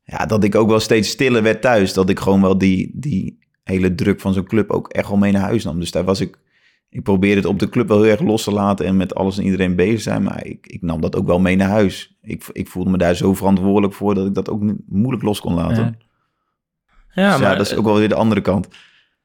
ja, 0.02 0.26
dat 0.26 0.44
ik 0.44 0.54
ook 0.54 0.68
wel 0.68 0.80
steeds 0.80 1.08
stiller 1.08 1.42
werd 1.42 1.60
thuis. 1.62 1.92
Dat 1.92 2.08
ik 2.08 2.18
gewoon 2.18 2.40
wel 2.40 2.58
die, 2.58 2.90
die 2.94 3.38
hele 3.62 3.94
druk 3.94 4.20
van 4.20 4.32
zo'n 4.32 4.44
club 4.44 4.70
ook 4.70 4.88
echt 4.88 5.08
wel 5.08 5.16
mee 5.16 5.32
naar 5.32 5.42
huis 5.42 5.64
nam. 5.64 5.80
Dus 5.80 5.90
daar 5.90 6.04
was 6.04 6.20
ik, 6.20 6.38
ik 6.88 7.02
probeerde 7.02 7.36
het 7.36 7.46
op 7.50 7.58
de 7.58 7.68
club 7.68 7.88
wel 7.88 8.02
heel 8.02 8.10
erg 8.10 8.20
los 8.20 8.44
te 8.44 8.52
laten 8.52 8.86
en 8.86 8.96
met 8.96 9.14
alles 9.14 9.38
en 9.38 9.44
iedereen 9.44 9.76
bezig 9.76 10.00
zijn. 10.00 10.22
Maar 10.22 10.46
ik, 10.46 10.66
ik 10.66 10.82
nam 10.82 11.00
dat 11.00 11.16
ook 11.16 11.26
wel 11.26 11.38
mee 11.38 11.56
naar 11.56 11.68
huis. 11.68 12.16
Ik, 12.22 12.44
ik 12.52 12.68
voelde 12.68 12.90
me 12.90 12.98
daar 12.98 13.14
zo 13.14 13.34
verantwoordelijk 13.34 13.94
voor 13.94 14.14
dat 14.14 14.26
ik 14.26 14.34
dat 14.34 14.50
ook 14.50 14.62
moeilijk 14.86 15.22
los 15.22 15.40
kon 15.40 15.54
laten. 15.54 15.76
Ja. 15.84 15.94
ja, 17.22 17.30
dus 17.30 17.38
ja, 17.38 17.38
maar 17.38 17.56
dat 17.56 17.66
is 17.66 17.76
ook 17.76 17.84
wel 17.84 17.98
weer 17.98 18.08
de 18.08 18.14
andere 18.14 18.40
kant. 18.40 18.68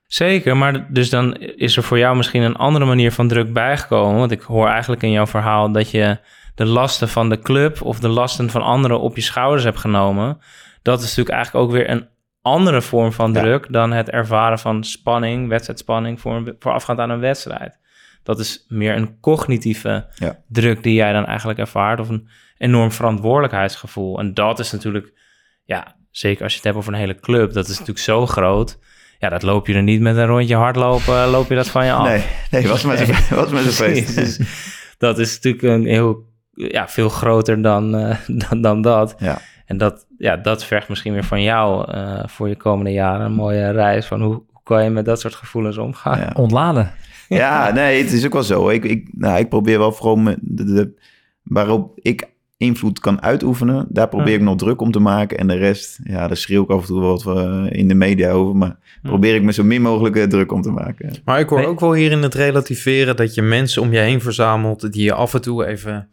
Zeker, 0.06 0.58
maar 0.58 0.94
dus 0.94 1.10
dan 1.10 1.36
is 1.38 1.78
er 1.78 1.84
voor 1.84 1.98
jou 1.98 2.16
misschien 2.18 2.42
een 2.42 2.56
andere 2.56 2.86
manier 2.86 3.12
van 3.12 3.28
druk 3.28 3.54
bijgekomen. 3.54 4.20
Want 4.20 4.32
ik 4.32 4.42
hoor 4.42 4.68
eigenlijk 4.68 5.02
in 5.02 5.12
jouw 5.12 5.28
verhaal 5.28 5.72
dat 5.72 5.92
je 5.92 6.18
de 6.56 6.66
lasten 6.66 7.10
van 7.10 7.30
de 7.30 7.40
club 7.40 7.82
of 7.82 8.00
de 8.00 8.08
lasten 8.08 8.50
van 8.50 8.62
anderen 8.62 9.00
op 9.00 9.16
je 9.16 9.22
schouders 9.22 9.64
hebt 9.64 9.80
genomen. 9.80 10.38
Dat 10.82 11.00
is 11.00 11.16
natuurlijk 11.16 11.36
eigenlijk 11.36 11.66
ook 11.66 11.72
weer 11.72 11.90
een 11.90 12.08
andere 12.42 12.82
vorm 12.82 13.12
van 13.12 13.34
Ja. 13.34 13.42
druk 13.42 13.68
dan 13.74 13.92
het 13.92 14.10
ervaren 14.10 14.60
van 14.60 14.84
spanning, 14.84 15.48
wedstrijdspanning 15.50 16.20
voor 16.22 16.36
een, 16.36 16.56
voorafgaand 16.60 17.00
aan 17.00 17.10
een 17.10 17.20
wedstrijd. 17.20 17.80
Dat 18.24 18.40
is 18.40 18.66
meer 18.68 18.96
een 18.96 19.20
cognitieve 19.20 20.08
Ja. 20.16 20.40
druk 20.48 20.84
die 20.84 20.94
jij 20.94 21.14
dan 21.14 21.26
eigenlijk 21.26 21.60
ervaart 21.60 22.00
of 22.00 22.10
een 22.10 22.28
enorm 22.58 22.92
verantwoordelijkheidsgevoel. 22.92 24.20
En 24.20 24.34
dat 24.34 24.60
is 24.60 24.72
natuurlijk, 24.72 25.14
ja, 25.66 25.96
zeker 26.12 26.44
als 26.44 26.52
je 26.52 26.58
het 26.58 26.66
hebt 26.68 26.78
over 26.78 26.94
een 26.94 27.00
hele 27.00 27.20
club, 27.20 27.54
dat 27.54 27.64
is 27.64 27.72
natuurlijk 27.72 28.00
zo 28.00 28.26
groot. 28.28 28.80
Ja, 29.20 29.30
dat 29.30 29.42
loop 29.44 29.68
je 29.68 29.74
er 29.74 29.84
niet 29.84 30.02
met 30.02 30.18
een 30.18 30.26
rondje 30.26 30.56
hardlopen, 30.56 31.28
loop 31.28 31.50
je 31.50 31.56
dat 31.56 31.68
van 31.70 31.86
je 31.86 31.92
af. 31.92 32.08
Nee, 32.08 32.24
nee, 32.52 32.68
was 32.68 32.84
maar 32.84 32.98
zo, 32.98 33.06
was 33.52 33.76
feest. 33.76 34.16
Dus 34.16 34.40
dat 34.98 35.20
is 35.20 35.34
natuurlijk 35.36 35.64
een 35.64 35.86
heel, 35.86 36.26
ja, 36.54 36.88
veel 36.88 37.10
groter 37.10 37.62
dan, 37.62 37.96
eh, 37.96 38.18
dan, 38.50 38.62
dan 38.62 38.82
dat. 38.82 39.16
Ja. 39.18 39.42
En 39.72 39.78
dat, 39.78 40.06
ja, 40.18 40.38
dat 40.38 40.64
vergt 40.66 40.90
misschien 40.90 41.14
weer 41.14 41.24
van 41.24 41.42
jou 41.42 41.92
eh, 41.92 42.24
voor 42.26 42.48
je 42.50 42.56
komende 42.56 42.92
jaren 42.92 43.26
een 43.26 43.34
mooie 43.34 43.72
reis 43.72 44.06
van 44.06 44.22
hoe, 44.22 44.34
hoe 44.34 44.62
kan 44.64 44.84
je 44.84 44.90
met 44.90 45.06
dat 45.06 45.20
soort 45.20 45.36
gevoelens 45.36 45.78
omgaan. 45.78 46.20
Ja. 46.20 46.32
Ontladen. 46.36 46.92
Ja, 47.28 47.72
nee, 47.72 48.04
het 48.04 48.12
is 48.12 48.26
ook 48.26 48.34
wel 48.34 48.44
zo. 48.44 48.70
Ik, 48.70 48.84
ik, 48.84 49.10
nou, 49.12 49.40
ik 49.40 49.50
probeer 49.50 49.80
wel 49.80 49.92
vooral 49.92 50.24
de, 50.24 50.64
de, 50.64 50.94
waarop 51.44 52.00
ik 52.02 52.30
invloed 52.58 53.00
kan 53.00 53.22
uitoefenen, 53.22 53.86
daar 53.90 54.08
probeer 54.08 54.34
ik 54.34 54.42
nog 54.42 54.56
druk 54.58 54.82
om 54.82 54.92
te 54.92 55.00
maken. 55.00 55.38
En 55.38 55.48
de 55.48 55.56
rest, 55.56 56.00
ja, 56.04 56.28
daar 56.28 56.38
schreeuw 56.38 56.64
ik 56.64 56.70
af 56.70 56.82
en 56.82 56.88
toe 56.88 57.02
wat 57.02 57.26
eh, 57.26 57.66
in 57.70 57.88
de 57.88 57.94
media 57.94 58.32
over. 58.32 58.56
Maar 58.56 58.78
probeer 59.02 59.36
ik 59.36 59.42
me 59.44 59.54
zo 59.54 59.64
min 59.64 59.82
mogelijk 59.82 60.16
eh, 60.16 60.24
druk 60.24 60.52
om 60.52 60.62
te 60.62 60.72
maken. 60.72 61.14
Maar 61.26 61.40
ik 61.40 61.50
hoor 61.50 61.60
Nee. 61.60 61.68
ook 61.68 61.80
wel 61.80 61.94
hier 61.94 62.12
in 62.12 62.22
het 62.24 62.34
relativeren 62.34 63.16
dat 63.16 63.34
je 63.34 63.42
mensen 63.42 63.82
om 63.82 63.94
je 63.94 64.00
heen 64.00 64.22
verzamelt 64.22 64.92
die 64.94 65.04
je 65.04 65.14
af 65.14 65.34
en 65.34 65.42
toe 65.42 65.66
even 65.66 66.10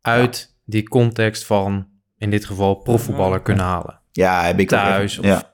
uit 0.00 0.56
die 0.64 0.88
context 0.88 1.44
van, 1.44 1.86
in 2.22 2.30
dit 2.30 2.44
geval, 2.44 2.74
profvoetballer 2.74 3.40
kunnen 3.42 3.64
halen. 3.64 4.00
Ja, 4.12 4.42
heb 4.42 4.58
ik 4.60 4.72
ook 4.72 4.78
Thuis 4.78 5.18
of- 5.18 5.24
ja. 5.24 5.51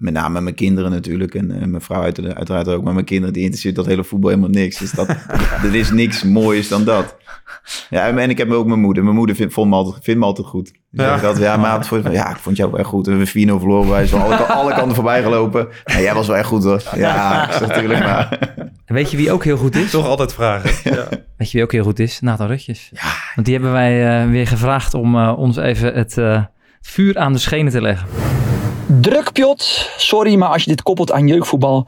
Met 0.00 0.12
name 0.12 0.40
mijn 0.40 0.54
kinderen 0.54 0.90
natuurlijk. 0.90 1.34
En 1.34 1.50
eh, 1.50 1.66
mijn 1.66 1.82
vrouw 1.82 2.02
uit, 2.02 2.34
uiteraard 2.34 2.68
ook. 2.68 2.82
Maar 2.84 2.92
mijn 2.94 3.04
kinderen, 3.04 3.32
die 3.32 3.42
interesseert 3.42 3.74
dat 3.76 3.86
hele 3.86 4.04
voetbal 4.04 4.30
helemaal 4.30 4.50
niks. 4.50 4.78
Dus 4.78 4.90
dat, 4.90 5.08
er 5.64 5.74
is 5.74 5.90
niks 5.90 6.22
moois 6.22 6.68
dan 6.68 6.84
dat. 6.84 7.16
Ja, 7.90 8.06
en 8.06 8.18
en 8.18 8.30
ik 8.30 8.38
heb 8.38 8.50
ook 8.50 8.66
mijn 8.66 8.80
moeder. 8.80 9.02
Mijn 9.04 9.16
moeder 9.16 9.36
vindt, 9.36 9.52
vond 9.52 9.70
me 9.70 9.76
altijd, 9.76 10.04
vindt 10.04 10.20
me 10.20 10.26
altijd 10.26 10.46
goed. 10.46 10.72
Die 10.90 11.02
Ja. 11.04 11.12
altijd, 11.12 11.38
ja, 11.38 11.56
maar 11.56 11.76
het 11.78 11.86
vond- 11.86 12.12
ja, 12.12 12.30
ik 12.30 12.36
vond 12.36 12.56
jou 12.56 12.70
wel 12.70 12.80
echt 12.80 12.88
goed. 12.88 13.06
We 13.06 13.10
hebben 13.10 13.28
4-0 13.28 13.58
verloren. 13.58 13.90
Wij 13.90 14.06
zijn 14.06 14.22
alle, 14.22 14.34
alle 14.36 14.74
kanten 14.74 14.94
voorbij 14.94 15.22
gelopen. 15.22 15.68
Maar 15.84 16.00
jij 16.00 16.14
was 16.14 16.26
wel 16.26 16.36
echt 16.36 16.46
goed 16.48 16.64
hoor. 16.64 16.82
Ja, 16.94 17.46
ik 17.46 17.52
zeg 17.52 17.68
natuurlijk 17.68 18.00
maar. 18.04 18.38
En 18.84 18.94
weet 18.94 19.10
je 19.10 19.16
wie 19.16 19.32
ook 19.32 19.44
heel 19.44 19.56
goed 19.56 19.76
is? 19.76 19.90
Toch 19.90 20.06
altijd 20.06 20.34
vragen. 20.34 20.90
Ja. 20.94 21.06
Weet 21.36 21.50
je 21.50 21.56
wie 21.56 21.62
ook 21.62 21.72
heel 21.72 21.84
goed 21.84 21.98
is? 21.98 22.20
Nathan 22.20 22.46
Rutjes. 22.46 22.90
Ja. 22.92 23.00
Want 23.34 23.46
die 23.46 23.54
hebben 23.56 23.72
wij 23.74 24.22
eh, 24.22 24.30
weer 24.30 24.46
gevraagd 24.46 24.94
om 24.94 25.16
eh, 25.16 25.38
ons 25.38 25.56
even 25.56 25.94
het, 25.94 26.18
eh, 26.18 26.32
het 26.32 26.88
vuur 26.88 27.18
aan 27.18 27.32
de 27.32 27.38
schenen 27.38 27.72
te 27.72 27.80
leggen. 27.80 28.06
Druk, 29.00 29.32
Piot. 29.32 29.90
Sorry, 29.96 30.34
maar 30.34 30.48
als 30.48 30.62
je 30.62 30.70
dit 30.70 30.82
koppelt 30.82 31.12
aan 31.12 31.26
jeugdvoetbal, 31.26 31.86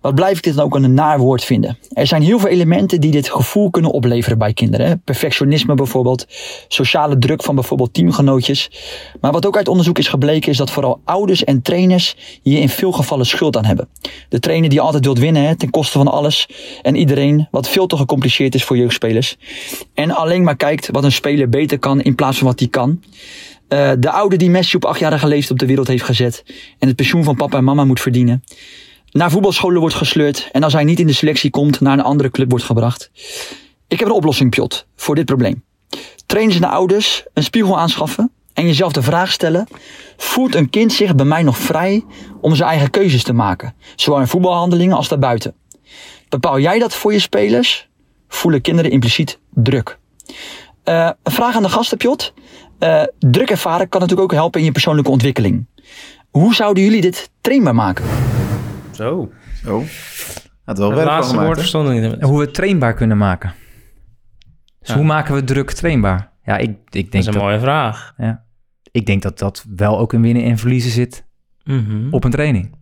wat 0.00 0.14
blijf 0.14 0.36
ik 0.36 0.42
dit 0.42 0.54
dan 0.54 0.64
ook 0.64 0.74
een 0.74 0.94
naar 0.94 1.18
woord 1.18 1.44
vinden. 1.44 1.78
Er 1.92 2.06
zijn 2.06 2.22
heel 2.22 2.38
veel 2.38 2.48
elementen 2.48 3.00
die 3.00 3.10
dit 3.10 3.28
gevoel 3.30 3.70
kunnen 3.70 3.90
opleveren 3.90 4.38
bij 4.38 4.52
kinderen. 4.52 5.02
Perfectionisme 5.04 5.74
bijvoorbeeld, 5.74 6.26
sociale 6.68 7.18
druk 7.18 7.42
van 7.42 7.54
bijvoorbeeld 7.54 7.94
teamgenootjes. 7.94 8.70
Maar 9.20 9.32
wat 9.32 9.46
ook 9.46 9.56
uit 9.56 9.68
onderzoek 9.68 9.98
is 9.98 10.08
gebleken 10.08 10.50
is 10.50 10.56
dat 10.56 10.70
vooral 10.70 11.00
ouders 11.04 11.44
en 11.44 11.62
trainers 11.62 12.16
hier 12.42 12.60
in 12.60 12.68
veel 12.68 12.92
gevallen 12.92 13.26
schuld 13.26 13.56
aan 13.56 13.64
hebben. 13.64 13.88
De 14.28 14.40
trainer 14.40 14.70
die 14.70 14.80
altijd 14.80 15.04
wilt 15.04 15.18
winnen 15.18 15.58
ten 15.58 15.70
koste 15.70 15.98
van 15.98 16.08
alles 16.08 16.48
en 16.82 16.96
iedereen, 16.96 17.48
wat 17.50 17.68
veel 17.68 17.86
te 17.86 17.96
gecompliceerd 17.96 18.54
is 18.54 18.64
voor 18.64 18.76
jeugdspelers. 18.76 19.36
En 19.94 20.10
alleen 20.10 20.42
maar 20.42 20.56
kijkt 20.56 20.88
wat 20.90 21.04
een 21.04 21.12
speler 21.12 21.48
beter 21.48 21.78
kan 21.78 22.00
in 22.00 22.14
plaats 22.14 22.38
van 22.38 22.46
wat 22.46 22.58
hij 22.58 22.68
kan. 22.68 23.00
Eh, 23.68 23.92
de 23.98 24.10
oude 24.10 24.36
die 24.36 24.50
Messi 24.50 24.76
op 24.76 24.84
achtjarige 24.84 25.26
leeftijd 25.26 25.50
op 25.50 25.58
de 25.58 25.66
wereld 25.66 25.88
heeft 25.88 26.04
gezet. 26.04 26.44
En 26.78 26.86
het 26.86 26.96
pensioen 26.96 27.24
van 27.24 27.36
papa 27.36 27.56
en 27.56 27.64
mama 27.64 27.84
moet 27.84 28.00
verdienen. 28.00 28.44
Naar 29.10 29.30
voetbalscholen 29.30 29.80
wordt 29.80 29.94
gesleurd. 29.94 30.48
En 30.52 30.62
als 30.62 30.72
hij 30.72 30.84
niet 30.84 31.00
in 31.00 31.06
de 31.06 31.12
selectie 31.12 31.50
komt, 31.50 31.80
naar 31.80 31.92
een 31.92 32.04
andere 32.04 32.30
club 32.30 32.50
wordt 32.50 32.64
gebracht. 32.64 33.10
Ik 33.88 33.98
heb 33.98 34.08
een 34.08 34.14
oplossing, 34.14 34.50
Piot, 34.50 34.86
voor 34.96 35.14
dit 35.14 35.24
probleem. 35.24 35.64
Trainers 36.26 36.56
en 36.56 36.68
ouders 36.68 37.24
een 37.34 37.42
spiegel 37.42 37.78
aanschaffen. 37.78 38.30
En 38.54 38.66
jezelf 38.66 38.92
de 38.92 39.02
vraag 39.02 39.32
stellen. 39.32 39.66
Voelt 40.16 40.54
een 40.54 40.70
kind 40.70 40.92
zich 40.92 41.14
bij 41.14 41.26
mij 41.26 41.42
nog 41.42 41.58
vrij 41.58 42.04
om 42.40 42.54
zijn 42.54 42.68
eigen 42.68 42.90
keuzes 42.90 43.22
te 43.22 43.32
maken? 43.32 43.74
Zowel 43.96 44.20
in 44.20 44.26
voetbalhandelingen 44.26 44.96
als 44.96 45.08
daarbuiten. 45.08 45.54
Bepaal 46.28 46.58
jij 46.58 46.78
dat 46.78 46.94
voor 46.94 47.12
je 47.12 47.18
spelers? 47.18 47.88
Voelen 48.28 48.60
kinderen 48.60 48.90
impliciet 48.90 49.38
druk? 49.54 49.98
Eh, 50.84 51.10
een 51.22 51.32
vraag 51.32 51.56
aan 51.56 51.62
de 51.62 51.68
gasten, 51.68 51.98
Piot. 51.98 52.32
Eh, 52.78 53.02
druk 53.18 53.50
ervaren 53.50 53.88
kan 53.88 54.00
natuurlijk 54.00 54.32
ook 54.32 54.38
helpen 54.38 54.60
in 54.60 54.66
je 54.66 54.72
persoonlijke 54.72 55.10
ontwikkeling. 55.10 55.66
Hoe 56.30 56.54
zouden 56.54 56.82
jullie 56.82 57.00
dit 57.00 57.30
trainbaar 57.40 57.74
maken? 57.74 58.04
Zo. 58.92 59.32
Had 60.64 60.78
wel 60.78 60.90
Het 60.90 61.04
laatste 61.04 61.34
woord 61.36 61.48
hè? 61.48 61.54
verstond 61.54 61.88
ik 61.88 62.00
niet. 62.00 62.12
En 62.18 62.24
hoe 62.28 62.38
we 62.38 62.44
het 62.44 62.54
trainbaar 62.54 62.94
kunnen 62.94 63.16
maken. 63.18 63.54
Dus 64.78 64.88
Ja. 64.88 64.94
hoe 64.94 65.04
maken 65.04 65.34
we 65.34 65.44
druk 65.44 65.70
trainbaar? 65.72 66.32
Ja, 66.42 66.56
ik, 66.56 66.68
ik 66.70 66.84
Dat 66.84 66.94
is 67.04 67.10
denk 67.10 67.26
een 67.26 67.32
dat, 67.32 67.42
mooie 67.42 67.58
vraag. 67.60 68.14
ja. 68.16 68.44
ik 68.90 69.06
denk 69.06 69.22
dat 69.22 69.38
dat 69.38 69.64
wel 69.74 69.98
ook 69.98 70.12
in 70.12 70.22
winnen 70.22 70.42
en 70.44 70.58
verliezen 70.58 70.90
zit 70.90 71.26
Mhm. 71.64 72.06
op 72.10 72.24
een 72.24 72.30
training. 72.30 72.76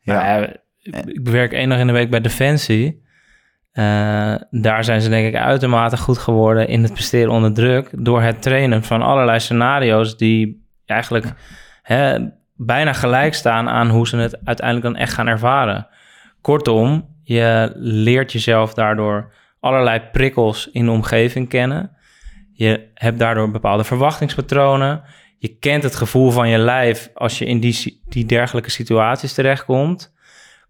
Ja. 0.00 0.46
Ik 1.04 1.28
werk 1.28 1.52
één 1.52 1.68
dag 1.68 1.78
in 1.78 1.86
de 1.86 1.92
week 1.92 2.10
bij 2.10 2.20
Defensie. 2.20 3.04
Eh, 3.76 4.34
daar 4.50 4.84
zijn 4.84 5.00
ze 5.00 5.08
denk 5.08 5.26
ik 5.26 5.40
uitermate 5.40 5.96
goed 5.96 6.18
geworden 6.18 6.68
in 6.68 6.82
het 6.82 6.92
presteren 6.92 7.32
onder 7.32 7.52
druk... 7.52 7.88
door 7.92 8.22
het 8.22 8.42
trainen 8.42 8.82
van 8.82 9.02
allerlei 9.02 9.40
scenario's 9.40 10.16
die 10.16 10.66
eigenlijk 10.86 11.32
hè, 11.82 12.18
bijna 12.54 12.92
gelijk 12.92 13.34
staan... 13.34 13.68
aan 13.68 13.88
hoe 13.88 14.08
ze 14.08 14.16
het 14.16 14.38
uiteindelijk 14.44 14.86
dan 14.86 14.96
echt 14.96 15.12
gaan 15.12 15.26
ervaren. 15.26 15.86
Kortom, 16.40 17.08
je 17.22 17.72
leert 17.74 18.32
jezelf 18.32 18.74
daardoor 18.74 19.32
allerlei 19.60 20.00
prikkels 20.12 20.68
in 20.72 20.84
de 20.84 20.90
omgeving 20.90 21.48
kennen. 21.48 21.90
Je 22.52 22.88
hebt 22.94 23.18
daardoor 23.18 23.50
bepaalde 23.50 23.84
verwachtingspatronen. 23.84 25.02
Je 25.38 25.56
kent 25.58 25.82
het 25.82 25.96
gevoel 25.96 26.30
van 26.30 26.48
je 26.48 26.58
lijf 26.58 27.10
als 27.14 27.38
je 27.38 27.44
in 27.44 27.60
die, 27.60 28.02
die 28.08 28.26
dergelijke 28.26 28.70
situaties 28.70 29.32
terechtkomt. 29.32 30.14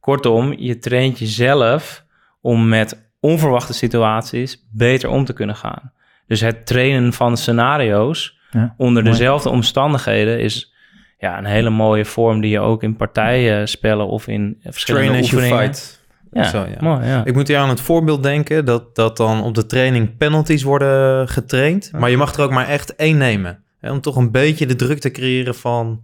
Kortom, 0.00 0.54
je 0.58 0.78
traint 0.78 1.18
jezelf 1.18 2.04
om 2.46 2.68
met 2.68 3.10
onverwachte 3.20 3.72
situaties 3.74 4.66
beter 4.72 5.08
om 5.10 5.24
te 5.24 5.32
kunnen 5.32 5.56
gaan. 5.56 5.92
Dus 6.26 6.40
het 6.40 6.66
trainen 6.66 7.12
van 7.12 7.36
scenario's 7.36 8.38
Ja, 8.50 8.74
onder 8.76 9.02
mooi. 9.02 9.14
dezelfde 9.16 9.48
omstandigheden 9.48 10.40
is 10.40 10.72
ja, 11.18 11.38
een 11.38 11.44
hele 11.44 11.70
mooie 11.70 12.04
vorm 12.04 12.40
die 12.40 12.50
je 12.50 12.60
ook 12.60 12.82
in 12.82 12.96
partijen 12.96 13.68
spellen 13.68 14.06
of 14.06 14.26
in 14.28 14.56
verschillende 14.62 15.06
Train 15.08 15.22
as 15.24 15.30
you 15.30 15.42
oefeningen. 15.42 15.74
fight. 15.74 16.04
Ja, 16.32 16.42
Zo, 16.44 16.58
ja. 16.58 16.76
mooi, 16.80 17.06
ja. 17.06 17.24
Ik 17.24 17.34
moet 17.34 17.48
hier 17.48 17.58
aan 17.58 17.68
het 17.68 17.80
voorbeeld 17.80 18.22
denken 18.22 18.64
dat, 18.64 18.94
dat 18.94 19.16
dan 19.16 19.42
op 19.42 19.54
de 19.54 19.66
training 19.66 20.16
penalties 20.16 20.62
worden 20.62 21.28
getraind. 21.28 21.90
Maar 21.92 22.10
je 22.10 22.16
mag 22.16 22.34
er 22.34 22.42
ook 22.44 22.50
maar 22.50 22.68
echt 22.68 22.94
één 22.96 23.16
nemen. 23.18 23.62
Hè, 23.80 23.90
om 23.90 24.00
toch 24.00 24.16
een 24.16 24.30
beetje 24.30 24.66
de 24.66 24.76
druk 24.76 24.98
te 24.98 25.10
creëren 25.10 25.54
van 25.54 26.02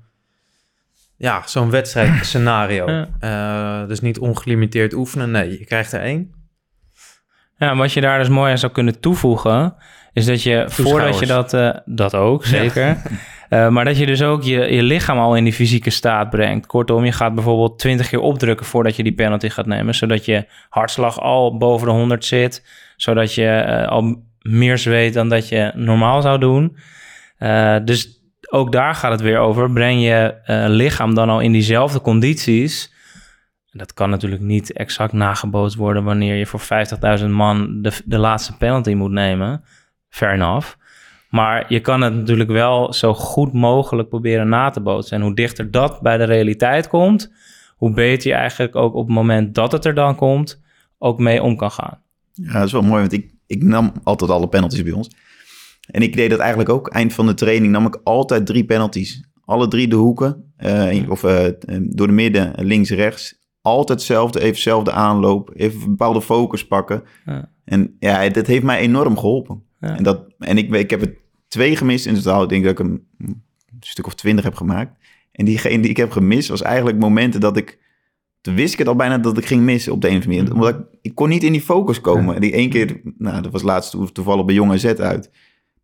ja, 1.22 1.42
zo'n 1.46 1.70
wedstrijdscenario. 1.70 2.86
Ja. 2.90 3.08
Eh, 3.82 3.88
dus 3.88 4.00
niet 4.00 4.18
ongelimiteerd 4.18 4.92
oefenen. 4.92 5.30
Nee, 5.30 5.58
je 5.58 5.64
krijgt 5.64 5.92
er 5.92 6.00
één. 6.00 6.34
Ja, 7.56 7.76
wat 7.76 7.92
je 7.92 8.00
daar 8.00 8.18
dus 8.18 8.28
mooi 8.28 8.50
aan 8.50 8.58
zou 8.58 8.72
kunnen 8.72 9.00
toevoegen, 9.00 9.74
is 10.12 10.24
dat 10.24 10.42
je 10.42 10.64
voordat 10.68 11.18
je 11.18 11.26
dat, 11.26 11.54
eh, 11.54 11.70
dat 11.84 12.14
ook 12.14 12.44
zeker, 12.44 12.96
Eh, 13.48 13.68
maar 13.68 13.84
dat 13.84 13.98
je 13.98 14.06
dus 14.06 14.22
ook 14.22 14.42
je, 14.42 14.74
je 14.74 14.82
lichaam 14.82 15.18
al 15.18 15.36
in 15.36 15.44
die 15.44 15.52
fysieke 15.52 15.90
staat 15.90 16.30
brengt. 16.30 16.66
Kortom, 16.66 17.04
je 17.04 17.12
gaat 17.12 17.34
bijvoorbeeld 17.34 17.78
20 17.78 18.08
keer 18.08 18.20
opdrukken 18.20 18.66
voordat 18.66 18.96
je 18.96 19.02
die 19.02 19.14
penalty 19.14 19.48
gaat 19.48 19.66
nemen, 19.66 19.94
zodat 19.94 20.24
je 20.24 20.46
hartslag 20.68 21.20
al 21.20 21.56
boven 21.56 21.86
de 21.86 21.92
100 21.92 22.24
zit, 22.24 22.66
zodat 22.96 23.34
je 23.34 23.86
al 23.88 24.22
meer 24.40 24.78
zweet 24.78 25.14
dan 25.14 25.28
dat 25.28 25.48
je 25.48 25.72
normaal 25.74 26.22
zou 26.22 26.38
doen. 26.38 26.76
Dus 27.84 28.21
ook 28.52 28.72
daar 28.72 28.94
gaat 28.94 29.10
het 29.10 29.20
weer 29.20 29.38
over. 29.38 29.70
Breng 29.70 30.02
je 30.02 30.34
eh, 30.44 30.64
lichaam 30.68 31.14
dan 31.14 31.28
al 31.28 31.40
in 31.40 31.52
diezelfde 31.52 32.00
condities. 32.00 32.92
Dat 33.70 33.94
kan 33.94 34.10
natuurlijk 34.10 34.42
niet 34.42 34.72
exact 34.72 35.12
nagebootst 35.12 35.76
worden 35.76 36.04
wanneer 36.04 36.34
je 36.34 36.46
voor 36.46 36.60
50.000 37.20 37.26
man 37.28 37.82
de, 37.82 37.92
de 38.04 38.18
laatste 38.18 38.56
penalty 38.56 38.92
moet 38.94 39.10
nemen. 39.10 39.64
Fair 40.08 40.32
enough. 40.32 40.74
Maar 41.30 41.64
je 41.68 41.80
kan 41.80 42.00
het 42.00 42.14
natuurlijk 42.14 42.50
wel 42.50 42.92
zo 42.92 43.14
goed 43.14 43.52
mogelijk 43.52 44.08
proberen 44.08 44.48
na 44.48 44.70
te 44.70 44.80
bootsen. 44.80 45.16
En 45.16 45.22
hoe 45.22 45.34
dichter 45.34 45.70
dat 45.70 46.00
bij 46.00 46.16
de 46.16 46.24
realiteit 46.24 46.88
komt, 46.88 47.32
hoe 47.76 47.92
beter 47.92 48.30
je 48.30 48.36
eigenlijk 48.36 48.76
ook 48.76 48.94
op 48.94 49.06
het 49.06 49.14
moment 49.14 49.54
dat 49.54 49.72
het 49.72 49.84
er 49.84 49.94
dan 49.94 50.14
komt, 50.14 50.62
ook 50.98 51.18
mee 51.18 51.42
om 51.42 51.56
kan 51.56 51.70
gaan. 51.70 52.02
Ja, 52.32 52.52
dat 52.52 52.66
is 52.66 52.72
wel 52.72 52.82
mooi, 52.82 53.00
want 53.00 53.12
ik, 53.12 53.30
ik 53.46 53.62
nam 53.62 53.92
altijd 54.02 54.30
alle 54.30 54.48
penalties 54.48 54.82
bij 54.82 54.92
ons. 54.92 55.10
En 55.92 56.02
ik 56.02 56.16
deed 56.16 56.30
dat 56.30 56.38
eigenlijk 56.38 56.70
ook. 56.70 56.88
Eind 56.88 57.12
van 57.12 57.26
de 57.26 57.34
training 57.34 57.72
nam 57.72 57.86
ik 57.86 58.00
altijd 58.04 58.46
drie 58.46 58.64
penalties. 58.64 59.24
Alle 59.44 59.68
drie 59.68 59.88
de 59.88 59.96
hoeken, 59.96 60.52
eh, 60.56 61.10
of 61.10 61.24
eh, 61.24 61.46
door 61.80 62.06
de 62.06 62.12
midden, 62.12 62.52
links, 62.56 62.90
rechts. 62.90 63.40
Altijd 63.60 63.98
hetzelfde, 63.98 64.38
even 64.38 64.50
hetzelfde 64.52 64.92
aanloop, 64.92 65.50
even 65.54 65.80
een 65.80 65.88
bepaalde 65.88 66.22
focus 66.22 66.66
pakken. 66.66 67.02
Ja. 67.24 67.50
En 67.64 67.96
ja, 67.98 68.28
dat 68.28 68.46
heeft 68.46 68.62
mij 68.62 68.78
enorm 68.78 69.18
geholpen. 69.18 69.62
Ja. 69.80 69.96
En, 69.96 70.02
dat, 70.02 70.24
en 70.38 70.58
ik, 70.58 70.74
ik 70.74 70.90
heb 70.90 71.00
het 71.00 71.14
twee 71.48 71.76
gemist 71.76 72.06
in 72.06 72.14
totaal. 72.14 72.42
Ik 72.42 72.48
denk 72.48 72.64
dat 72.64 72.72
ik 72.72 72.78
een, 72.78 73.06
een 73.18 73.42
stuk 73.80 74.06
of 74.06 74.14
twintig 74.14 74.44
heb 74.44 74.54
gemaakt. 74.54 74.96
En 75.32 75.44
diegene 75.44 75.80
die 75.82 75.90
ik 75.90 75.96
heb 75.96 76.10
gemist 76.10 76.48
was 76.48 76.62
eigenlijk 76.62 76.98
momenten 76.98 77.40
dat 77.40 77.56
ik... 77.56 77.80
Toen 78.40 78.54
wist 78.54 78.72
ik 78.72 78.78
het 78.78 78.88
al 78.88 78.96
bijna 78.96 79.18
dat 79.18 79.38
ik 79.38 79.46
ging 79.46 79.62
missen 79.62 79.92
op 79.92 80.00
de 80.00 80.08
een 80.08 80.16
of 80.16 80.24
andere 80.24 80.38
manier. 80.40 80.54
Omdat 80.54 80.74
ik, 80.74 80.98
ik 81.02 81.14
kon 81.14 81.28
niet 81.28 81.42
in 81.42 81.52
die 81.52 81.60
focus 81.60 82.00
komen. 82.00 82.34
En 82.34 82.40
die 82.40 82.52
één 82.52 82.70
keer, 82.70 83.00
nou 83.18 83.42
dat 83.42 83.52
was 83.52 83.62
laatst 83.62 83.90
toe- 83.90 84.12
toevallig 84.12 84.44
bij 84.44 84.54
Jong 84.54 84.72
AZ 84.72 84.84
uit. 84.84 85.30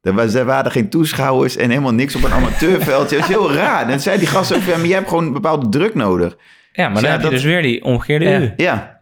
Er, 0.03 0.15
was, 0.15 0.35
er 0.35 0.45
waren 0.45 0.71
geen 0.71 0.89
toeschouwers 0.89 1.57
en 1.57 1.69
helemaal 1.71 1.95
niks 1.95 2.15
op 2.17 2.23
een 2.25 2.33
amateurveldje. 2.33 3.17
Dat 3.17 3.29
is 3.29 3.35
heel 3.35 3.53
raar. 3.53 3.83
En 3.83 3.89
dan 3.89 4.01
zei 4.01 4.19
die 4.19 4.27
gast 4.27 4.55
ook, 4.55 4.63
ja, 4.63 4.77
maar 4.77 4.87
jij 4.87 4.97
hebt 4.97 5.09
gewoon 5.09 5.25
een 5.27 5.33
bepaalde 5.33 5.69
druk 5.69 5.95
nodig. 5.95 6.37
Ja, 6.73 6.89
maar 6.89 6.95
dan 6.95 7.03
Ja, 7.03 7.09
heb 7.11 7.19
je 7.19 7.23
dat- 7.23 7.31
dus 7.35 7.45
weer 7.45 7.63
die 7.63 7.85
omgekeerde 7.85 8.25
Ja. 8.25 8.41
U. 8.41 8.53
Ja, 8.57 9.01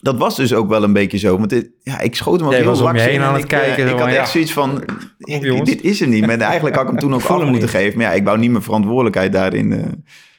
dat 0.00 0.16
was 0.18 0.36
dus 0.36 0.54
ook 0.54 0.68
wel 0.68 0.82
een 0.82 0.92
beetje 0.92 1.18
zo. 1.18 1.38
Want 1.38 1.50
dit, 1.50 1.70
ja, 1.82 2.00
ik 2.00 2.14
schoot 2.14 2.38
hem 2.38 2.46
ook 2.48 2.52
Jij 2.54 2.62
heel 2.62 2.76
laks 2.82 3.02
heen 3.04 3.14
in 3.14 3.20
aan 3.22 3.34
het 3.34 3.44
ik, 3.44 3.52
eh, 3.52 3.58
kijken, 3.60 3.88
Ik 3.88 3.98
had 3.98 4.08
echt 4.08 4.28
zoiets 4.30 4.52
van, 4.52 4.82
ja, 5.18 5.38
dit 5.64 5.82
is 5.82 6.00
hem 6.00 6.08
niet. 6.08 6.26
Maar 6.26 6.38
eigenlijk 6.38 6.74
had 6.76 6.84
ik 6.84 6.90
hem 6.90 7.00
toen 7.00 7.14
ook 7.14 7.20
voel 7.28 7.36
af 7.36 7.42
moeten 7.42 7.60
niet. 7.60 7.70
geven. 7.70 7.98
Maar 7.98 8.06
ja, 8.06 8.12
ik 8.12 8.24
wou 8.24 8.38
niet 8.38 8.50
mijn 8.50 8.62
verantwoordelijkheid 8.62 9.32
daarin... 9.32 9.72
eh, 9.72 9.78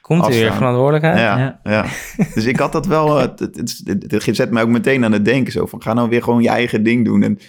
Komt 0.02 0.26
er 0.26 0.32
weer 0.32 0.54
verantwoordelijkheid? 0.54 1.18
ja, 1.20 1.38
Ja. 1.38 1.60
ja. 1.64 1.86
Dus 2.34 2.46
ik 2.46 2.58
had 2.60 2.72
dat 2.72 2.86
wel... 2.86 3.16
eh, 3.16 3.22
Het, 3.22 3.40
het, 3.40 3.82
het, 3.86 4.12
het 4.26 4.36
zet 4.36 4.52
mij 4.52 4.64
ook 4.64 4.70
meteen 4.70 5.06
aan 5.06 5.12
het 5.12 5.26
denken. 5.26 5.52
Zo 5.52 5.66
van, 5.66 5.82
ga 5.82 5.94
nou 5.94 6.10
weer 6.10 6.24
gewoon 6.24 6.42
je 6.42 6.50
eigen 6.50 6.84
ding 6.84 7.06
doen. 7.06 7.24
En, 7.24 7.40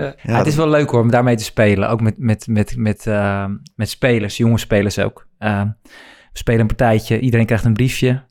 Ja. 0.00 0.14
ja, 0.22 0.36
het 0.36 0.46
is 0.46 0.56
wel 0.56 0.68
leuk 0.68 0.90
hoor 0.90 1.00
om 1.00 1.10
daarmee 1.10 1.36
te 1.36 1.44
spelen. 1.44 1.88
Ook 1.88 2.00
met, 2.00 2.14
met, 2.18 2.46
met, 2.46 2.76
met, 2.76 3.06
eh, 3.06 3.46
met 3.74 3.88
spelers, 3.88 4.36
jonge 4.36 4.58
spelers 4.58 4.98
ook. 4.98 5.26
Eh, 5.38 5.62
we 6.32 6.38
spelen 6.38 6.60
een 6.60 6.66
partijtje, 6.66 7.20
iedereen 7.20 7.46
krijgt 7.46 7.64
een 7.64 7.72
briefje. 7.72 8.22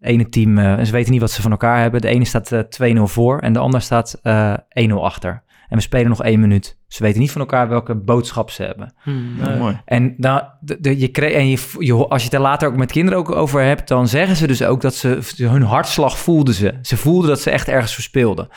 Ene 0.00 0.28
team, 0.28 0.58
eh, 0.58 0.78
en 0.78 0.86
ze 0.86 0.92
weten 0.92 1.12
niet 1.12 1.20
wat 1.20 1.30
ze 1.30 1.42
van 1.42 1.50
elkaar 1.50 1.80
hebben. 1.80 2.00
De 2.00 2.08
ene 2.08 2.24
staat 2.24 2.52
eh, 2.52 2.60
2-0 2.60 3.02
voor 3.02 3.38
en 3.38 3.52
de 3.52 3.58
ander 3.58 3.80
staat 3.80 4.20
eh 4.22 4.54
1-0 4.68 4.92
achter. 4.92 5.42
En 5.68 5.76
we 5.76 5.82
spelen 5.82 6.08
nog 6.08 6.22
één 6.22 6.40
minuut. 6.40 6.76
Ze 6.86 7.02
weten 7.02 7.20
niet 7.20 7.30
van 7.30 7.40
elkaar 7.40 7.68
welke 7.68 7.94
boodschap 7.94 8.50
ze 8.50 8.62
hebben. 8.62 8.94
Hmm, 9.02 9.36
mooi. 9.58 9.80
En, 9.84 10.14
dan, 10.16 10.42
de, 10.60 10.80
de- 10.80 10.98
je 10.98 11.08
kreeg, 11.08 11.32
en 11.32 11.48
je, 11.48 11.58
je, 11.78 11.94
als 11.94 12.20
je 12.20 12.24
het 12.28 12.34
er 12.36 12.40
later 12.40 12.68
ook 12.68 12.76
met 12.76 12.92
kinderen 12.92 13.18
ook 13.18 13.30
over 13.30 13.62
hebt, 13.62 13.88
dan 13.88 14.08
zeggen 14.08 14.36
ze 14.36 14.46
dus 14.46 14.62
ook 14.62 14.80
dat 14.80 14.94
ze 14.94 15.18
hun 15.36 15.62
hartslag 15.62 16.18
voelden 16.18 16.54
ze. 16.54 16.74
Ze 16.82 16.96
voelden 16.96 17.28
dat 17.28 17.40
ze 17.40 17.50
echt 17.50 17.68
ergens 17.68 17.94
verspeelden. 17.94 18.48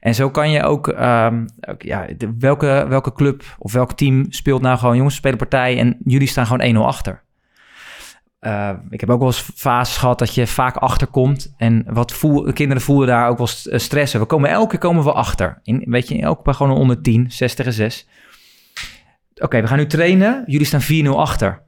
En 0.00 0.14
zo 0.14 0.30
kan 0.30 0.50
je 0.50 0.62
ook, 0.62 0.88
ehm, 0.88 1.46
ook, 1.68 1.82
ja, 1.82 2.06
de- 2.16 2.34
welke, 2.38 2.84
welke 2.88 3.12
club 3.12 3.42
of 3.58 3.72
welk 3.72 3.92
team 3.92 4.26
speelt 4.28 4.62
nou 4.62 4.78
gewoon, 4.78 4.94
jongens, 4.96 5.14
we 5.14 5.20
spelen 5.20 5.38
partij 5.38 5.78
en 5.78 5.96
jullie 6.04 6.28
staan 6.28 6.46
gewoon 6.46 6.62
1-0 6.76 6.86
achter. 6.86 7.22
Eh, 8.38 8.70
ik 8.90 9.00
heb 9.00 9.10
ook 9.10 9.18
wel 9.18 9.28
eens 9.28 9.50
fases 9.54 9.96
gehad 9.96 10.18
dat 10.18 10.34
je 10.34 10.46
vaak 10.46 10.76
achterkomt. 10.76 11.54
En 11.56 11.84
wat 11.88 12.12
voel, 12.12 12.42
de 12.42 12.52
kinderen 12.52 12.82
voelen 12.82 13.06
daar 13.08 13.28
ook 13.28 13.38
wel 13.38 13.48
eh, 13.64 13.78
stressen. 13.78 14.20
We 14.20 14.26
komen 14.26 14.50
elke 14.50 14.68
keer 14.70 14.78
komen 14.78 15.04
we 15.04 15.12
achter. 15.12 15.60
In, 15.62 15.84
weet 15.86 16.08
je, 16.08 16.20
elke 16.20 16.42
paar 16.42 16.54
gewoon 16.54 16.76
onder 16.76 17.00
10, 17.02 17.30
6 17.32 17.54
tegen 17.54 17.72
6. 17.72 18.08
Oké, 19.34 19.60
we 19.60 19.66
gaan 19.66 19.78
nu 19.78 19.86
trainen. 19.86 20.42
Jullie 20.46 20.66
staan 20.66 20.82
4-0 20.82 21.08
achter. 21.18 21.62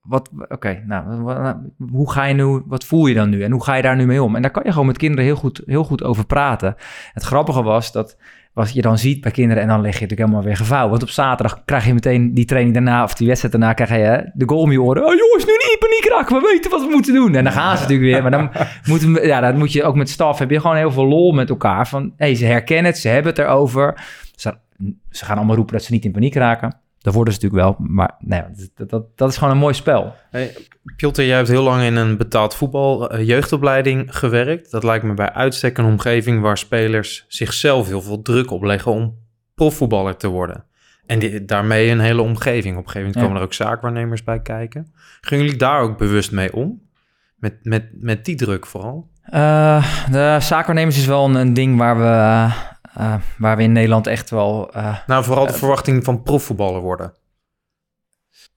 Wat, 0.00 0.30
oké, 0.48 0.82
nou, 0.86 1.22
wa- 1.22 1.62
hoe 1.90 2.10
ga 2.12 2.24
je 2.24 2.34
nu, 2.34 2.62
wat 2.66 2.84
voel 2.84 3.06
je 3.06 3.14
dan 3.14 3.28
nu 3.30 3.42
en 3.42 3.50
hoe 3.52 3.64
ga 3.64 3.74
je 3.74 3.82
daar 3.82 3.96
nu 3.96 4.06
mee 4.06 4.22
om? 4.22 4.36
En 4.36 4.42
daar 4.42 4.50
kan 4.50 4.62
je 4.64 4.70
gewoon 4.70 4.86
met 4.86 4.96
kinderen 4.98 5.24
heel 5.24 5.36
goed, 5.36 5.62
heel 5.66 5.84
goed 5.84 6.02
over 6.02 6.26
praten. 6.26 6.74
Het 7.12 7.22
grappige 7.22 7.62
was 7.62 7.92
dat 7.92 8.16
wat 8.52 8.72
je 8.72 8.82
dan 8.82 8.98
ziet 8.98 9.20
bij 9.20 9.30
kinderen 9.30 9.62
en 9.62 9.68
dan 9.68 9.80
leg 9.80 9.94
je 9.94 10.00
natuurlijk 10.00 10.20
helemaal 10.20 10.46
weer 10.46 10.56
gevouwen. 10.56 10.90
Want 10.90 11.02
op 11.02 11.08
zaterdag 11.08 11.62
krijg 11.64 11.86
je 11.86 11.94
meteen 11.94 12.34
die 12.34 12.44
training 12.44 12.74
daarna 12.74 13.02
of 13.02 13.14
die 13.14 13.26
wedstrijd 13.26 13.54
daarna 13.54 13.72
krijg 13.72 13.90
je 13.90 14.30
de 14.34 14.48
goal 14.48 14.60
om 14.60 14.72
je 14.72 14.82
oren. 14.82 15.06
Oh 15.06 15.14
jongens, 15.14 15.44
nu 15.44 15.52
niet 15.52 15.70
in 15.72 15.88
paniek 15.88 16.18
raken, 16.18 16.36
we 16.36 16.48
weten 16.52 16.70
wat 16.70 16.80
we 16.80 16.90
moeten 16.90 17.14
doen. 17.14 17.34
En 17.34 17.44
dan 17.44 17.52
gaan 17.52 17.76
ze 17.76 17.82
natuurlijk 17.82 18.10
weer, 18.10 18.22
maar 18.22 18.30
dan 18.30 18.50
moeten 18.92 19.12
we, 19.12 19.26
ja, 19.26 19.40
dan 19.40 19.58
moet 19.58 19.72
je 19.72 19.84
ook 19.84 19.94
met 19.94 20.10
staf, 20.10 20.38
heb 20.38 20.50
je 20.50 20.60
gewoon 20.60 20.76
heel 20.76 20.92
veel 20.92 21.06
lol 21.06 21.32
met 21.32 21.50
elkaar. 21.50 21.88
Van, 21.88 22.12
hey, 22.16 22.34
ze 22.34 22.44
herkennen 22.44 22.84
het, 22.84 22.98
ze 23.00 23.08
hebben 23.08 23.32
het 23.32 23.40
erover. 23.40 24.04
Ze, 24.34 24.54
ze 25.10 25.24
gaan 25.24 25.36
allemaal 25.36 25.56
roepen 25.56 25.74
dat 25.74 25.84
ze 25.84 25.92
niet 25.92 26.04
in 26.04 26.12
paniek 26.12 26.34
raken. 26.34 26.80
Dat 27.02 27.14
worden 27.14 27.34
ze 27.34 27.40
natuurlijk 27.42 27.78
wel, 27.78 27.88
maar 27.88 28.14
nee, 28.18 28.42
dat, 28.74 28.90
dat, 28.90 29.16
dat 29.16 29.28
is 29.30 29.36
gewoon 29.36 29.52
een 29.52 29.60
mooi 29.60 29.74
spel. 29.74 30.14
Hey, 30.30 30.56
Piotr, 30.96 31.22
jij 31.22 31.36
hebt 31.36 31.48
heel 31.48 31.62
lang 31.62 31.82
in 31.82 31.96
een 31.96 32.16
betaald 32.16 32.54
voetbal 32.54 33.10
eh, 33.10 33.26
jeugdopleiding 33.26 34.16
gewerkt. 34.16 34.70
Dat 34.70 34.84
lijkt 34.84 35.04
me 35.04 35.14
bij 35.14 35.32
uitstek 35.32 35.78
een 35.78 35.84
omgeving 35.84 36.40
waar 36.40 36.58
spelers 36.58 37.24
zichzelf 37.28 37.86
heel 37.86 38.02
veel 38.02 38.22
druk 38.22 38.50
opleggen 38.50 38.92
om 38.92 39.18
profvoetballer 39.54 40.16
te 40.16 40.28
worden. 40.28 40.64
En 41.06 41.18
die, 41.18 41.44
daarmee 41.44 41.90
een 41.90 42.00
hele 42.00 42.22
omgeving. 42.22 42.76
Op 42.76 42.84
een 42.84 42.90
gegeven 42.90 43.00
moment 43.00 43.14
Ja. 43.14 43.20
komen 43.22 43.36
er 43.36 43.42
ook 43.42 43.52
zaakwaarnemers 43.54 44.24
bij 44.24 44.40
kijken. 44.40 44.92
Gingen 45.20 45.44
jullie 45.44 45.58
daar 45.58 45.80
ook 45.80 45.98
bewust 45.98 46.32
mee 46.32 46.54
om? 46.54 46.82
Met, 47.36 47.54
met, 47.62 47.88
met 47.92 48.24
die 48.24 48.36
druk 48.36 48.66
vooral? 48.66 49.10
Eh, 49.22 49.84
de 50.10 50.36
zaakwaarnemers 50.40 50.98
is 50.98 51.06
wel 51.06 51.24
een, 51.24 51.34
een 51.34 51.54
ding 51.54 51.78
waar 51.78 51.98
we, 51.98 52.48
eh, 52.94 53.12
eh, 53.14 53.20
waar 53.38 53.56
we 53.56 53.62
in 53.62 53.72
Nederland 53.72 54.06
echt 54.06 54.30
wel... 54.30 54.72
eh, 54.72 54.96
Nou, 55.06 55.24
vooral 55.24 55.46
de 55.46 55.52
verwachting 55.52 56.04
van 56.04 56.22
profvoetballer 56.22 56.80
worden. 56.80 57.12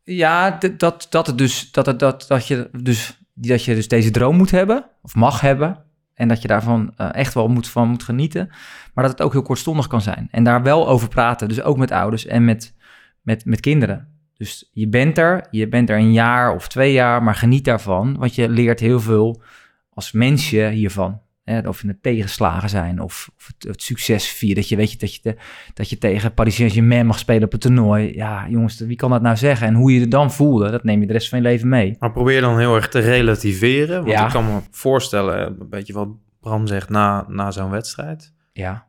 ja, 0.04 0.58
dat, 0.78 1.08
dat, 1.10 1.28
het 1.28 1.38
dus, 1.38 1.72
dat, 1.72 1.86
het, 1.86 2.00
dat, 2.00 2.26
dat, 2.28 2.48
je 2.48 2.70
dus, 2.82 3.22
dat 3.34 3.64
je 3.64 3.76
dus 3.76 3.88
deze 3.88 4.12
droom 4.12 4.36
moet 4.36 4.52
hebben, 4.52 4.86
of 5.02 5.16
mag 5.16 5.42
hebben. 5.42 5.84
En 6.14 6.28
dat 6.28 6.42
je 6.42 6.48
daarvan 6.48 6.94
eh, 6.98 7.10
echt 7.14 7.34
wel 7.34 7.48
moet, 7.48 7.68
van 7.68 7.88
moet 7.90 8.04
genieten. 8.04 8.48
Maar 8.94 9.04
dat 9.04 9.12
het 9.14 9.22
ook 9.22 9.32
heel 9.32 9.42
kortstondig 9.42 9.88
kan 9.88 10.02
zijn. 10.02 10.28
En 10.32 10.44
daar 10.44 10.64
wel 10.64 10.88
over 10.88 11.08
praten. 11.08 11.48
Dus 11.48 11.62
ook 11.62 11.78
met 11.78 11.92
ouders 11.92 12.26
en 12.26 12.46
met, 12.46 12.76
met, 13.22 13.46
met 13.46 13.60
kinderen. 13.60 14.08
Dus 14.34 14.70
je 14.74 14.88
bent 14.88 15.18
er, 15.18 15.48
je 15.52 15.68
bent 15.68 15.90
er 15.90 15.98
een 15.98 16.14
jaar 16.14 16.54
of 16.54 16.68
twee 16.68 16.94
jaar, 16.94 17.24
maar 17.24 17.36
geniet 17.36 17.66
daarvan. 17.66 18.18
Want 18.18 18.36
je 18.36 18.50
leert 18.50 18.80
heel 18.80 19.00
veel 19.00 19.42
als 19.90 20.12
mensje 20.12 20.68
hiervan. 20.70 21.22
Hè, 21.44 21.68
of 21.68 21.82
het 21.82 22.04
tegenslagen 22.04 22.70
zijn 22.70 23.00
of, 23.02 23.30
of 23.38 23.48
het, 23.48 23.68
het, 23.68 23.82
succes 23.82 24.28
vieren. 24.28 24.56
Dat 24.56 24.70
je 24.70 24.76
weet 24.76 24.92
je, 24.92 24.98
dat, 24.98 25.16
je 25.16 25.20
de, 25.22 25.36
dat 25.74 25.90
je 25.90 25.98
tegen 25.98 26.34
Paris 26.34 26.56
Saint-Germain 26.56 27.06
mag 27.06 27.20
spelen 27.20 27.44
op 27.44 27.52
het 27.52 27.62
toernooi. 27.62 28.14
Ja, 28.16 28.46
jongens, 28.50 28.80
wie 28.80 28.96
kan 28.96 29.10
dat 29.10 29.22
nou 29.22 29.36
zeggen? 29.36 29.68
En 29.68 29.74
hoe 29.74 29.94
je 29.94 30.02
er 30.02 30.10
dan 30.10 30.32
voelde, 30.32 30.72
dat 30.72 30.84
neem 30.84 31.00
je 31.02 31.08
de 31.08 31.14
rest 31.14 31.30
van 31.30 31.38
je 31.38 31.44
leven 31.44 31.68
mee. 31.70 31.96
Maar 32.00 32.12
probeer 32.12 32.42
dan 32.42 32.58
heel 32.58 32.76
erg 32.76 32.90
te 32.90 33.00
relativeren. 33.00 33.96
Want 34.00 34.12
Ja. 34.12 34.26
ik 34.26 34.32
kan 34.32 34.46
me 34.54 34.60
voorstellen, 34.72 35.48
een 35.60 35.70
beetje 35.70 35.94
wat 35.94 36.10
Bram 36.40 36.68
zegt 36.68 36.90
na, 36.90 37.26
na 37.28 37.52
zo'n 37.52 37.70
wedstrijd. 37.70 38.34
Ja, 38.54 38.88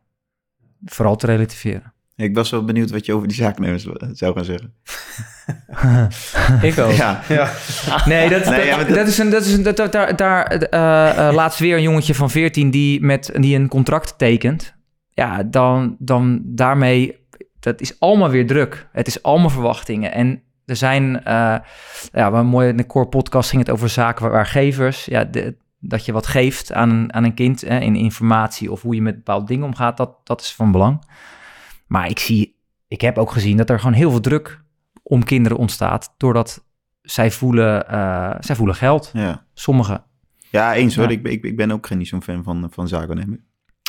vooral 0.85 1.15
te 1.15 1.25
relativeren. 1.25 1.93
Ik 2.15 2.35
was 2.35 2.49
wel 2.49 2.65
benieuwd 2.65 2.91
wat 2.91 3.05
je 3.05 3.13
over 3.13 3.27
die 3.27 3.37
zaaknemers 3.37 3.87
zou 4.13 4.33
gaan 4.35 4.45
zeggen. 4.45 4.73
Ik 6.69 6.77
ook. 6.79 6.91
Ja, 6.91 7.21
Ja. 7.29 7.49
Nee, 8.05 8.29
dat, 8.29 8.45
Nee, 8.45 8.55
dat, 8.55 8.65
ja, 8.65 8.75
maar 8.75 8.85
dat- 8.85 8.95
dat 8.95 9.07
is 9.07 9.17
een, 9.17 9.29
dat 9.29 9.45
is 9.45 9.53
een, 9.53 9.63
dat, 9.63 9.91
daar, 9.91 10.15
daar 10.15 10.45
eh, 10.45 11.27
eh, 11.27 11.33
laatst 11.35 11.59
weer 11.59 11.75
een 11.75 11.81
jongetje 11.81 12.15
van 12.15 12.29
14 12.29 12.71
die 12.71 13.01
met 13.03 13.31
die 13.33 13.55
een 13.55 13.67
contract 13.67 14.17
tekent. 14.17 14.75
Ja, 15.09 15.43
dan, 15.43 15.95
dan 15.99 16.41
daarmee, 16.43 17.17
dat 17.59 17.81
is 17.81 17.99
allemaal 17.99 18.29
weer 18.29 18.47
druk. 18.47 18.87
Het 18.91 19.07
is 19.07 19.23
allemaal 19.23 19.49
verwachtingen. 19.49 20.11
En 20.13 20.41
er 20.65 20.75
zijn, 20.75 21.23
eh 21.23 21.55
ja, 22.11 22.31
een 22.31 22.45
mooie 22.45 22.69
in 22.69 22.77
de 22.77 22.85
core 22.85 23.07
podcast 23.07 23.49
ging 23.49 23.61
het 23.61 23.71
over 23.71 23.89
zaken 23.89 24.29
waargevers. 24.31 25.05
Ja, 25.05 25.23
de, 25.23 25.55
dat 25.79 26.05
je 26.05 26.11
wat 26.11 26.27
geeft 26.27 26.73
aan 26.73 26.89
een, 26.89 27.13
aan 27.13 27.23
een 27.23 27.33
kind 27.33 27.61
hè, 27.61 27.79
in 27.79 27.95
informatie 27.95 28.71
of 28.71 28.81
hoe 28.81 28.95
je 28.95 29.01
met 29.01 29.15
bepaalde 29.15 29.45
dingen 29.45 29.65
omgaat, 29.65 29.97
dat, 29.97 30.11
dat 30.23 30.41
is 30.41 30.53
van 30.53 30.71
belang. 30.71 31.03
Maar 31.87 32.09
ik 32.09 32.19
zie, 32.19 32.55
ik 32.87 33.01
heb 33.01 33.17
ook 33.17 33.31
gezien 33.31 33.57
dat 33.57 33.69
er 33.69 33.79
gewoon 33.79 33.95
heel 33.95 34.09
veel 34.09 34.19
druk 34.19 34.61
om 35.03 35.23
kinderen 35.23 35.57
ontstaat, 35.57 36.13
doordat 36.17 36.63
zij 37.01 37.31
voelen, 37.31 37.89
eh, 37.89 38.35
zij 38.39 38.55
voelen 38.55 38.75
geld. 38.75 39.09
ja. 39.13 39.43
Sommigen. 39.53 40.03
ja 40.49 40.73
eens 40.73 40.95
hoor. 40.95 41.05
Ja. 41.05 41.11
Ik, 41.11 41.27
ik, 41.27 41.43
ik 41.43 41.55
ben 41.55 41.71
ook 41.71 41.87
geen 41.87 41.97
niet 41.97 42.07
zo'n 42.07 42.23
fan 42.23 42.43
van, 42.43 42.67
van 42.71 42.87
zaakwaarnemer. 42.87 43.39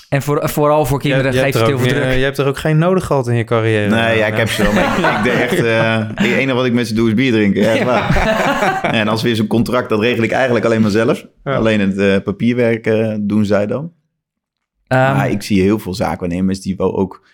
En 0.09 0.22
voor, 0.22 0.49
vooral 0.49 0.86
voor 0.86 0.99
kinderen 1.01 1.32
jij 1.32 1.42
geeft 1.42 1.59
het 1.59 1.66
heel 1.66 1.78
veel 1.78 1.88
druk. 1.88 2.03
Je 2.03 2.22
hebt 2.22 2.38
er 2.38 2.47
ook 2.47 2.59
geen 2.59 2.78
nodig 2.78 3.05
gehad 3.05 3.28
in 3.28 3.34
je 3.34 3.44
carrière. 3.44 3.88
Nee, 3.94 4.18
ja, 4.18 4.26
ik 4.26 4.36
heb 4.36 4.49
ze 4.49 4.62
wel. 4.62 4.72
Maar 4.72 4.99
ik, 4.99 5.18
ik 5.18 5.22
deed 5.32 5.40
echt... 5.51 5.64
eh, 5.64 6.09
het 6.14 6.32
enige 6.32 6.55
wat 6.55 6.66
ik 6.66 6.72
met 6.72 6.86
ze 6.86 6.94
doe 6.94 7.09
is 7.09 7.14
bier 7.14 7.32
drinken. 7.32 7.62
Ja, 7.62 7.74
echt 7.74 7.84
waar. 7.84 8.84
En 8.94 9.09
als 9.09 9.22
weer 9.22 9.36
zo'n 9.36 9.47
contract, 9.47 9.88
dat 9.88 10.01
regel 10.01 10.24
ik 10.24 10.30
eigenlijk 10.30 10.64
alleen 10.64 10.80
maar 10.80 10.90
zelf. 10.90 11.26
Ja. 11.44 11.57
Alleen 11.57 11.80
het 11.80 11.99
eh, 11.99 12.16
papierwerk 12.24 12.86
eh, 12.86 13.14
doen 13.20 13.44
zij 13.44 13.66
dan. 13.66 13.92
Ehm, 14.86 15.16
maar 15.16 15.30
ik 15.30 15.42
zie 15.42 15.62
heel 15.62 15.78
veel 15.78 15.94
zaakwaarnemers 15.94 16.61
die 16.61 16.76
wel 16.76 16.97
ook... 16.99 17.26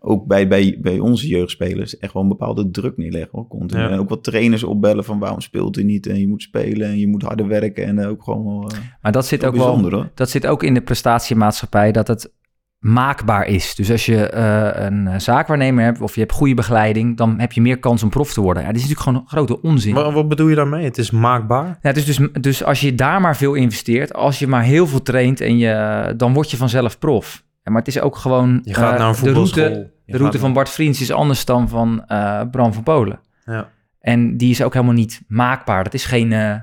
Ook 0.00 0.26
bij, 0.26 0.48
bij, 0.48 0.78
bij 0.80 0.98
onze 0.98 1.28
jeugdspelers 1.28 1.98
echt 1.98 2.12
wel 2.12 2.22
een 2.22 2.28
bepaalde 2.28 2.70
druk 2.70 2.96
neerleggen. 2.96 3.30
Hoor, 3.32 3.48
continu. 3.48 3.82
Ja. 3.82 3.90
En 3.90 3.98
ook 3.98 4.08
wat 4.08 4.24
trainers 4.24 4.62
opbellen 4.62 5.04
van 5.04 5.18
waarom 5.18 5.40
speelt 5.40 5.74
hij 5.74 5.84
niet. 5.84 6.06
En 6.06 6.20
je 6.20 6.28
moet 6.28 6.42
spelen 6.42 6.88
en 6.88 6.98
je 6.98 7.08
moet 7.08 7.22
harder 7.22 7.46
werken. 7.46 7.84
En 7.84 7.98
eh, 7.98 8.08
ook 8.08 8.22
gewoon 8.22 8.44
wel, 8.44 8.70
eh, 8.70 8.78
maar 9.02 9.12
dat 9.12 9.26
zit 9.26 9.44
ook 9.44 9.52
bijzonder 9.52 9.90
wel, 9.90 10.00
hoor. 10.00 10.10
dat 10.14 10.30
zit 10.30 10.46
ook 10.46 10.62
in 10.62 10.74
de 10.74 10.80
prestatiemaatschappij, 10.80 11.92
dat 11.92 12.08
het 12.08 12.32
maakbaar 12.78 13.46
is. 13.46 13.74
Dus 13.74 13.90
als 13.90 14.06
je 14.06 14.28
eh, 14.28 14.84
een 14.84 15.06
eh, 15.06 15.18
zaakwaarnemer 15.18 15.84
hebt 15.84 16.00
of 16.00 16.14
je 16.14 16.20
hebt 16.20 16.32
goede 16.32 16.54
begeleiding, 16.54 17.16
dan 17.16 17.38
heb 17.38 17.52
je 17.52 17.60
meer 17.60 17.78
kans 17.78 18.02
om 18.02 18.08
prof 18.08 18.32
te 18.32 18.40
worden. 18.40 18.62
Ja, 18.62 18.68
dit 18.72 18.82
is 18.82 18.88
natuurlijk 18.88 19.08
gewoon 19.08 19.28
grote 19.28 19.62
onzin. 19.62 19.94
Wat, 19.94 20.12
wat 20.12 20.28
bedoel 20.28 20.48
je 20.48 20.54
daarmee? 20.54 20.84
Het 20.84 20.98
is 20.98 21.10
maakbaar. 21.10 21.78
Ja, 21.82 21.92
dus, 21.92 22.04
dus, 22.04 22.18
dus 22.40 22.64
als 22.64 22.80
je 22.80 22.94
daar 22.94 23.20
maar 23.20 23.36
veel 23.36 23.54
investeert, 23.54 24.14
als 24.14 24.38
je 24.38 24.46
maar 24.46 24.62
heel 24.62 24.86
veel 24.86 25.02
traint, 25.02 25.40
en 25.40 25.58
je, 25.58 26.14
dan 26.16 26.32
word 26.32 26.50
je 26.50 26.56
vanzelf 26.56 26.98
prof. 26.98 27.46
Ja, 27.68 27.74
maar 27.74 27.84
het 27.84 27.94
is 27.94 28.00
ook 28.00 28.16
gewoon... 28.16 28.60
Je 28.64 28.74
gaat 28.74 28.92
eh, 28.92 28.98
naar 28.98 29.08
een 29.08 29.24
de 29.24 29.32
route, 29.32 29.92
de 30.06 30.16
route 30.16 30.38
van 30.38 30.52
Bart 30.52 30.68
Vriends 30.68 31.00
is 31.00 31.10
anders 31.10 31.44
dan 31.44 31.68
van 31.68 32.04
eh, 32.06 32.42
Bram 32.50 32.72
van 32.72 32.82
Polen. 32.82 33.20
Ja. 33.44 33.70
En 34.00 34.36
die 34.36 34.50
is 34.50 34.62
ook 34.62 34.72
helemaal 34.72 34.94
niet 34.94 35.22
maakbaar. 35.26 35.84
Dat 35.84 35.94
is 35.94 36.04
geen 36.04 36.32
eh, 36.32 36.54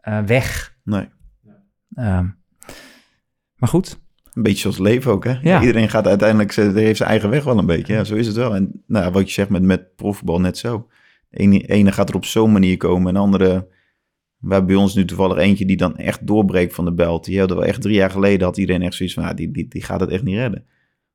eh, 0.00 0.18
weg. 0.26 0.76
Nee. 0.84 1.08
Ehm, 1.94 2.26
maar 3.56 3.68
goed. 3.68 4.00
Een 4.32 4.42
beetje 4.42 4.60
zoals 4.60 4.78
leven 4.78 5.12
ook, 5.12 5.24
hè? 5.24 5.38
Ja. 5.42 5.60
Iedereen 5.60 5.88
gaat 5.88 6.06
uiteindelijk, 6.06 6.54
heeft 6.54 6.96
zijn 6.96 7.10
eigen 7.10 7.30
weg 7.30 7.44
wel 7.44 7.58
een 7.58 7.66
beetje. 7.66 7.92
Ja, 7.92 8.04
zo 8.04 8.14
is 8.14 8.26
het 8.26 8.36
wel. 8.36 8.54
En 8.54 8.82
nou, 8.86 9.12
wat 9.12 9.26
je 9.26 9.32
zegt 9.32 9.48
met, 9.48 9.62
met 9.62 9.96
profvoetbal 9.96 10.40
net 10.40 10.58
zo. 10.58 10.88
De 11.28 11.38
ene, 11.38 11.58
ene 11.58 11.92
gaat 11.92 12.08
er 12.08 12.14
op 12.14 12.24
zo'n 12.24 12.52
manier 12.52 12.76
komen 12.76 13.08
en 13.08 13.14
de 13.14 13.20
andere... 13.20 13.68
Hebben 14.40 14.66
bij 14.66 14.76
ons 14.76 14.94
nu 14.94 15.04
toevallig 15.04 15.36
eentje 15.36 15.64
die 15.64 15.76
dan 15.76 15.96
echt 15.96 16.26
doorbreekt 16.26 16.74
van 16.74 16.84
de 16.84 16.92
belt. 16.92 17.24
Die 17.24 17.38
hadden 17.38 17.56
we 17.56 17.64
echt 17.64 17.80
drie 17.80 17.94
jaar 17.94 18.10
geleden, 18.10 18.46
had 18.46 18.56
iedereen 18.56 18.82
echt 18.82 18.94
zoiets 18.94 19.14
van... 19.14 19.36
Die, 19.36 19.50
die, 19.50 19.68
die 19.68 19.82
gaat 19.82 20.00
het 20.00 20.10
echt 20.10 20.22
niet 20.22 20.36
redden. 20.36 20.64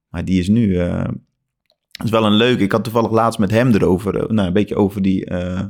Maar 0.09 0.26
die 0.26 0.39
is 0.39 0.47
nu... 0.47 0.74
dat 0.74 2.03
is 2.03 2.09
wel 2.09 2.26
een 2.26 2.36
leuke. 2.36 2.63
Ik 2.63 2.71
had 2.71 2.84
toevallig 2.84 3.11
laatst 3.11 3.39
met 3.39 3.51
hem 3.51 3.74
erover, 3.74 4.15
eh, 4.15 4.30
nou, 4.30 4.47
een 4.47 4.53
beetje 4.53 4.76
over 4.76 5.01
die, 5.01 5.26
eh, 5.26 5.65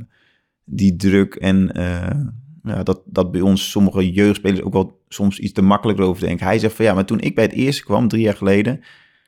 die 0.64 0.96
druk 0.96 1.34
en 1.34 1.70
ja, 2.64 2.82
dat, 2.82 3.02
dat 3.06 3.32
bij 3.32 3.40
ons 3.40 3.70
sommige 3.70 4.12
jeugdspelers 4.12 4.62
ook 4.62 4.72
wel 4.72 5.02
soms 5.08 5.38
iets 5.38 5.52
te 5.52 5.62
makkelijk 5.62 6.00
over 6.00 6.22
denken. 6.22 6.46
Hij 6.46 6.58
zegt 6.58 6.74
van 6.74 6.84
ja, 6.84 6.94
maar 6.94 7.04
toen 7.04 7.20
ik 7.20 7.34
bij 7.34 7.44
het 7.44 7.52
eerste 7.52 7.84
kwam, 7.84 8.08
drie 8.08 8.22
jaar 8.22 8.36
geleden, 8.36 8.80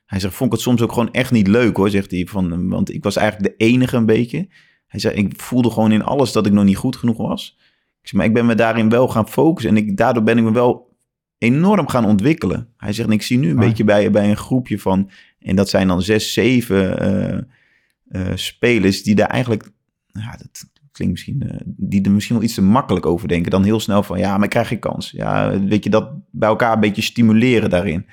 hij 0.06 0.20
zegt, 0.20 0.34
vond 0.34 0.50
ik 0.50 0.56
het 0.56 0.66
soms 0.66 0.82
ook 0.82 0.92
gewoon 0.92 1.12
echt 1.12 1.30
niet 1.30 1.46
leuk 1.46 1.76
hoor, 1.76 1.90
zegt 1.90 2.10
hij. 2.10 2.26
Van, 2.26 2.68
want 2.68 2.94
ik 2.94 3.02
was 3.02 3.16
eigenlijk 3.16 3.58
de 3.58 3.64
enige 3.64 3.96
een 3.96 4.06
beetje. 4.06 4.48
Hij 4.86 5.00
zei, 5.00 5.14
ik 5.14 5.40
voelde 5.40 5.70
gewoon 5.70 5.92
in 5.92 6.02
alles 6.02 6.32
dat 6.32 6.46
ik 6.46 6.52
nog 6.52 6.64
niet 6.64 6.76
goed 6.76 6.96
genoeg 6.96 7.16
was. 7.16 7.58
Ik 8.06 8.12
zeg, 8.12 8.20
maar 8.20 8.30
ik 8.30 8.34
ben 8.34 8.46
me 8.46 8.54
daarin 8.54 8.88
wel 8.88 9.08
gaan 9.08 9.28
focussen 9.28 9.70
en 9.70 9.76
ik, 9.76 9.96
daardoor 9.96 10.22
ben 10.22 10.38
ik 10.38 10.44
me 10.44 10.52
wel 10.52 10.96
enorm 11.38 11.88
gaan 11.88 12.04
ontwikkelen. 12.04 12.68
Hij 12.76 12.92
zegt, 12.92 13.10
ik 13.10 13.22
zie 13.22 13.38
nu 13.38 13.48
een 13.48 13.54
Mooi. 13.54 13.68
beetje 13.68 13.84
bij, 13.84 14.10
bij 14.10 14.30
een 14.30 14.36
groepje 14.36 14.78
van, 14.78 15.10
en 15.38 15.56
dat 15.56 15.68
zijn 15.68 15.88
dan 15.88 16.02
zes, 16.02 16.32
zeven 16.32 16.98
eh, 16.98 17.38
eh, 18.08 18.36
spelers 18.36 19.02
die 19.02 19.14
daar 19.14 19.28
eigenlijk, 19.28 19.70
ja, 20.06 20.36
dat 20.36 20.70
klinkt 20.92 21.14
misschien, 21.14 21.42
eh, 21.42 21.60
die 21.64 22.02
er 22.02 22.10
misschien 22.10 22.36
wel 22.36 22.44
iets 22.44 22.54
te 22.54 22.62
makkelijk 22.62 23.06
over 23.06 23.28
denken. 23.28 23.50
Dan 23.50 23.64
heel 23.64 23.80
snel 23.80 24.02
van, 24.02 24.18
ja, 24.18 24.38
maar 24.38 24.48
krijg 24.48 24.68
geen 24.68 24.78
kans. 24.78 25.10
Ja, 25.10 25.60
weet 25.60 25.84
je, 25.84 25.90
dat 25.90 26.10
bij 26.30 26.48
elkaar 26.48 26.72
een 26.72 26.80
beetje 26.80 27.02
stimuleren 27.02 27.70
daarin. 27.70 28.06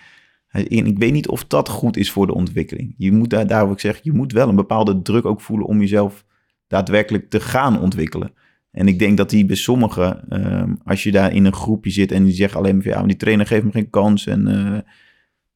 En 0.48 0.86
ik 0.86 0.98
weet 0.98 1.14
niet 1.14 1.28
of 1.28 1.46
dat 1.46 1.70
goed 1.70 1.98
is 1.98 2.12
voor 2.12 2.28
de 2.28 2.34
ontwikkeling. 2.34 2.94
Je 2.98 3.12
moet 3.12 3.30
daar, 3.30 3.48
daarom 3.48 3.72
ik 3.72 3.80
zeg, 3.80 4.00
je 4.04 4.14
moet 4.14 4.32
wel 4.32 4.50
een 4.50 4.56
bepaalde 4.56 5.02
druk 5.02 5.26
ook 5.26 5.42
voelen 5.42 5.68
om 5.68 5.80
jezelf 5.80 6.26
daadwerkelijk 6.68 7.30
te 7.30 7.40
gaan 7.40 7.82
ontwikkelen. 7.82 8.34
En 8.74 8.88
ik 8.88 9.00
denk 9.00 9.18
dat 9.18 9.30
die 9.30 9.46
bij 9.46 9.56
sommigen, 9.56 10.30
ehm, 10.30 10.74
als 10.84 11.04
je 11.04 11.12
daar 11.12 11.34
in 11.34 11.46
een 11.46 11.54
groepje 11.54 11.92
zit 11.92 12.12
en 12.12 12.24
die 12.24 12.34
zeggen 12.34 12.60
alleen 12.60 12.74
maar 12.74 12.84
van, 12.84 12.92
ja, 12.92 12.98
maar 12.98 13.08
die 13.08 13.18
trainer 13.18 13.48
geeft 13.48 13.64
me 13.64 13.72
geen 13.72 13.90
kans. 13.90 14.28
En 14.28 14.48
eh, 14.48 14.80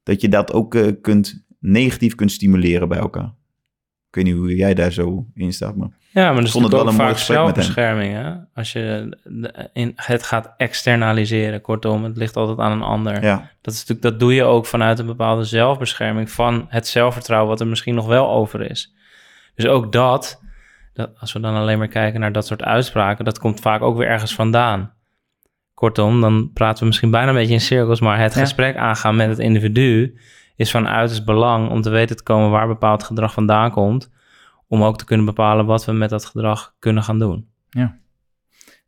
dat 0.03 0.21
je 0.21 0.29
dat 0.29 0.53
ook 0.53 0.75
eh, 0.75 0.91
kunt, 1.01 1.45
negatief 1.59 2.15
kunt 2.15 2.31
stimuleren 2.31 2.87
bij 2.87 2.97
elkaar. 2.97 3.33
Ik 4.09 4.15
weet 4.15 4.23
niet 4.23 4.35
hoe 4.35 4.55
jij 4.55 4.73
daar 4.73 4.91
zo 4.91 5.25
in 5.33 5.53
staat, 5.53 5.75
maar... 5.75 5.89
Ja, 6.11 6.25
maar 6.25 6.35
dat 6.35 6.43
is 6.43 6.51
vond 6.51 6.63
het 6.63 6.73
wel 6.73 6.81
ook 6.81 6.87
een 6.87 6.93
vaak 6.93 7.17
zelfbescherming. 7.17 8.13
Hè? 8.13 8.33
Als 8.53 8.71
je 8.71 9.17
in, 9.73 9.93
het 9.95 10.23
gaat 10.23 10.53
externaliseren, 10.57 11.61
kortom, 11.61 12.03
het 12.03 12.17
ligt 12.17 12.35
altijd 12.35 12.59
aan 12.59 12.71
een 12.71 12.81
ander. 12.81 13.23
Ja, 13.23 13.51
Dat, 13.61 13.73
is 13.73 13.79
natuurlijk, 13.79 14.01
dat 14.01 14.19
doe 14.19 14.33
je 14.33 14.43
ook 14.43 14.65
vanuit 14.65 14.99
een 14.99 15.05
bepaalde 15.05 15.43
zelfbescherming 15.43 16.31
van 16.31 16.65
het 16.69 16.87
zelfvertrouwen 16.87 17.49
wat 17.49 17.59
er 17.59 17.67
misschien 17.67 17.95
nog 17.95 18.07
wel 18.07 18.29
over 18.29 18.69
is. 18.69 18.93
Dus 19.55 19.65
ook 19.65 19.91
dat, 19.91 20.41
dat, 20.97 21.19
als 21.19 21.33
we 21.33 21.39
dan 21.39 21.55
alleen 21.55 21.77
maar 21.77 21.87
kijken 21.87 22.19
naar 22.19 22.31
dat 22.31 22.47
soort 22.47 22.63
uitspraken, 22.63 23.25
dat 23.25 23.39
komt 23.39 23.59
vaak 23.59 23.81
ook 23.81 23.97
weer 23.97 24.07
ergens 24.07 24.35
vandaan. 24.35 24.93
Kortom, 25.73 26.21
dan 26.21 26.51
praten 26.53 26.79
we 26.79 26.85
misschien 26.85 27.11
bijna 27.11 27.27
een 27.29 27.35
beetje 27.35 27.53
in 27.53 27.61
cirkels, 27.61 27.99
maar 27.99 28.19
het 28.19 28.33
Ja. 28.33 28.39
gesprek 28.39 28.75
aangaan 28.77 29.15
met 29.15 29.29
het 29.29 29.39
individu 29.39 30.17
is 30.55 30.71
van 30.71 30.87
uiterst 30.87 31.25
belang 31.25 31.69
om 31.69 31.81
te 31.81 31.89
weten 31.89 32.15
te 32.15 32.23
komen 32.23 32.49
waar 32.49 32.67
bepaald 32.67 33.03
gedrag 33.03 33.33
vandaan 33.33 33.71
komt, 33.71 34.11
om 34.67 34.83
ook 34.83 34.97
te 34.97 35.05
kunnen 35.05 35.25
bepalen 35.25 35.65
wat 35.65 35.85
we 35.85 35.91
met 35.91 36.09
dat 36.09 36.25
gedrag 36.25 36.75
kunnen 36.79 37.03
gaan 37.03 37.19
doen. 37.19 37.47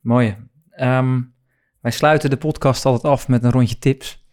Mooi. 0.01 0.35
Ehm, 0.71 1.21
wij 1.81 1.91
sluiten 1.91 2.29
de 2.29 2.37
podcast 2.37 2.85
altijd 2.85 3.13
af 3.13 3.27
met 3.27 3.43
een 3.43 3.51
rondje 3.51 3.79
tips. 3.79 4.27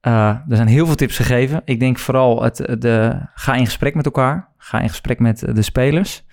Eh, 0.00 0.28
er 0.48 0.56
zijn 0.56 0.68
heel 0.68 0.86
veel 0.86 0.94
tips 0.94 1.16
gegeven. 1.16 1.62
Ik 1.64 1.80
denk 1.80 1.98
vooral 1.98 2.42
het, 2.42 2.56
de, 2.78 3.20
ga 3.34 3.54
in 3.54 3.64
gesprek 3.64 3.94
met 3.94 4.04
elkaar. 4.04 4.48
Ga 4.56 4.80
in 4.80 4.88
gesprek 4.88 5.18
met 5.18 5.38
de 5.54 5.62
spelers. 5.62 6.24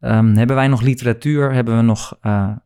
Ehm, 0.00 0.34
hebben 0.34 0.56
wij 0.56 0.68
nog 0.68 0.80
literatuur? 0.80 1.52
Hebben 1.52 1.76
we 1.76 1.82
nog 1.82 2.18
eh, 2.20 2.56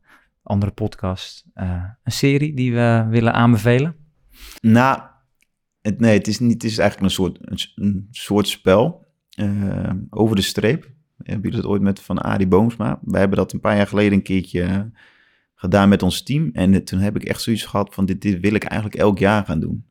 andere 0.43 0.73
podcast? 0.73 1.45
eh, 1.55 1.85
een 2.05 2.13
serie 2.13 2.55
die 2.55 2.73
we 2.75 3.07
willen 3.11 3.33
aanbevelen? 3.33 3.95
Nou, 4.61 5.01
het, 5.81 6.01
nee, 6.01 6.17
het 6.19 6.27
is, 6.27 6.39
niet, 6.39 6.53
het 6.53 6.65
is 6.65 6.79
eigenlijk 6.79 7.09
een 7.11 7.15
soort, 7.25 7.39
een, 7.75 8.09
soort 8.11 8.49
spel. 8.49 9.07
eh, 9.31 9.91
over 10.11 10.37
de 10.37 10.43
streep. 10.43 10.91
Hebben 11.23 11.43
jullie 11.45 11.63
dat 11.63 11.71
ooit 11.71 11.83
met 11.83 12.01
van 12.01 12.23
Adi 12.23 12.47
Boomsma? 12.49 12.99
Wij 13.03 13.21
hebben 13.21 13.39
dat 13.39 13.53
een 13.53 13.61
paar 13.61 13.77
jaar 13.77 13.87
geleden 13.87 14.13
een 14.13 14.23
keertje 14.23 14.63
eh, 14.63 14.81
gedaan 15.55 15.89
met 15.89 16.03
ons 16.03 16.23
team. 16.23 16.51
En 16.53 16.85
toen 16.85 16.99
heb 16.99 17.17
ik 17.17 17.25
echt 17.25 17.43
zoiets 17.43 17.65
gehad 17.65 17.95
van 17.95 18.07
dit, 18.07 18.23
dit 18.23 18.41
wil 18.41 18.55
ik 18.55 18.65
eigenlijk 18.65 19.01
elk 19.01 19.19
jaar 19.19 19.45
gaan 19.45 19.61
doen. 19.61 19.85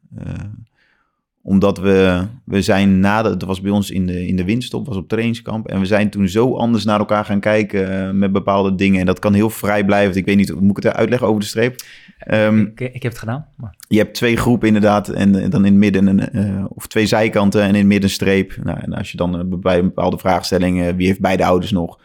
Omdat 1.48 1.78
we, 1.78 2.24
we 2.43 2.62
zijn 2.62 3.00
na 3.00 3.22
de, 3.22 3.30
dat 3.30 3.48
was 3.48 3.62
bij 3.62 3.72
ons 3.72 3.91
in 3.91 4.06
de, 4.06 4.28
in 4.28 4.36
de 4.36 4.43
winststop, 4.43 4.88
was 4.88 4.98
op 4.98 5.08
trainingskamp. 5.08 5.68
En 5.68 5.80
we 5.80 5.86
zijn 5.86 6.10
toen 6.10 6.28
zo 6.28 6.56
anders 6.56 6.86
naar 6.86 7.00
elkaar 7.00 7.26
gaan 7.26 7.39
kijken 7.39 8.08
eh, 8.08 8.12
met 8.12 8.32
bepaalde 8.32 8.76
dingen. 8.76 9.00
En 9.00 9.06
dat 9.06 9.20
kan 9.20 9.34
heel 9.34 9.50
vrijblijvend. 9.50 10.16
Ik 10.16 10.26
weet 10.26 10.36
niet, 10.36 10.60
moet 10.60 10.78
ik 10.78 10.84
het 10.84 10.93
uitleggen 10.93 11.28
over 11.28 11.41
de 11.41 11.48
streep? 11.48 11.76
Ehm, 12.20 12.60
ik, 12.60 12.80
ik 12.80 13.04
heb 13.04 13.12
het 13.12 13.18
gedaan. 13.18 13.45
Maar... 13.56 13.76
je 13.88 13.98
hebt 13.98 14.14
twee 14.14 14.38
groepen 14.38 14.68
inderdaad 14.68 15.10
en, 15.10 15.36
en 15.36 15.50
dan 15.50 15.66
in 15.66 15.72
het 15.72 15.82
midden 15.82 16.08
een, 16.08 16.30
eh, 16.30 16.66
of 16.70 16.88
twee 16.88 17.06
zijkanten 17.06 17.62
en 17.62 17.70
in 17.70 17.76
het 17.76 17.86
midden 17.86 18.04
een 18.04 18.16
streep. 18.16 18.58
Nou, 18.64 18.80
en 18.80 18.93
als 18.93 19.12
je 19.12 19.18
dan 19.18 19.39
eh, 19.39 19.60
bij 19.60 19.78
een 19.78 19.86
bepaalde 19.86 20.18
vraagstelling, 20.18 20.95
wie 20.95 21.08
heeft 21.08 21.22
beide 21.22 21.45
ouders 21.45 21.72
nog? 21.72 22.00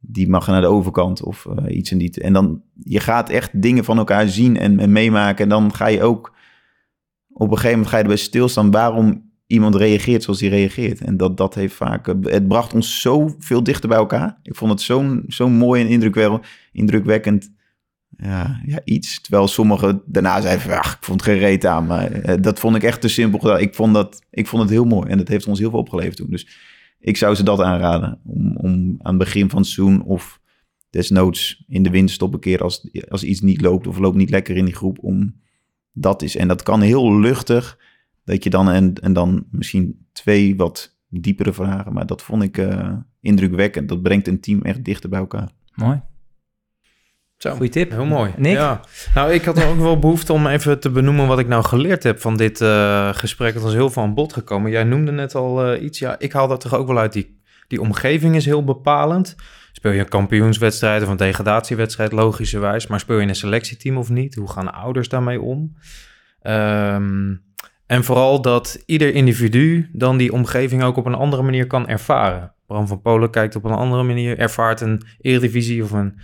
die 0.00 0.28
mag 0.28 0.46
naar 0.46 0.60
de 0.60 0.66
overkant 0.66 1.22
of 1.22 1.46
iets 1.68 1.90
en 1.90 1.98
die. 1.98 2.20
En 2.20 2.32
dan, 2.32 2.62
je 2.84 3.00
gaat 3.00 3.30
echt 3.30 3.62
dingen 3.62 3.84
van 3.84 3.98
elkaar 3.98 4.28
zien 4.28 4.56
en, 4.56 4.80
en 4.80 4.92
meemaken. 4.92 5.42
En 5.42 5.48
dan 5.48 5.74
ga 5.74 5.86
je 5.86 6.02
ook, 6.02 6.36
op 7.38 7.50
een 7.50 7.56
gegeven 7.56 7.70
moment 7.70 7.88
ga 7.88 7.96
je 7.96 8.02
erbij 8.02 8.16
stilstaan 8.16 8.70
waarom 8.70 9.30
iemand 9.46 9.74
reageert 9.74 10.22
zoals 10.22 10.40
hij 10.40 10.48
reageert. 10.48 11.00
En 11.00 11.16
dat, 11.16 11.36
dat 11.36 11.54
heeft 11.54 11.74
vaak, 11.74 12.08
eh, 12.08 12.14
het 12.22 12.48
bracht 12.48 12.74
ons 12.74 13.00
zo 13.00 13.34
veel 13.38 13.62
dichter 13.62 13.88
bij 13.88 13.98
elkaar. 13.98 14.38
Ik 14.42 14.54
vond 14.54 14.70
het 14.70 14.80
zo'n 14.80 15.24
zo 15.28 15.48
mooi 15.48 15.82
en 15.82 16.10
indrukwekkend, 16.72 17.50
ja, 18.16 18.60
ja, 18.66 18.80
iets. 18.84 19.20
Terwijl 19.20 19.48
sommigen 19.48 20.02
daarna 20.06 20.40
zeiden 20.40 20.62
van, 20.62 20.78
ach, 20.78 20.96
ik 20.96 21.04
vond 21.04 21.24
het 21.24 21.40
geen 21.40 21.68
aan. 21.68 21.86
Maar 21.86 22.12
eh, 22.12 22.42
dat 22.42 22.58
vond 22.58 22.76
ik 22.76 22.82
echt 22.82 23.00
te 23.00 23.08
simpel. 23.08 23.58
Ik 23.58 23.74
vond, 23.74 23.94
dat, 23.94 24.22
ik 24.30 24.46
vond 24.46 24.62
het 24.62 24.70
heel 24.70 24.84
mooi 24.84 25.10
en 25.10 25.18
dat 25.18 25.28
heeft 25.28 25.46
ons 25.46 25.58
heel 25.58 25.70
veel 25.70 25.78
opgeleverd 25.78 26.16
toen. 26.16 26.30
Dus 26.30 26.48
ik 27.00 27.16
zou 27.16 27.34
ze 27.34 27.42
dat 27.42 27.60
aanraden. 27.60 28.20
Om, 28.24 28.56
om 28.56 28.94
aan 28.98 29.14
het 29.14 29.24
begin 29.24 29.50
van 29.50 29.58
het 29.58 29.68
seizoen 29.68 30.02
of 30.02 30.40
desnoods 30.90 31.64
in 31.68 31.82
de 31.82 31.90
winterstop 31.90 32.34
een 32.34 32.40
keer 32.40 32.62
als, 32.62 32.88
als 33.08 33.24
iets 33.24 33.40
niet 33.40 33.60
loopt 33.60 33.86
of 33.86 33.98
loopt 33.98 34.16
niet 34.16 34.30
lekker 34.30 34.56
in 34.56 34.64
die 34.64 34.74
groep. 34.74 34.98
Om 35.00 35.34
dat 36.00 36.22
is. 36.22 36.36
En 36.36 36.48
dat 36.48 36.62
kan 36.62 36.80
heel 36.80 37.18
luchtig. 37.18 37.78
Dat 38.24 38.44
je 38.44 38.50
dan 38.50 38.70
en, 38.70 38.94
en 38.94 39.12
dan 39.12 39.46
misschien 39.50 40.06
twee 40.12 40.56
wat 40.56 40.96
diepere 41.08 41.52
vragen. 41.52 41.92
Maar 41.92 42.06
dat 42.06 42.22
vond 42.22 42.42
ik 42.42 42.58
eh, 42.58 42.92
indrukwekkend. 43.20 43.88
Dat 43.88 44.02
brengt 44.02 44.28
een 44.28 44.40
team 44.40 44.62
echt 44.62 44.84
dichter 44.84 45.10
bij 45.10 45.18
elkaar. 45.18 45.48
Mooi. 45.74 46.00
Zo, 47.38 47.54
Goeie 47.54 47.70
tip. 47.70 47.90
Heel 47.90 48.04
mooi. 48.04 48.32
Nick? 48.36 48.52
Ja. 48.52 48.80
Nou, 49.14 49.32
ik 49.32 49.44
had 49.44 49.64
ook 49.64 49.78
wel 49.78 49.98
behoefte 49.98 50.32
om 50.32 50.46
even 50.46 50.80
te 50.80 50.90
benoemen 50.90 51.26
wat 51.26 51.38
ik 51.38 51.48
nou 51.48 51.64
geleerd 51.64 52.02
heb 52.02 52.20
van 52.20 52.36
dit 52.36 52.60
eh, 52.60 53.08
gesprek. 53.12 53.54
Het 53.54 53.62
was 53.62 53.72
heel 53.72 53.90
veel 53.90 54.02
aan 54.02 54.14
bod 54.14 54.32
gekomen. 54.32 54.70
Jij 54.70 54.84
noemde 54.84 55.12
net 55.12 55.34
al 55.34 55.64
eh, 55.64 55.82
iets. 55.82 55.98
Ja, 55.98 56.18
ik 56.18 56.32
haal 56.32 56.48
dat 56.48 56.60
toch 56.60 56.74
ook 56.74 56.86
wel 56.86 56.98
uit. 56.98 57.12
Die, 57.12 57.40
die 57.68 57.80
omgeving 57.80 58.36
is 58.36 58.44
heel 58.44 58.64
bepalend. 58.64 59.36
Speel 59.78 59.92
je 59.92 60.00
een 60.00 60.08
kampioenswedstrijd 60.08 61.02
of 61.02 61.08
een 61.08 61.16
degradatiewedstrijd, 61.16 62.12
logischerwijs. 62.12 62.86
Maar 62.86 63.00
speel 63.00 63.18
je 63.18 63.26
een 63.26 63.34
selectieteam 63.34 63.96
of 63.96 64.10
niet? 64.10 64.34
Hoe 64.34 64.50
gaan 64.50 64.72
ouders 64.72 65.08
daarmee 65.08 65.40
om? 65.40 65.76
Ehm, 66.42 67.34
en 67.86 68.04
vooral 68.04 68.42
dat 68.42 68.82
ieder 68.86 69.14
individu 69.14 69.90
dan 69.92 70.16
die 70.16 70.32
omgeving 70.32 70.82
ook 70.82 70.96
op 70.96 71.06
een 71.06 71.14
andere 71.14 71.42
manier 71.42 71.66
kan 71.66 71.88
ervaren. 71.88 72.52
Bram 72.66 72.86
van 72.86 73.00
Polen 73.00 73.30
kijkt 73.30 73.56
op 73.56 73.64
een 73.64 73.72
andere 73.72 74.02
manier, 74.02 74.38
ervaart 74.38 74.80
een 74.80 75.02
eredivisie 75.20 75.82
of 75.82 75.90
een 75.90 76.18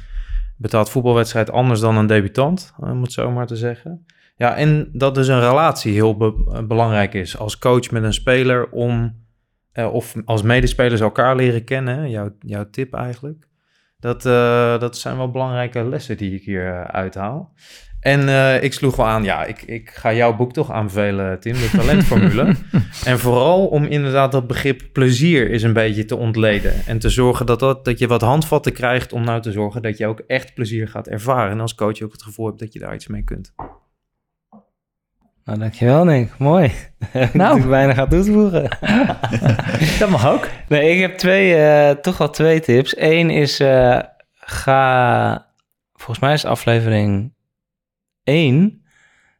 betaald 0.56 0.90
voetbalwedstrijd 0.90 1.50
anders 1.50 1.80
dan 1.80 1.96
een 1.96 2.06
debutant, 2.06 2.72
om 2.76 3.02
het 3.02 3.12
zo 3.12 3.30
maar 3.30 3.46
te 3.46 3.56
zeggen. 3.56 4.06
Ja, 4.36 4.56
en 4.56 4.88
dat 4.92 5.14
dus 5.14 5.28
een 5.28 5.40
relatie 5.40 5.92
heel 5.92 6.16
be- 6.16 6.64
belangrijk 6.68 7.14
is 7.14 7.38
als 7.38 7.58
coach 7.58 7.90
met 7.90 8.02
een 8.02 8.14
speler 8.14 8.70
om, 8.70 9.23
eh, 9.74 9.92
of 9.92 10.14
als 10.24 10.42
medespelers 10.42 11.00
elkaar 11.00 11.36
leren 11.36 11.64
kennen, 11.64 12.10
jouw, 12.10 12.30
jouw 12.38 12.70
tip 12.70 12.94
eigenlijk. 12.94 13.48
Dat, 13.98 14.26
eh, 14.26 14.78
dat 14.78 14.98
zijn 14.98 15.16
wel 15.16 15.30
belangrijke 15.30 15.84
lessen 15.84 16.16
die 16.16 16.34
ik 16.34 16.42
hier 16.42 16.66
eh, 16.66 16.80
uithaal. 16.82 17.52
En 18.00 18.28
ik 18.62 18.72
sloeg 18.72 18.96
wel 18.96 19.06
aan, 19.06 19.24
ja, 19.24 19.44
ik, 19.44 19.62
ik 19.62 19.90
ga 19.90 20.12
jouw 20.12 20.36
boek 20.36 20.52
toch 20.52 20.70
aanbevelen, 20.70 21.40
Tim, 21.40 21.52
de 21.52 21.70
talentformule. 21.76 22.54
en 23.04 23.18
vooral 23.18 23.66
om 23.66 23.84
inderdaad 23.84 24.32
dat 24.32 24.46
begrip 24.46 24.82
plezier 24.92 25.50
is 25.50 25.62
een 25.62 25.72
beetje 25.72 26.04
te 26.04 26.16
ontleden. 26.16 26.72
En 26.86 26.98
te 26.98 27.08
zorgen 27.08 27.46
dat, 27.46 27.60
dat, 27.60 27.84
dat 27.84 27.98
je 27.98 28.06
wat 28.06 28.20
handvatten 28.20 28.72
krijgt 28.72 29.12
om 29.12 29.24
nou 29.24 29.40
te 29.40 29.52
zorgen 29.52 29.82
dat 29.82 29.98
je 29.98 30.06
ook 30.06 30.20
echt 30.26 30.54
plezier 30.54 30.88
gaat 30.88 31.08
ervaren. 31.08 31.50
En 31.50 31.60
als 31.60 31.74
coach 31.74 32.02
ook 32.02 32.12
het 32.12 32.22
gevoel 32.22 32.46
hebt 32.46 32.58
dat 32.58 32.72
je 32.72 32.78
daar 32.78 32.94
iets 32.94 33.06
mee 33.06 33.24
kunt. 33.24 33.54
Nou, 35.44 35.58
dankjewel 35.58 36.04
Nick. 36.04 36.38
Mooi. 36.38 36.72
Nou. 37.32 37.60
ik 37.60 37.68
bijna 37.68 37.94
ga 37.94 38.06
toe 38.06 38.24
te 38.24 38.32
voegen. 38.32 38.62
Dat 39.98 40.08
mag 40.08 40.26
ook. 40.26 40.48
Nee, 40.68 40.94
ik 40.94 41.00
heb 41.00 41.18
twee, 41.18 41.54
eh, 41.54 41.90
toch 41.90 42.18
wel 42.18 42.30
twee 42.30 42.60
tips. 42.60 42.96
Eén 42.96 43.30
is, 43.30 43.60
eh, 43.60 43.98
ga, 44.34 45.46
volgens 45.92 46.18
mij 46.18 46.32
is 46.32 46.44
aflevering 46.44 47.34
1 48.22 48.84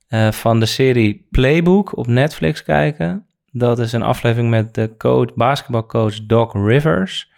eh, 0.09 0.33
van 0.33 0.61
de 0.61 0.67
serie 0.67 1.27
Playbook 1.31 1.97
op 1.97 2.07
Netflix 2.07 2.63
kijken. 2.63 3.27
Dat 3.53 3.79
is 3.79 3.93
een 3.93 4.03
aflevering 4.03 4.51
met 4.51 4.75
de 4.75 4.97
coach, 4.97 5.35
basketbalcoach 5.35 6.27
Doc 6.27 6.53
Rivers. 6.53 7.33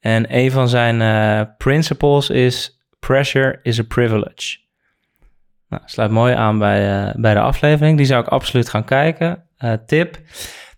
En 0.00 0.36
een 0.36 0.50
van 0.50 0.68
zijn 0.68 1.56
principles 1.56 2.30
is 2.30 2.82
pressure 2.98 3.58
is 3.62 3.80
a 3.80 3.84
privilege. 3.88 4.67
Nou, 5.68 5.82
sluit 5.86 6.10
mooi 6.10 6.34
aan 6.34 6.58
bij, 6.58 7.08
eh, 7.08 7.14
bij 7.14 7.34
de 7.34 7.40
aflevering. 7.40 7.96
Die 7.96 8.06
zou 8.06 8.22
ik 8.22 8.28
absoluut 8.28 8.68
gaan 8.68 8.84
kijken. 8.84 9.42
Eh, 9.56 9.72
tip. 9.86 10.18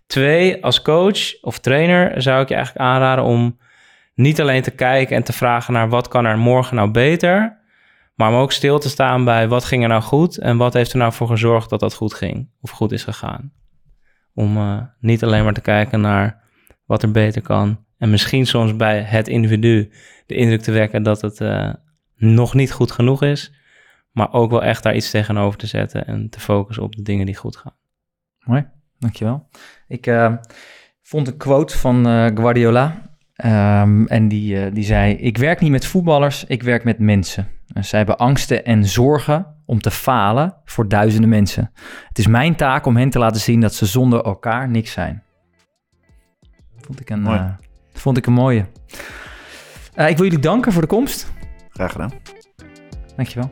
Twee, 0.07 0.63
als 0.63 0.81
coach 0.81 1.41
of 1.41 1.59
trainer 1.59 2.21
zou 2.21 2.41
ik 2.41 2.49
je 2.49 2.55
eigenlijk 2.55 2.85
aanraden 2.85 3.23
om 3.23 3.59
niet 4.13 4.41
alleen 4.41 4.61
te 4.61 4.71
kijken 4.71 5.15
en 5.15 5.23
te 5.23 5.33
vragen 5.33 5.73
naar 5.73 5.89
wat 5.89 6.07
kan 6.07 6.25
er 6.25 6.37
morgen 6.37 6.75
nou 6.75 6.91
beter, 6.91 7.59
maar 8.15 8.29
om 8.29 8.35
ook 8.35 8.51
stil 8.51 8.79
te 8.79 8.89
staan 8.89 9.25
bij 9.25 9.47
wat 9.47 9.65
ging 9.65 9.83
er 9.83 9.89
nou 9.89 10.01
goed 10.01 10.37
en 10.37 10.57
wat 10.57 10.73
heeft 10.73 10.91
er 10.91 10.97
nou 10.97 11.13
voor 11.13 11.27
gezorgd 11.27 11.69
dat 11.69 11.79
dat 11.79 11.93
goed 11.93 12.13
ging 12.13 12.49
of 12.61 12.69
goed 12.69 12.91
is 12.91 13.03
gegaan. 13.03 13.51
Om 14.33 14.57
eh, 14.57 14.77
niet 14.99 15.23
alleen 15.23 15.43
maar 15.43 15.53
te 15.53 15.61
kijken 15.61 16.01
naar 16.01 16.41
wat 16.85 17.03
er 17.03 17.11
beter 17.11 17.41
kan 17.41 17.85
en 17.97 18.09
misschien 18.09 18.45
soms 18.45 18.75
bij 18.75 19.01
het 19.01 19.27
individu 19.27 19.91
de 20.25 20.35
indruk 20.35 20.61
te 20.61 20.71
wekken 20.71 21.03
dat 21.03 21.21
het 21.21 21.41
nog 22.15 22.53
niet 22.53 22.71
goed 22.71 22.91
genoeg 22.91 23.23
is, 23.23 23.60
maar 24.11 24.33
ook 24.33 24.51
wel 24.51 24.63
echt 24.63 24.83
daar 24.83 24.95
iets 24.95 25.09
tegenover 25.11 25.59
te 25.59 25.67
zetten 25.67 26.07
en 26.07 26.29
te 26.29 26.39
focussen 26.39 26.83
op 26.83 26.95
de 26.95 27.01
dingen 27.01 27.25
die 27.25 27.35
goed 27.35 27.57
gaan. 27.57 27.73
Mooi, 28.39 28.67
dankjewel. 28.99 29.47
Ik 29.87 30.07
eh, 30.07 30.33
vond 31.01 31.27
een 31.27 31.37
quote 31.37 31.77
van 31.77 32.07
eh, 32.07 32.25
Guardiola. 32.33 33.09
ehm, 33.33 34.05
en 34.05 34.27
die, 34.27 34.65
eh, 34.65 34.73
die 34.73 34.83
zei: 34.83 35.13
Ik 35.13 35.37
werk 35.37 35.59
niet 35.59 35.71
met 35.71 35.85
voetballers, 35.85 36.43
ik 36.45 36.63
werk 36.63 36.83
met 36.83 36.99
mensen. 36.99 37.47
En 37.73 37.85
zij 37.85 37.97
hebben 37.97 38.17
angsten 38.17 38.65
en 38.65 38.85
zorgen 38.85 39.55
om 39.65 39.81
te 39.81 39.91
falen 39.91 40.55
voor 40.65 40.87
duizenden 40.87 41.29
mensen. 41.29 41.71
Het 42.07 42.17
is 42.19 42.27
mijn 42.27 42.55
taak 42.55 42.85
om 42.85 42.97
hen 42.97 43.09
te 43.09 43.19
laten 43.19 43.41
zien 43.41 43.59
dat 43.59 43.73
ze 43.73 43.85
zonder 43.85 44.21
elkaar 44.23 44.69
niks 44.69 44.91
zijn. 44.91 45.23
Vond 46.77 46.99
ik 46.99 47.09
een, 47.09 47.21
Mooi. 47.21 47.37
eh, 47.39 47.53
vond 47.93 48.17
ik 48.17 48.25
een 48.25 48.33
mooie. 48.33 48.65
Eh, 49.93 50.09
ik 50.09 50.15
wil 50.17 50.25
jullie 50.25 50.39
danken 50.41 50.71
voor 50.71 50.81
de 50.81 50.87
komst. 50.87 51.31
Graag 51.69 51.91
gedaan. 51.91 52.11
Dankjewel. 53.15 53.51